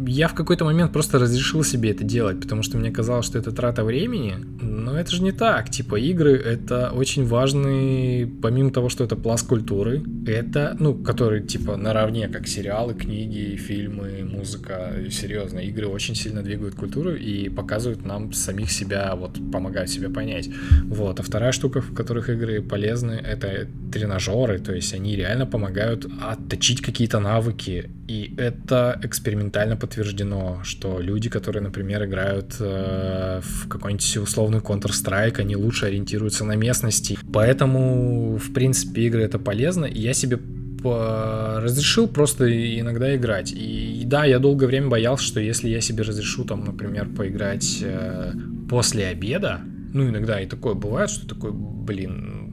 я 0.07 0.27
в 0.27 0.33
какой-то 0.33 0.65
момент 0.65 0.93
просто 0.93 1.19
разрешил 1.19 1.63
себе 1.63 1.91
это 1.91 2.03
делать, 2.03 2.39
потому 2.39 2.63
что 2.63 2.77
мне 2.77 2.91
казалось, 2.91 3.25
что 3.25 3.37
это 3.37 3.51
трата 3.51 3.83
времени, 3.83 4.35
но 4.61 4.97
это 4.97 5.11
же 5.11 5.23
не 5.23 5.31
так. 5.31 5.69
Типа 5.69 5.95
игры 5.95 6.35
это 6.35 6.91
очень 6.91 7.25
важный, 7.25 8.27
помимо 8.41 8.71
того, 8.71 8.89
что 8.89 9.03
это 9.03 9.15
пласт 9.15 9.47
культуры, 9.47 10.03
это, 10.27 10.75
ну, 10.79 10.95
который 10.95 11.41
типа 11.41 11.77
наравне, 11.77 12.27
как 12.27 12.47
сериалы, 12.47 12.93
книги, 12.93 13.55
фильмы, 13.55 14.23
музыка, 14.23 14.93
серьезно, 15.09 15.59
игры 15.59 15.87
очень 15.87 16.15
сильно 16.15 16.41
двигают 16.41 16.75
культуру 16.75 17.15
и 17.15 17.49
показывают 17.49 18.05
нам 18.05 18.33
самих 18.33 18.71
себя, 18.71 19.15
вот, 19.15 19.39
помогают 19.51 19.89
себя 19.89 20.09
понять. 20.09 20.49
Вот. 20.85 21.19
А 21.19 21.23
вторая 21.23 21.51
штука, 21.51 21.81
в 21.81 21.93
которых 21.93 22.29
игры 22.29 22.61
полезны, 22.61 23.13
это 23.13 23.67
тренажеры, 23.91 24.59
то 24.59 24.73
есть 24.73 24.93
они 24.93 25.15
реально 25.15 25.45
помогают 25.45 26.07
отточить 26.21 26.81
какие-то 26.81 27.19
навыки 27.19 27.89
И 28.07 28.35
это 28.37 28.99
экспериментально 29.03 29.75
подтверждено, 29.77 30.59
что 30.63 30.99
люди, 30.99 31.29
которые, 31.29 31.63
например, 31.63 32.05
играют 32.05 32.55
э, 32.59 33.41
в 33.41 33.67
какой-нибудь 33.67 34.17
условный 34.17 34.59
Counter-Strike, 34.59 35.39
они 35.39 35.55
лучше 35.55 35.87
ориентируются 35.87 36.45
на 36.45 36.55
местности. 36.55 37.17
Поэтому, 37.33 38.37
в 38.37 38.53
принципе, 38.53 39.03
игры 39.03 39.23
это 39.23 39.39
полезно. 39.39 39.85
И 39.85 39.99
я 39.99 40.13
себе 40.13 40.39
разрешил 40.83 42.07
просто 42.07 42.45
иногда 42.79 43.15
играть. 43.15 43.51
И 43.51 44.03
да, 44.05 44.25
я 44.25 44.37
долгое 44.37 44.67
время 44.67 44.87
боялся, 44.87 45.23
что 45.23 45.39
если 45.39 45.67
я 45.69 45.81
себе 45.81 46.03
разрешу 46.03 46.43
там, 46.43 46.63
например, 46.63 47.09
поиграть 47.09 47.79
э, 47.81 48.33
после 48.69 49.07
обеда, 49.07 49.61
ну 49.93 50.07
иногда 50.07 50.39
и 50.39 50.45
такое 50.45 50.75
бывает, 50.75 51.09
что 51.09 51.27
такой, 51.27 51.51
блин, 51.53 52.44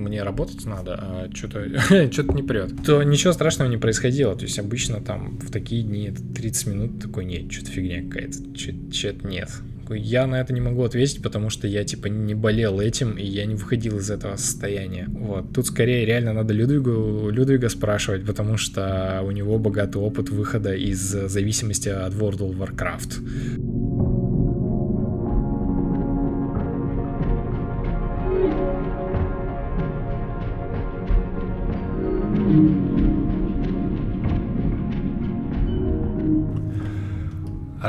мне 0.00 0.22
работать 0.22 0.64
надо, 0.66 0.98
а 1.00 1.30
что-то 1.32 1.68
что 2.12 2.22
не 2.34 2.42
прет, 2.42 2.84
то 2.84 3.02
ничего 3.02 3.32
страшного 3.32 3.68
не 3.68 3.76
происходило. 3.76 4.34
То 4.34 4.44
есть 4.44 4.58
обычно 4.58 5.00
там 5.00 5.38
в 5.38 5.50
такие 5.50 5.82
дни 5.82 6.10
30 6.10 6.66
минут 6.66 7.02
такой, 7.02 7.24
нет, 7.24 7.50
что-то 7.52 7.70
фигня 7.70 8.02
какая-то, 8.02 8.38
что-то 8.92 9.26
нет. 9.26 9.50
Я 9.92 10.26
на 10.26 10.40
это 10.40 10.52
не 10.52 10.60
могу 10.60 10.84
ответить, 10.84 11.20
потому 11.20 11.50
что 11.50 11.66
я 11.66 11.84
типа 11.84 12.06
не 12.06 12.34
болел 12.34 12.80
этим, 12.80 13.14
и 13.14 13.24
я 13.24 13.44
не 13.44 13.56
выходил 13.56 13.98
из 13.98 14.10
этого 14.10 14.36
состояния. 14.36 15.06
Вот. 15.08 15.52
Тут 15.52 15.66
скорее 15.66 16.06
реально 16.06 16.32
надо 16.32 16.54
Людвигу, 16.54 17.28
Людвига 17.30 17.68
спрашивать, 17.68 18.24
потому 18.24 18.56
что 18.56 19.20
у 19.24 19.32
него 19.32 19.58
богатый 19.58 19.98
опыт 19.98 20.30
выхода 20.30 20.74
из 20.74 21.00
зависимости 21.00 21.88
от 21.88 22.12
World 22.12 22.38
of 22.38 22.56
Warcraft. 22.56 23.58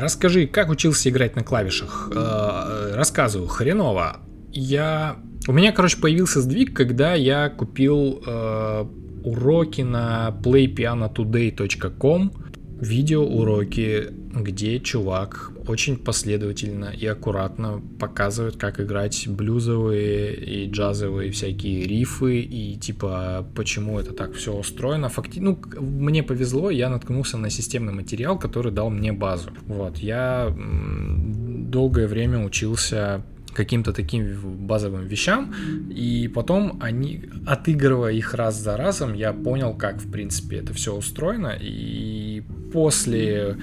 Расскажи, 0.01 0.47
как 0.47 0.69
учился 0.69 1.09
играть 1.09 1.35
на 1.35 1.43
клавишах? 1.43 2.11
Э, 2.11 2.95
рассказываю, 2.95 3.47
хреново. 3.47 4.17
Я... 4.51 5.17
У 5.47 5.53
меня, 5.53 5.71
короче, 5.71 5.97
появился 5.97 6.41
сдвиг, 6.41 6.75
когда 6.75 7.13
я 7.13 7.49
купил 7.49 8.23
э, 8.25 8.85
уроки 9.23 9.81
на 9.81 10.35
playpianotoday.com 10.43 12.31
видеоуроки, 12.81 14.07
где 14.33 14.79
чувак 14.79 15.51
очень 15.71 15.97
последовательно 15.97 16.85
и 16.85 17.05
аккуратно 17.05 17.81
показывает, 17.99 18.57
как 18.57 18.79
играть 18.79 19.27
блюзовые 19.27 20.35
и 20.35 20.69
джазовые 20.69 21.31
всякие 21.31 21.87
рифы 21.87 22.41
и 22.41 22.77
типа 22.77 23.47
почему 23.55 23.99
это 23.99 24.13
так 24.13 24.33
все 24.33 24.53
устроено. 24.53 25.09
Факти... 25.09 25.39
Ну, 25.39 25.59
мне 25.79 26.23
повезло, 26.23 26.69
я 26.69 26.89
наткнулся 26.89 27.37
на 27.37 27.49
системный 27.49 27.93
материал, 27.93 28.37
который 28.37 28.71
дал 28.71 28.89
мне 28.89 29.13
базу. 29.13 29.49
Вот, 29.67 29.97
я 29.97 30.53
долгое 30.55 32.07
время 32.07 32.45
учился 32.45 33.23
каким-то 33.53 33.93
таким 33.93 34.67
базовым 34.67 35.07
вещам, 35.07 35.53
и 35.89 36.29
потом 36.33 36.79
они, 36.81 37.25
отыгрывая 37.45 38.13
их 38.13 38.33
раз 38.33 38.57
за 38.57 38.77
разом, 38.77 39.13
я 39.13 39.33
понял, 39.33 39.73
как, 39.73 39.97
в 39.97 40.09
принципе, 40.09 40.57
это 40.57 40.73
все 40.73 40.95
устроено, 40.95 41.57
и 41.59 42.43
после 42.71 43.57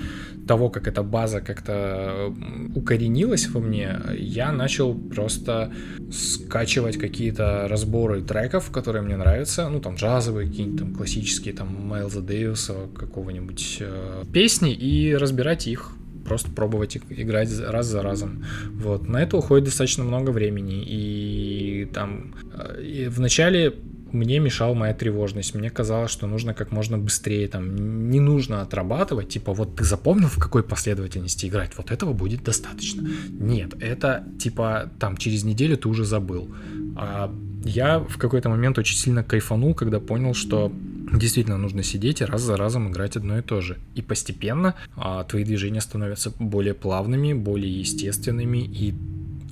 того, 0.48 0.70
как 0.70 0.88
эта 0.88 1.02
база 1.02 1.40
как-то 1.40 2.34
укоренилась 2.74 3.48
во 3.48 3.60
мне, 3.60 4.00
я 4.18 4.50
начал 4.50 4.94
просто 4.94 5.72
скачивать 6.10 6.96
какие-то 6.96 7.68
разборы 7.68 8.22
треков, 8.22 8.70
которые 8.70 9.02
мне 9.02 9.16
нравятся, 9.16 9.68
ну 9.68 9.80
там 9.80 9.94
джазовые, 9.94 10.48
какие-нибудь 10.48 10.80
там 10.80 10.94
классические, 10.94 11.54
там 11.54 11.68
Майлза 11.86 12.20
Дэвиса, 12.20 12.88
какого-нибудь 12.96 13.76
э, 13.80 14.24
песни, 14.32 14.72
и 14.72 15.14
разбирать 15.14 15.68
их 15.68 15.92
просто 16.24 16.50
пробовать 16.50 16.96
играть 17.08 17.48
раз 17.60 17.86
за 17.86 18.02
разом. 18.02 18.44
Вот. 18.72 19.08
На 19.08 19.22
это 19.22 19.36
уходит 19.36 19.66
достаточно 19.66 20.04
много 20.04 20.30
времени. 20.30 20.84
И 20.86 21.88
там 21.92 22.34
э, 22.52 22.82
и 22.82 23.08
в 23.08 23.20
начале 23.20 23.74
мне 24.12 24.38
мешала 24.38 24.74
моя 24.74 24.94
тревожность. 24.94 25.54
Мне 25.54 25.70
казалось, 25.70 26.10
что 26.10 26.26
нужно 26.26 26.54
как 26.54 26.72
можно 26.72 26.98
быстрее, 26.98 27.48
там, 27.48 28.10
не 28.10 28.20
нужно 28.20 28.62
отрабатывать, 28.62 29.28
типа, 29.28 29.52
вот 29.52 29.76
ты 29.76 29.84
запомнил, 29.84 30.28
в 30.28 30.38
какой 30.38 30.62
последовательности 30.62 31.46
играть, 31.46 31.72
вот 31.76 31.90
этого 31.90 32.12
будет 32.12 32.42
достаточно. 32.42 33.08
Нет, 33.28 33.74
это, 33.80 34.24
типа, 34.38 34.90
там, 34.98 35.16
через 35.16 35.44
неделю 35.44 35.76
ты 35.76 35.88
уже 35.88 36.04
забыл. 36.04 36.50
А 36.96 37.34
я 37.64 37.98
в 37.98 38.18
какой-то 38.18 38.48
момент 38.48 38.78
очень 38.78 38.96
сильно 38.96 39.22
кайфанул, 39.22 39.74
когда 39.74 40.00
понял, 40.00 40.34
что 40.34 40.72
действительно 41.12 41.58
нужно 41.58 41.82
сидеть 41.82 42.20
и 42.20 42.24
раз 42.24 42.42
за 42.42 42.56
разом 42.56 42.90
играть 42.90 43.16
одно 43.16 43.38
и 43.38 43.42
то 43.42 43.60
же. 43.60 43.78
И 43.94 44.02
постепенно 44.02 44.74
а, 44.96 45.24
твои 45.24 45.44
движения 45.44 45.80
становятся 45.80 46.32
более 46.38 46.74
плавными, 46.74 47.32
более 47.32 47.80
естественными, 47.80 48.58
и 48.58 48.94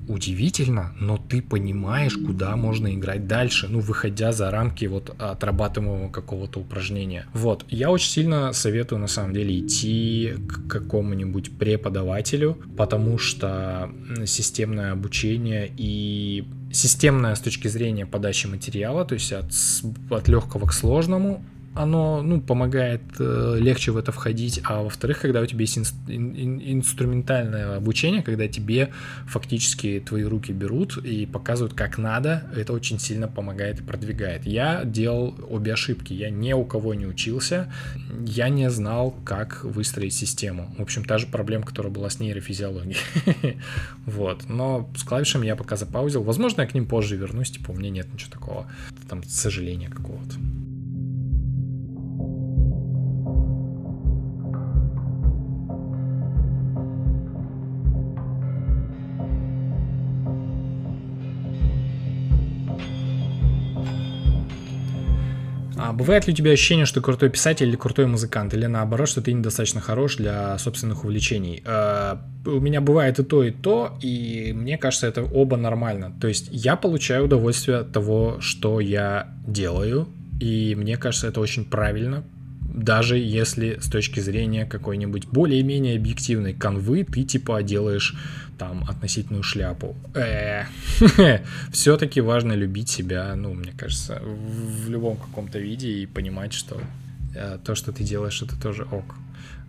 удивительно, 0.09 0.95
но 0.99 1.17
ты 1.17 1.43
понимаешь, 1.43 2.17
куда 2.17 2.57
можно 2.57 2.95
играть 2.95 3.27
дальше, 3.27 3.69
ну, 3.69 3.81
выходя 3.81 4.33
за 4.33 4.51
рамки 4.51 4.85
вот 4.87 5.15
отрабатываемого 5.19 6.11
какого-то 6.11 6.61
упражнения. 6.61 7.27
Вот, 7.33 7.65
я 7.69 7.91
очень 7.91 8.11
сильно 8.11 8.53
советую, 8.53 9.01
на 9.01 9.09
самом 9.09 9.35
деле, 9.35 9.59
идти 9.59 10.35
к 10.49 10.69
какому-нибудь 10.69 11.59
преподавателю, 11.59 12.59
потому 12.77 13.19
что 13.19 13.91
системное 14.25 14.93
обучение 14.93 15.71
и 15.77 16.45
системное 16.73 17.35
с 17.35 17.41
точки 17.41 17.69
зрения 17.69 18.07
подачи 18.07 18.47
материала, 18.47 19.05
то 19.05 19.15
есть 19.15 19.33
от, 19.33 19.53
от 20.11 20.29
легкого 20.29 20.67
к 20.67 20.73
сложному, 20.73 21.45
оно 21.77 22.23
ну, 22.23 22.41
помогает 22.41 23.03
э, 23.19 23.57
легче 23.61 23.93
в 23.93 23.97
это 23.99 24.11
входить, 24.11 24.61
а 24.65 24.83
во-вторых, 24.83 25.21
когда 25.21 25.41
у 25.43 25.47
тебя 25.47 25.61
есть 25.61 25.79
инс- 25.79 25.95
ин- 26.09 26.61
инструментальное 26.61 27.77
обучение, 27.77 28.23
когда 28.23 28.49
тебе 28.49 28.91
фактически 29.27 30.03
твои 30.05 30.25
руки 30.25 30.53
берут 30.53 30.97
и 30.97 31.27
показывают, 31.27 31.75
как 31.75 31.99
надо, 31.99 32.45
это 32.57 32.73
очень 32.73 32.99
сильно 32.99 33.29
помогает 33.29 33.81
и 33.81 33.83
продвигает. 33.83 34.47
Я 34.47 34.85
делал 34.85 35.35
обе 35.49 35.75
ошибки, 35.75 36.15
я 36.15 36.31
ни 36.31 36.53
у 36.55 36.65
кого 36.65 36.95
не 36.95 37.07
учился, 37.07 37.73
я 38.25 38.49
не 38.49 38.71
знал, 38.71 39.15
как 39.25 39.63
выстроить 39.63 40.15
систему. 40.15 40.75
В 40.79 40.83
общем, 40.83 41.05
та 41.05 41.19
же 41.19 41.27
проблема, 41.27 41.65
которая 41.65 41.93
была 41.93 42.09
с 42.11 42.19
нейрофизиологией. 42.19 42.97
Вот, 44.07 44.49
но 44.49 44.89
с 44.97 45.03
клавишами 45.03 45.47
я 45.47 45.57
пока 45.57 45.77
запаузил. 45.77 46.23
Возможно, 46.23 46.61
я 46.63 46.67
к 46.67 46.75
ним 46.75 46.87
позже 46.87 47.17
вернусь, 47.17 47.51
типа 47.51 47.73
у 47.73 47.75
меня 47.75 47.91
нет 47.91 48.13
ничего 48.13 48.31
такого, 48.31 48.71
там, 49.09 49.25
сожаления 49.25 49.89
какого-то. 49.89 50.37
А 65.87 65.93
бывает 65.93 66.27
ли 66.27 66.33
у 66.33 66.37
тебя 66.37 66.51
ощущение, 66.51 66.85
что 66.85 67.01
крутой 67.01 67.31
писатель 67.31 67.69
или 67.69 67.77
крутой 67.77 68.07
музыкант, 68.07 68.55
или 68.55 68.67
наоборот, 68.67 69.09
что 69.09 69.23
ты 69.23 69.33
недостаточно 69.33 69.81
хорош 69.81 70.17
для 70.17 70.59
собственных 70.59 71.05
увлечений? 71.05 71.63
Э, 71.65 72.17
у 72.45 72.59
меня 72.59 72.81
бывает 72.81 73.21
и 73.21 73.23
то, 73.23 73.45
и 73.45 73.53
то, 73.53 73.97
и 74.03 74.53
мне 74.53 74.79
кажется, 74.79 75.07
это 75.07 75.23
оба 75.23 75.57
нормально. 75.57 76.13
То 76.21 76.27
есть 76.27 76.49
я 76.51 76.75
получаю 76.75 77.27
удовольствие 77.27 77.79
от 77.79 77.93
того, 77.93 78.39
что 78.41 78.81
я 78.81 79.29
делаю, 79.47 80.09
и 80.41 80.75
мне 80.75 80.97
кажется, 80.97 81.29
это 81.29 81.41
очень 81.41 81.65
правильно, 81.65 82.25
даже 82.77 83.17
если 83.17 83.79
с 83.81 83.89
точки 83.89 84.21
зрения 84.21 84.67
какой-нибудь 84.67 85.27
более-менее 85.27 85.97
объективной 85.97 86.53
канвы 86.53 87.05
ты 87.05 87.25
типа 87.25 87.63
делаешь 87.63 88.15
там 88.59 88.85
относительную 88.89 89.43
шляпу. 89.43 89.97
Э, 90.15 90.65
Все-таки 91.73 92.21
важно 92.21 92.53
любить 92.53 92.89
себя, 92.89 93.35
ну, 93.35 93.55
мне 93.55 93.73
кажется, 93.77 94.23
в 94.23 94.89
любом 94.91 95.17
каком-то 95.17 95.59
виде 95.59 95.89
и 95.89 96.07
понимать, 96.07 96.53
что 96.53 96.81
э, 97.35 97.59
то, 97.65 97.75
что 97.75 97.93
ты 97.93 98.05
делаешь, 98.05 98.43
это 98.43 98.61
тоже 98.61 98.85
ок. 98.85 99.15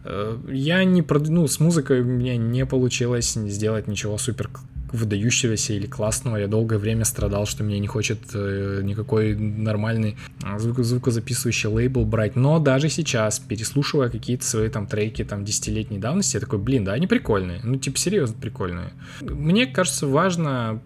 Э, 0.04 0.38
я 0.52 0.84
не 0.84 1.04
ну, 1.30 1.48
с 1.48 1.60
музыкой 1.60 2.02
у 2.02 2.06
меня 2.06 2.38
не 2.38 2.66
получилось 2.66 3.34
сделать 3.34 3.88
ничего 3.88 4.18
супер 4.18 4.50
выдающегося 4.92 5.74
или 5.74 5.86
классного. 5.86 6.38
Я 6.38 6.48
долгое 6.48 6.78
время 6.78 7.06
страдал, 7.06 7.46
что 7.46 7.64
мне 7.64 7.80
не 7.80 7.88
хочет 7.88 8.20
э, 8.34 8.82
никакой 8.84 9.36
нормальный 9.36 10.18
а, 10.44 10.60
звук 10.60 10.80
звукозаписывающий 10.80 11.70
лейбл 11.70 12.06
брать. 12.06 12.36
Но 12.36 12.60
даже 12.60 12.90
сейчас, 12.90 13.40
переслушивая 13.40 14.10
какие-то 14.10 14.46
свои 14.46 14.70
там 14.70 14.88
треки 14.88 15.24
там 15.24 15.44
десятилетней 15.44 16.00
давности, 16.00 16.38
я 16.38 16.40
такой, 16.40 16.60
блин, 16.60 16.86
да, 16.86 16.94
они 16.94 17.08
прикольные. 17.08 17.60
Ну, 17.64 17.78
типа, 17.78 17.98
серьезно 17.98 18.36
прикольные. 18.40 18.92
Мне 19.22 19.66
кажется, 19.66 20.08
важно 20.08 20.82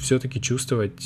все-таки 0.00 0.40
чувствовать 0.40 1.00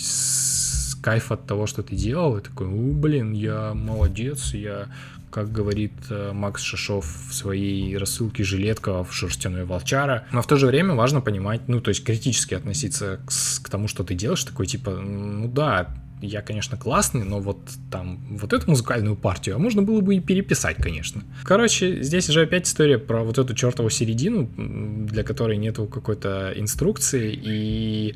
кайф 1.03 1.33
от 1.33 1.47
того, 1.47 1.67
что 1.67 1.83
ты 1.83 1.95
делал, 1.97 2.39
и 2.39 2.41
такой, 2.41 2.69
блин, 2.69 3.33
я 3.33 3.75
молодец, 3.75 4.55
я 4.55 4.89
как 5.35 5.51
говорит 5.51 5.93
э, 6.11 6.31
Макс 6.33 6.63
Шашов 6.63 7.05
в 7.29 7.35
своей 7.35 7.99
рассылке 7.99 8.45
«Жилетка 8.45 9.03
в 9.03 9.13
шерстяной 9.13 9.65
волчара». 9.65 10.29
Но 10.31 10.43
в 10.43 10.47
то 10.47 10.57
же 10.57 10.69
время 10.69 10.95
важно 10.95 11.21
понимать, 11.21 11.63
ну, 11.67 11.81
то 11.81 11.89
есть 11.89 12.05
критически 12.05 12.55
относиться 12.55 13.19
к, 13.27 13.65
к 13.65 13.69
тому, 13.69 13.89
что 13.89 14.05
ты 14.05 14.15
делаешь, 14.15 14.45
такой 14.45 14.67
типа, 14.67 14.93
ну 14.93 15.49
да, 15.49 15.89
я, 16.27 16.43
конечно, 16.43 16.77
классный, 16.77 17.25
но 17.25 17.41
вот 17.41 17.59
там 17.91 18.21
вот 18.31 18.53
эту 18.53 18.71
музыкальную 18.71 19.17
партию 19.17 19.57
а 19.57 19.59
можно 19.59 19.83
было 19.83 20.01
бы 20.01 20.17
и 20.17 20.21
переписать, 20.21 20.77
конечно. 20.77 21.23
Короче, 21.45 22.03
здесь 22.03 22.27
же 22.27 22.43
опять 22.43 22.67
история 22.67 22.99
про 22.99 23.23
вот 23.23 23.39
эту 23.39 23.55
чертову 23.55 23.91
середину, 23.91 24.49
для 24.57 25.23
которой 25.23 25.57
нету 25.57 25.87
какой-то 25.87 26.53
инструкции, 26.57 27.39
и, 27.43 28.15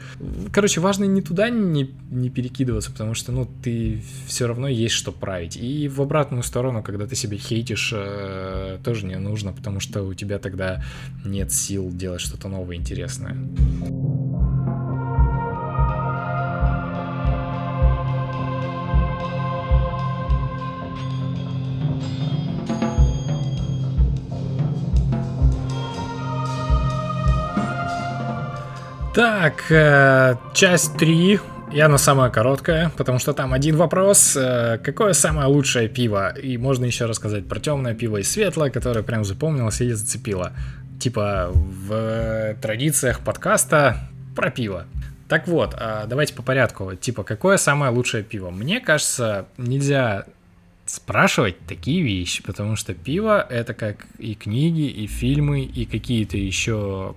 короче, 0.52 0.80
важно 0.80 1.04
не 1.04 1.22
туда 1.22 1.50
не, 1.50 1.94
не 2.10 2.30
перекидываться, 2.30 2.90
потому 2.90 3.14
что, 3.14 3.32
ну, 3.32 3.48
ты 3.62 4.02
все 4.26 4.46
равно 4.46 4.68
есть 4.68 4.94
что 4.94 5.12
править. 5.12 5.56
И 5.56 5.88
в 5.88 6.00
обратную 6.00 6.42
сторону, 6.42 6.82
когда 6.82 7.06
ты 7.06 7.14
себя 7.14 7.36
хейтишь, 7.36 7.92
э, 7.94 8.78
тоже 8.84 9.06
не 9.06 9.16
нужно, 9.16 9.52
потому 9.52 9.80
что 9.80 10.02
у 10.02 10.14
тебя 10.14 10.38
тогда 10.38 10.84
нет 11.24 11.52
сил 11.52 11.90
делать 11.92 12.20
что-то 12.20 12.48
новое, 12.48 12.76
интересное. 12.76 13.36
Так, 29.14 29.64
э, 29.70 30.36
часть 30.54 30.96
3. 30.96 31.40
И 31.72 31.80
она 31.80 31.98
самая 31.98 32.30
короткая, 32.30 32.90
потому 32.96 33.18
что 33.18 33.32
там 33.32 33.52
один 33.52 33.76
вопрос. 33.76 34.36
Э, 34.36 34.78
какое 34.82 35.12
самое 35.12 35.48
лучшее 35.48 35.88
пиво? 35.88 36.30
И 36.30 36.56
можно 36.56 36.86
еще 36.86 37.06
рассказать 37.06 37.46
про 37.46 37.60
темное 37.60 37.94
пиво 37.94 38.18
и 38.18 38.22
светлое, 38.22 38.70
которое 38.70 39.02
прям 39.02 39.24
запомнилось 39.24 39.80
или 39.80 39.92
зацепило. 39.92 40.52
Типа 40.98 41.50
в 41.52 42.54
традициях 42.60 43.20
подкаста 43.20 44.08
про 44.34 44.50
пиво. 44.50 44.84
Так 45.28 45.46
вот, 45.46 45.74
а 45.76 46.06
давайте 46.06 46.32
по 46.32 46.42
порядку. 46.42 46.94
Типа, 46.94 47.22
какое 47.22 47.58
самое 47.58 47.92
лучшее 47.92 48.22
пиво? 48.22 48.50
Мне 48.50 48.80
кажется, 48.80 49.46
нельзя 49.58 50.24
спрашивать 50.90 51.58
такие 51.66 52.02
вещи, 52.02 52.42
потому 52.42 52.76
что 52.76 52.94
пиво 52.94 53.40
это 53.40 53.74
как 53.74 54.06
и 54.18 54.34
книги, 54.34 54.88
и 54.88 55.06
фильмы, 55.06 55.62
и 55.62 55.84
какие-то 55.84 56.36
еще 56.36 57.14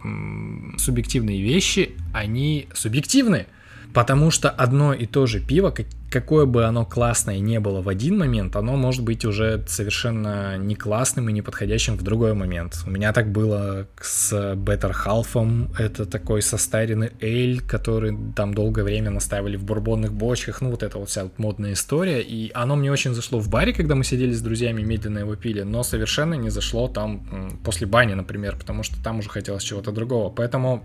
субъективные 0.77 1.41
вещи, 1.41 1.95
они 2.13 2.67
субъективны. 2.73 3.47
Потому 3.93 4.31
что 4.31 4.49
одно 4.49 4.93
и 4.93 5.05
то 5.05 5.25
же 5.25 5.39
пиво, 5.39 5.73
какое 6.09 6.45
бы 6.45 6.65
оно 6.65 6.85
классное 6.85 7.39
не 7.39 7.59
было 7.59 7.81
в 7.81 7.89
один 7.89 8.17
момент, 8.17 8.55
оно 8.55 8.75
может 8.75 9.03
быть 9.03 9.25
уже 9.25 9.63
совершенно 9.67 10.57
не 10.57 10.75
классным 10.75 11.29
и 11.29 11.33
не 11.33 11.41
подходящим 11.41 11.97
в 11.97 12.03
другой 12.03 12.33
момент. 12.33 12.83
У 12.85 12.89
меня 12.89 13.13
так 13.13 13.31
было 13.31 13.87
с 14.01 14.33
Better 14.55 14.93
Half, 14.93 15.69
это 15.77 16.05
такой 16.05 16.41
состаренный 16.41 17.11
эль, 17.21 17.61
который 17.61 18.17
там 18.35 18.53
долгое 18.53 18.83
время 18.83 19.09
настаивали 19.09 19.55
в 19.55 19.63
бурбонных 19.63 20.13
бочках, 20.13 20.61
ну 20.61 20.71
вот 20.71 20.83
это 20.83 20.97
вот 20.97 21.09
вся 21.09 21.23
вот 21.23 21.39
модная 21.39 21.73
история, 21.73 22.21
и 22.21 22.51
оно 22.53 22.75
мне 22.75 22.91
очень 22.91 23.13
зашло 23.13 23.39
в 23.39 23.49
баре, 23.49 23.73
когда 23.73 23.95
мы 23.95 24.03
сидели 24.03 24.33
с 24.33 24.41
друзьями, 24.41 24.81
медленно 24.81 25.19
его 25.19 25.35
пили, 25.35 25.61
но 25.61 25.83
совершенно 25.83 26.33
не 26.33 26.49
зашло 26.49 26.87
там 26.87 27.59
после 27.63 27.87
бани, 27.87 28.13
например, 28.13 28.57
потому 28.57 28.83
что 28.83 29.01
там 29.01 29.19
уже 29.19 29.29
хотелось 29.29 29.63
чего-то 29.63 29.91
другого, 29.91 30.29
поэтому 30.29 30.83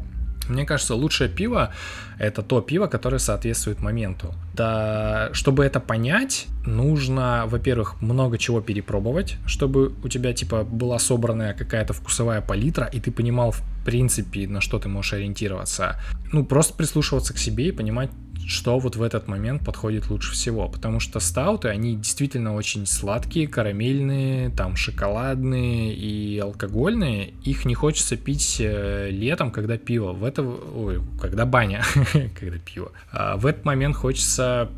мне 0.49 0.65
кажется, 0.65 0.95
лучшее 0.95 1.29
пиво— 1.29 1.73
это 2.19 2.43
то 2.43 2.61
пиво, 2.61 2.87
которое 2.87 3.19
соответствует 3.19 3.81
моменту. 3.81 4.35
Да, 4.55 5.31
чтобы 5.33 5.65
это 5.65 5.81
понять, 5.81 6.47
нужно, 6.65 7.45
во-первых, 7.47 8.01
много 8.01 8.39
чего 8.39 8.61
перепробовать, 8.61 9.37
чтобы 9.47 9.93
у 10.03 10.09
тебя, 10.09 10.33
типа, 10.33 10.65
была 10.65 10.99
собранная 10.99 11.55
какая-то 11.55 11.93
вкусовая 11.93 12.41
палитра, 12.41 12.87
и 12.87 13.01
ты 13.01 13.11
понимал, 13.11 13.51
в 13.51 13.63
принципе, 13.85 14.49
на 14.49 14.61
что 14.61 14.79
ты 14.79 14.89
можешь 14.89 15.13
ориентироваться. 15.13 16.01
Ну, 16.33 16.45
просто 16.45 16.75
прислушиваться 16.75 17.35
к 17.35 17.39
себе 17.39 17.69
и 17.69 17.73
понимать, 17.73 18.11
что 18.47 18.79
вот 18.79 18.97
в 18.97 19.03
этот 19.03 19.29
момент 19.29 19.65
подходит 19.65 20.09
лучше 20.09 20.33
всего, 20.33 20.69
потому 20.69 21.01
что 21.01 21.21
стауты, 21.21 21.69
они 21.69 21.97
действительно 21.97 22.55
очень 22.55 22.87
сладкие, 22.87 23.49
карамельные, 23.49 24.51
там 24.51 24.77
шоколадные 24.77 25.95
и 25.95 26.39
алкогольные, 26.39 27.35
их 27.45 27.65
не 27.65 27.75
хочется 27.75 28.17
пить 28.17 28.57
э, 28.61 29.11
летом, 29.11 29.51
когда 29.51 29.77
пиво, 29.77 30.13
в 30.13 30.25
это, 30.25 30.43
ой, 30.43 31.03
когда 31.21 31.45
баня, 31.45 31.83
когда 32.39 32.59
пиво. 32.59 32.93
А 33.11 33.37
в 33.37 33.47
этот 33.47 33.65
момент 33.65 33.97
хочется 33.97 34.71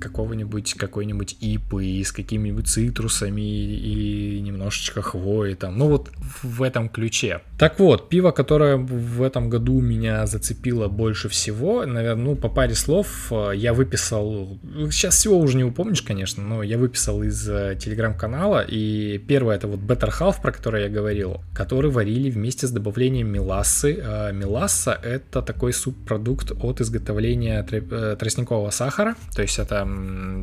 какого-нибудь, 0.00 0.74
какой-нибудь 0.74 1.36
ипы 1.40 2.02
с 2.02 2.12
какими-нибудь 2.12 2.68
цитрусами 2.68 3.40
и 3.40 4.40
немножечко 4.40 5.02
хвои 5.02 5.54
там, 5.54 5.76
ну 5.78 5.88
вот 5.88 6.10
в 6.42 6.62
этом 6.62 6.88
ключе. 6.88 7.42
Так 7.58 7.78
вот, 7.78 8.08
пиво, 8.08 8.30
которое 8.30 8.76
в 8.76 9.22
этом 9.22 9.50
году 9.50 9.80
меня 9.80 10.26
зацепило 10.26 10.88
больше 10.88 11.28
всего, 11.28 11.84
наверное, 11.84 12.24
ну 12.24 12.36
по 12.36 12.48
паре 12.48 12.74
слов, 12.74 13.01
слов 13.02 13.50
э, 13.52 13.56
я 13.56 13.72
выписал, 13.72 14.58
сейчас 14.90 15.16
всего 15.16 15.38
уже 15.38 15.56
не 15.56 15.64
упомнишь, 15.64 16.02
конечно, 16.02 16.42
но 16.42 16.62
я 16.62 16.78
выписал 16.78 17.22
из 17.22 17.48
э, 17.48 17.76
телеграм-канала, 17.78 18.64
и 18.66 19.18
первое 19.18 19.56
это 19.56 19.68
вот 19.68 19.80
Better 19.80 20.10
Half, 20.10 20.42
про 20.42 20.52
который 20.52 20.82
я 20.84 20.88
говорил, 20.88 21.42
который 21.54 21.90
варили 21.90 22.30
вместе 22.30 22.66
с 22.66 22.70
добавлением 22.70 23.28
мелассы. 23.28 23.98
Э, 24.02 24.32
меласса 24.32 24.92
это 24.92 25.42
такой 25.42 25.72
субпродукт 25.72 26.52
от 26.52 26.80
изготовления 26.80 27.62
тростникового 27.62 28.70
сахара, 28.70 29.14
то 29.34 29.42
есть 29.42 29.58
это 29.58 29.88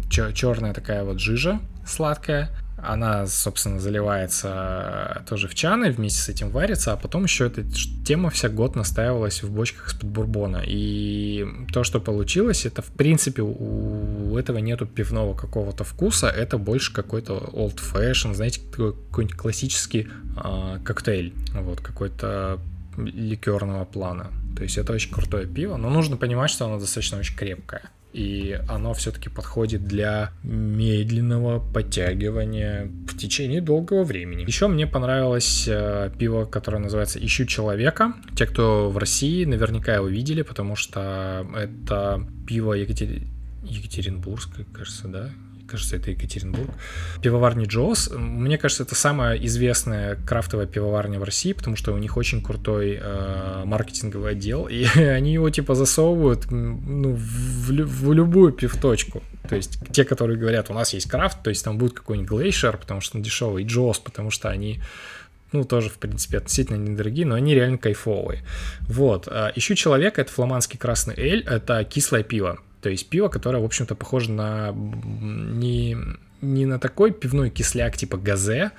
черная 0.10 0.74
такая 0.74 1.03
вот 1.03 1.20
жижа 1.20 1.60
сладкая, 1.86 2.49
она, 2.84 3.28
собственно, 3.28 3.80
заливается 3.80 5.24
тоже 5.28 5.48
в 5.48 5.56
чаны, 5.56 5.92
вместе 5.92 6.20
с 6.20 6.30
этим 6.30 6.50
варится, 6.50 6.94
а 6.94 6.98
потом 6.98 7.24
еще 7.24 7.48
эта 7.48 7.64
тема 8.06 8.30
вся 8.30 8.50
год 8.50 8.76
настаивалась 8.76 9.44
в 9.44 9.52
бочках 9.52 9.90
из-под 9.90 10.10
бурбона. 10.10 10.64
И 10.66 11.46
то, 11.72 11.84
что 11.84 12.00
получилось, 12.00 12.66
это, 12.66 12.82
в 12.82 12.92
принципе, 12.92 13.42
у 13.42 14.38
этого 14.38 14.58
нету 14.60 14.86
пивного 14.86 15.34
какого-то 15.34 15.84
вкуса, 15.84 16.28
это 16.28 16.58
больше 16.58 16.94
какой-то 16.94 17.34
old 17.54 17.80
fashion, 17.80 18.34
знаете, 18.34 18.62
какой-нибудь 18.72 19.38
классический 19.38 20.08
э, 20.44 20.80
коктейль, 20.84 21.34
вот, 21.54 21.82
какой-то 21.82 22.60
ликерного 22.98 23.86
плана. 23.86 24.28
То 24.56 24.64
есть 24.64 24.78
это 24.78 24.93
очень 24.93 25.12
крутое 25.12 25.47
пиво, 25.47 25.78
но 25.78 25.89
нужно 25.89 26.18
понимать, 26.18 26.50
что 26.52 26.66
оно 26.66 26.80
достаточно 26.80 27.18
очень 27.20 27.36
крепкое 27.36 27.89
и 28.14 28.60
оно 28.68 28.93
все-таки 28.93 29.30
подходит 29.30 29.86
для 29.86 30.32
медленного 30.43 31.60
подтягивания 31.60 32.89
в 33.08 33.18
течение 33.18 33.62
долгого 33.62 34.04
времени. 34.04 34.43
Еще 34.45 34.68
мне 34.68 34.88
понравилось 34.88 35.66
э, 35.68 36.12
пиво, 36.18 36.45
которое 36.45 36.80
называется 36.80 37.24
«Ищу 37.24 37.45
человека». 37.45 38.14
Те, 38.36 38.47
кто 38.47 38.89
в 38.89 38.97
России, 38.97 39.45
наверняка 39.45 39.93
его 39.95 40.08
видели, 40.08 40.41
потому 40.41 40.76
что 40.76 41.47
это 41.56 42.26
пиво 42.47 42.74
Екатер... 42.74 43.22
Екатеринбургское, 43.64 44.66
кажется, 44.74 45.08
да? 45.08 45.30
Кажется, 45.70 45.95
это 45.95 46.11
Екатеринбург. 46.11 46.70
Пивоварни 47.22 47.65
Джоус. 47.65 48.11
Мне 48.15 48.57
кажется, 48.57 48.84
это 48.84 48.95
самая 48.95 49.38
известная 49.38 50.17
крафтовая 50.26 50.65
пивоварня 50.65 51.20
в 51.20 51.24
России, 51.24 51.53
потому 51.53 51.76
что 51.76 51.93
у 51.93 51.97
них 51.97 52.17
очень 52.17 52.41
крутой 52.43 52.99
э, 53.01 53.63
маркетинговый 53.65 54.32
отдел, 54.32 54.67
и 54.67 54.84
они 54.95 55.34
его 55.34 55.49
типа 55.49 55.76
засовывают 55.76 56.51
ну, 56.51 57.13
в, 57.13 57.70
в 57.70 58.13
любую 58.13 58.51
пивточку. 58.51 59.24
То 59.47 59.55
есть 59.55 59.80
те, 59.91 60.03
которые 60.03 60.38
говорят, 60.38 60.70
у 60.70 60.74
нас 60.74 60.93
есть 60.93 61.09
крафт, 61.09 61.41
то 61.43 61.49
есть 61.49 61.63
там 61.63 61.78
будет 61.78 61.93
какой-нибудь 61.93 62.30
глейшер, 62.30 62.78
потому 62.78 63.01
что 63.01 63.17
он 63.17 63.24
дешевый, 63.24 63.63
и 63.63 63.65
Джоус, 63.65 63.99
потому 63.99 64.30
что 64.32 64.49
они 64.49 64.82
ну, 65.51 65.63
тоже, 65.63 65.89
в 65.89 65.97
принципе, 65.97 66.38
относительно 66.38 66.78
недорогие, 66.78 67.26
но 67.26 67.36
они 67.36 67.55
реально 67.55 67.78
кайфовые. 67.78 68.43
Вот. 68.82 69.28
А, 69.28 69.51
ищу 69.55 69.76
человека, 69.76 70.22
это 70.22 70.32
фламандский 70.32 70.78
красный 70.78 71.15
эль, 71.17 71.43
это 71.43 71.84
кислое 71.84 72.24
пиво. 72.24 72.59
То 72.82 72.90
есть 72.90 73.10
пиво, 73.10 73.28
которое, 73.28 73.62
в 73.62 73.66
общем-то, 73.66 73.96
похоже 73.96 74.32
на 74.32 74.72
не, 74.72 75.98
не 76.42 76.66
на 76.66 76.80
такой 76.80 77.12
пивной 77.12 77.50
кисляк 77.50 77.98
типа 77.98 78.18
газе, 78.18 78.72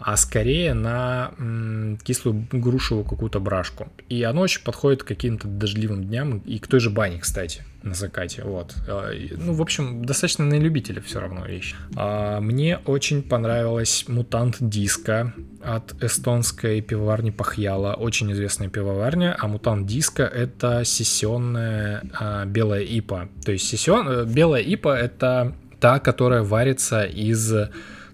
а 0.00 0.16
скорее 0.16 0.74
на 0.74 1.32
м, 1.38 1.98
кислую 2.02 2.46
грушевую 2.50 3.04
какую-то 3.04 3.38
брашку. 3.38 3.88
И 4.08 4.22
оно 4.22 4.40
очень 4.42 4.62
подходит 4.62 5.02
к 5.02 5.06
каким-то 5.06 5.46
дождливым 5.46 6.04
дням 6.04 6.38
и 6.38 6.58
к 6.58 6.66
той 6.66 6.80
же 6.80 6.90
бане, 6.90 7.18
кстати, 7.18 7.62
на 7.82 7.94
закате. 7.94 8.42
Вот. 8.44 8.74
А, 8.88 9.12
ну, 9.36 9.52
в 9.52 9.60
общем, 9.60 10.04
достаточно 10.04 10.44
на 10.46 10.54
любителя 10.54 11.02
все 11.02 11.20
равно 11.20 11.44
вещь. 11.44 11.74
А, 11.96 12.40
мне 12.40 12.78
очень 12.86 13.22
понравилась 13.22 14.06
Мутант 14.08 14.56
Диска 14.60 15.34
от 15.62 16.02
эстонской 16.02 16.80
пивоварни 16.80 17.30
Пахьяла. 17.30 17.92
Очень 17.92 18.32
известная 18.32 18.68
пивоварня. 18.68 19.36
А 19.38 19.48
Мутант 19.48 19.86
Диска 19.86 20.22
это 20.22 20.84
сессионная 20.84 22.02
а, 22.18 22.46
белая 22.46 22.82
ипа. 22.82 23.28
То 23.44 23.52
есть 23.52 23.68
сессион... 23.68 24.08
Э, 24.08 24.24
белая 24.24 24.62
ипа 24.62 24.96
это 24.96 25.54
та, 25.78 25.98
которая 25.98 26.42
варится 26.42 27.04
из 27.04 27.52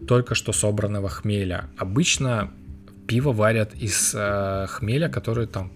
только 0.06 0.34
что 0.34 0.52
собранного 0.52 1.08
хмеля. 1.08 1.68
Обычно 1.76 2.50
пиво 3.06 3.32
варят 3.32 3.74
из 3.74 4.12
э, 4.14 4.66
хмеля, 4.68 5.08
который 5.08 5.46
там 5.46 5.70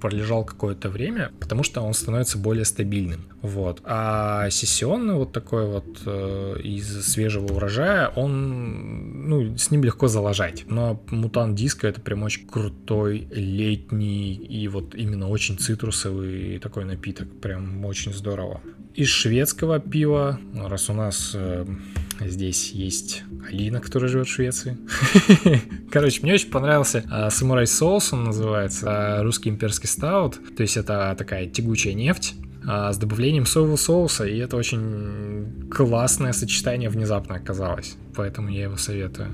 пролежал 0.00 0.44
какое-то 0.44 0.88
время, 0.88 1.32
потому 1.40 1.64
что 1.64 1.80
он 1.80 1.94
становится 1.94 2.38
более 2.38 2.64
стабильным. 2.64 3.24
Вот. 3.42 3.80
А 3.84 4.48
сессионный 4.50 5.14
вот 5.14 5.32
такой 5.32 5.66
вот 5.66 6.02
э, 6.06 6.60
из 6.62 7.06
свежего 7.06 7.52
урожая, 7.52 8.08
он, 8.08 9.28
ну, 9.28 9.56
с 9.56 9.70
ним 9.70 9.84
легко 9.84 10.08
залажать. 10.08 10.64
Но 10.68 11.02
мутант 11.10 11.56
диска 11.56 11.88
это 11.88 12.00
прям 12.00 12.22
очень 12.22 12.46
крутой 12.46 13.26
летний 13.30 14.34
и 14.34 14.68
вот 14.68 14.94
именно 14.94 15.28
очень 15.28 15.58
цитрусовый 15.58 16.58
такой 16.58 16.84
напиток. 16.84 17.28
Прям 17.40 17.84
очень 17.84 18.12
здорово. 18.12 18.60
Из 18.94 19.08
шведского 19.08 19.80
пива, 19.80 20.38
раз 20.54 20.88
у 20.88 20.92
нас 20.92 21.32
э, 21.34 21.66
здесь 22.20 22.70
есть 22.70 23.22
Алина, 23.48 23.80
которая 23.80 24.08
живет 24.10 24.26
в 24.26 24.30
Швеции. 24.30 24.76
Короче, 25.90 26.20
мне 26.22 26.34
очень 26.34 26.50
понравился 26.50 27.28
самурай 27.30 27.66
соус, 27.66 28.12
он 28.12 28.24
называется, 28.24 29.18
русский 29.22 29.50
имперский 29.50 29.88
стаут. 29.88 30.38
То 30.56 30.62
есть 30.62 30.76
это 30.76 31.14
такая 31.18 31.46
тягучая 31.46 31.94
нефть 31.94 32.34
а, 32.66 32.92
с 32.92 32.96
добавлением 32.96 33.46
соевого 33.46 33.76
соуса, 33.76 34.24
и 34.24 34.38
это 34.38 34.56
очень 34.56 35.68
классное 35.70 36.32
сочетание 36.32 36.88
внезапно 36.88 37.34
оказалось. 37.34 37.96
Поэтому 38.14 38.48
я 38.48 38.64
его 38.64 38.76
советую. 38.76 39.28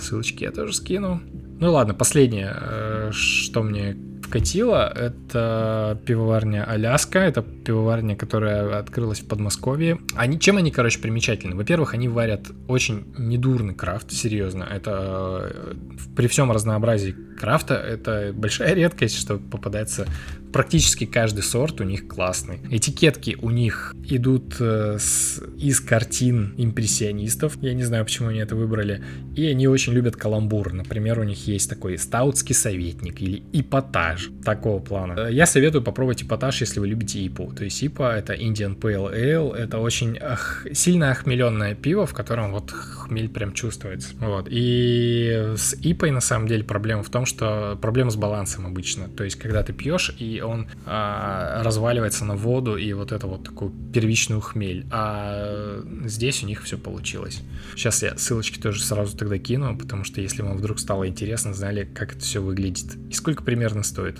Ссылочки 0.00 0.44
я 0.44 0.50
тоже 0.50 0.72
скину. 0.72 1.20
Ну 1.60 1.72
ладно, 1.72 1.94
последнее, 1.94 2.54
э, 2.54 3.10
что 3.12 3.62
мне 3.62 3.96
вкатило, 4.32 4.90
это 4.90 6.00
пивоварня 6.06 6.64
Аляска, 6.64 7.18
это 7.18 7.42
пивоварня, 7.42 8.16
которая 8.16 8.78
открылась 8.78 9.20
в 9.20 9.28
Подмосковье. 9.28 9.98
Они, 10.14 10.40
чем 10.40 10.56
они, 10.56 10.70
короче, 10.70 11.00
примечательны? 11.00 11.54
Во-первых, 11.54 11.92
они 11.92 12.08
варят 12.08 12.50
очень 12.66 13.12
недурный 13.18 13.74
крафт, 13.74 14.10
серьезно. 14.10 14.64
Это 14.64 15.52
э, 15.52 15.74
при 16.16 16.28
всем 16.28 16.50
разнообразии 16.50 17.14
крафта, 17.38 17.74
это 17.74 18.32
большая 18.34 18.72
редкость, 18.72 19.18
что 19.18 19.36
попадается 19.36 20.06
практически 20.52 21.06
каждый 21.06 21.42
сорт 21.42 21.80
у 21.80 21.84
них 21.84 22.06
классный. 22.06 22.60
Этикетки 22.70 23.36
у 23.40 23.50
них 23.50 23.94
идут 24.08 24.56
э, 24.60 24.98
с, 24.98 25.40
из 25.58 25.80
картин 25.80 26.54
импрессионистов. 26.56 27.56
Я 27.62 27.74
не 27.74 27.82
знаю, 27.82 28.04
почему 28.04 28.28
они 28.28 28.40
это 28.40 28.54
выбрали. 28.54 29.02
И 29.34 29.46
они 29.46 29.66
очень 29.66 29.92
любят 29.92 30.16
каламбур. 30.16 30.72
Например, 30.72 31.18
у 31.18 31.24
них 31.24 31.46
есть 31.46 31.70
такой 31.70 31.98
стаутский 31.98 32.54
советник 32.54 33.20
или 33.22 33.42
ипотаж 33.52 34.30
такого 34.44 34.80
плана. 34.80 35.28
Э, 35.28 35.32
я 35.32 35.46
советую 35.46 35.82
попробовать 35.82 36.22
ипотаж, 36.22 36.60
если 36.60 36.80
вы 36.80 36.88
любите 36.88 37.24
ипу. 37.26 37.52
То 37.56 37.64
есть 37.64 37.82
ипа 37.82 38.14
это 38.16 38.34
Indian 38.34 38.78
Pale 38.78 39.12
Ale. 39.14 39.54
Это 39.56 39.78
очень 39.78 40.18
ах, 40.20 40.66
сильно 40.72 41.10
охмеленное 41.10 41.74
пиво, 41.74 42.06
в 42.06 42.12
котором 42.12 42.52
вот 42.52 42.70
хмель 42.70 43.28
прям 43.28 43.52
чувствуется. 43.52 44.10
Вот. 44.20 44.48
И 44.50 45.54
с 45.56 45.74
ипой 45.82 46.10
на 46.10 46.20
самом 46.20 46.46
деле 46.46 46.64
проблема 46.64 47.02
в 47.02 47.08
том, 47.08 47.26
что 47.26 47.78
проблема 47.80 48.10
с 48.10 48.16
балансом 48.16 48.66
обычно. 48.66 49.08
То 49.08 49.24
есть 49.24 49.36
когда 49.36 49.62
ты 49.62 49.72
пьешь 49.72 50.14
и 50.18 50.41
он 50.42 50.68
а, 50.86 51.62
разваливается 51.62 52.24
на 52.24 52.36
воду 52.36 52.76
и 52.76 52.92
вот 52.92 53.12
это 53.12 53.26
вот 53.26 53.44
такую 53.44 53.72
первичную 53.92 54.40
хмель. 54.40 54.86
А 54.90 55.80
здесь 56.04 56.42
у 56.42 56.46
них 56.46 56.62
все 56.62 56.78
получилось. 56.78 57.42
Сейчас 57.76 58.02
я 58.02 58.16
ссылочки 58.16 58.58
тоже 58.58 58.82
сразу 58.82 59.16
тогда 59.16 59.38
кину, 59.38 59.76
потому 59.76 60.04
что 60.04 60.20
если 60.20 60.42
вам 60.42 60.56
вдруг 60.56 60.78
стало 60.78 61.08
интересно, 61.08 61.54
знали, 61.54 61.84
как 61.84 62.14
это 62.14 62.20
все 62.20 62.40
выглядит 62.40 62.96
и 63.10 63.12
сколько 63.12 63.42
примерно 63.42 63.82
стоит. 63.82 64.18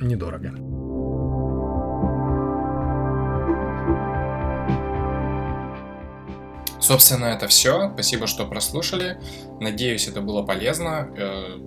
Недорого. 0.00 0.54
Собственно, 6.80 7.26
это 7.26 7.46
все. 7.46 7.90
Спасибо, 7.92 8.26
что 8.26 8.46
прослушали. 8.46 9.18
Надеюсь, 9.60 10.08
это 10.08 10.22
было 10.22 10.42
полезно. 10.42 11.08
Э, 11.16 11.58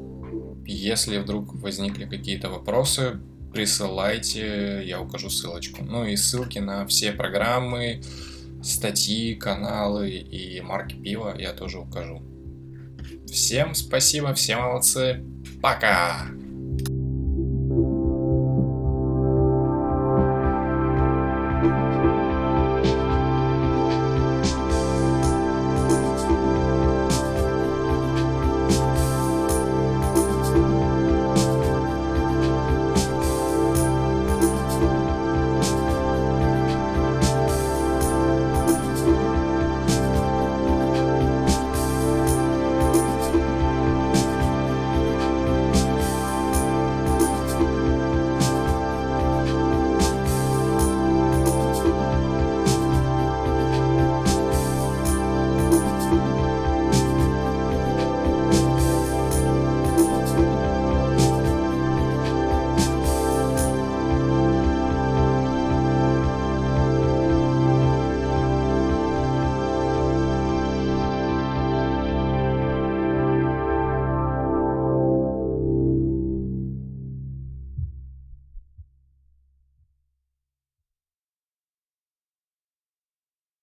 если 0.65 1.17
вдруг 1.19 1.53
возникли 1.55 2.05
какие-то 2.05 2.49
вопросы, 2.49 3.19
присылайте, 3.53 4.83
я 4.85 4.99
укажу 4.99 5.29
ссылочку. 5.29 5.83
Ну 5.83 6.05
и 6.05 6.15
ссылки 6.15 6.59
на 6.59 6.85
все 6.87 7.11
программы, 7.11 8.01
статьи, 8.63 9.35
каналы 9.35 10.09
и 10.09 10.59
марки 10.61 10.95
пива 10.95 11.35
я 11.37 11.53
тоже 11.53 11.79
укажу. 11.79 12.21
Всем 13.27 13.73
спасибо, 13.75 14.33
все 14.33 14.57
молодцы, 14.57 15.23
пока! 15.61 16.27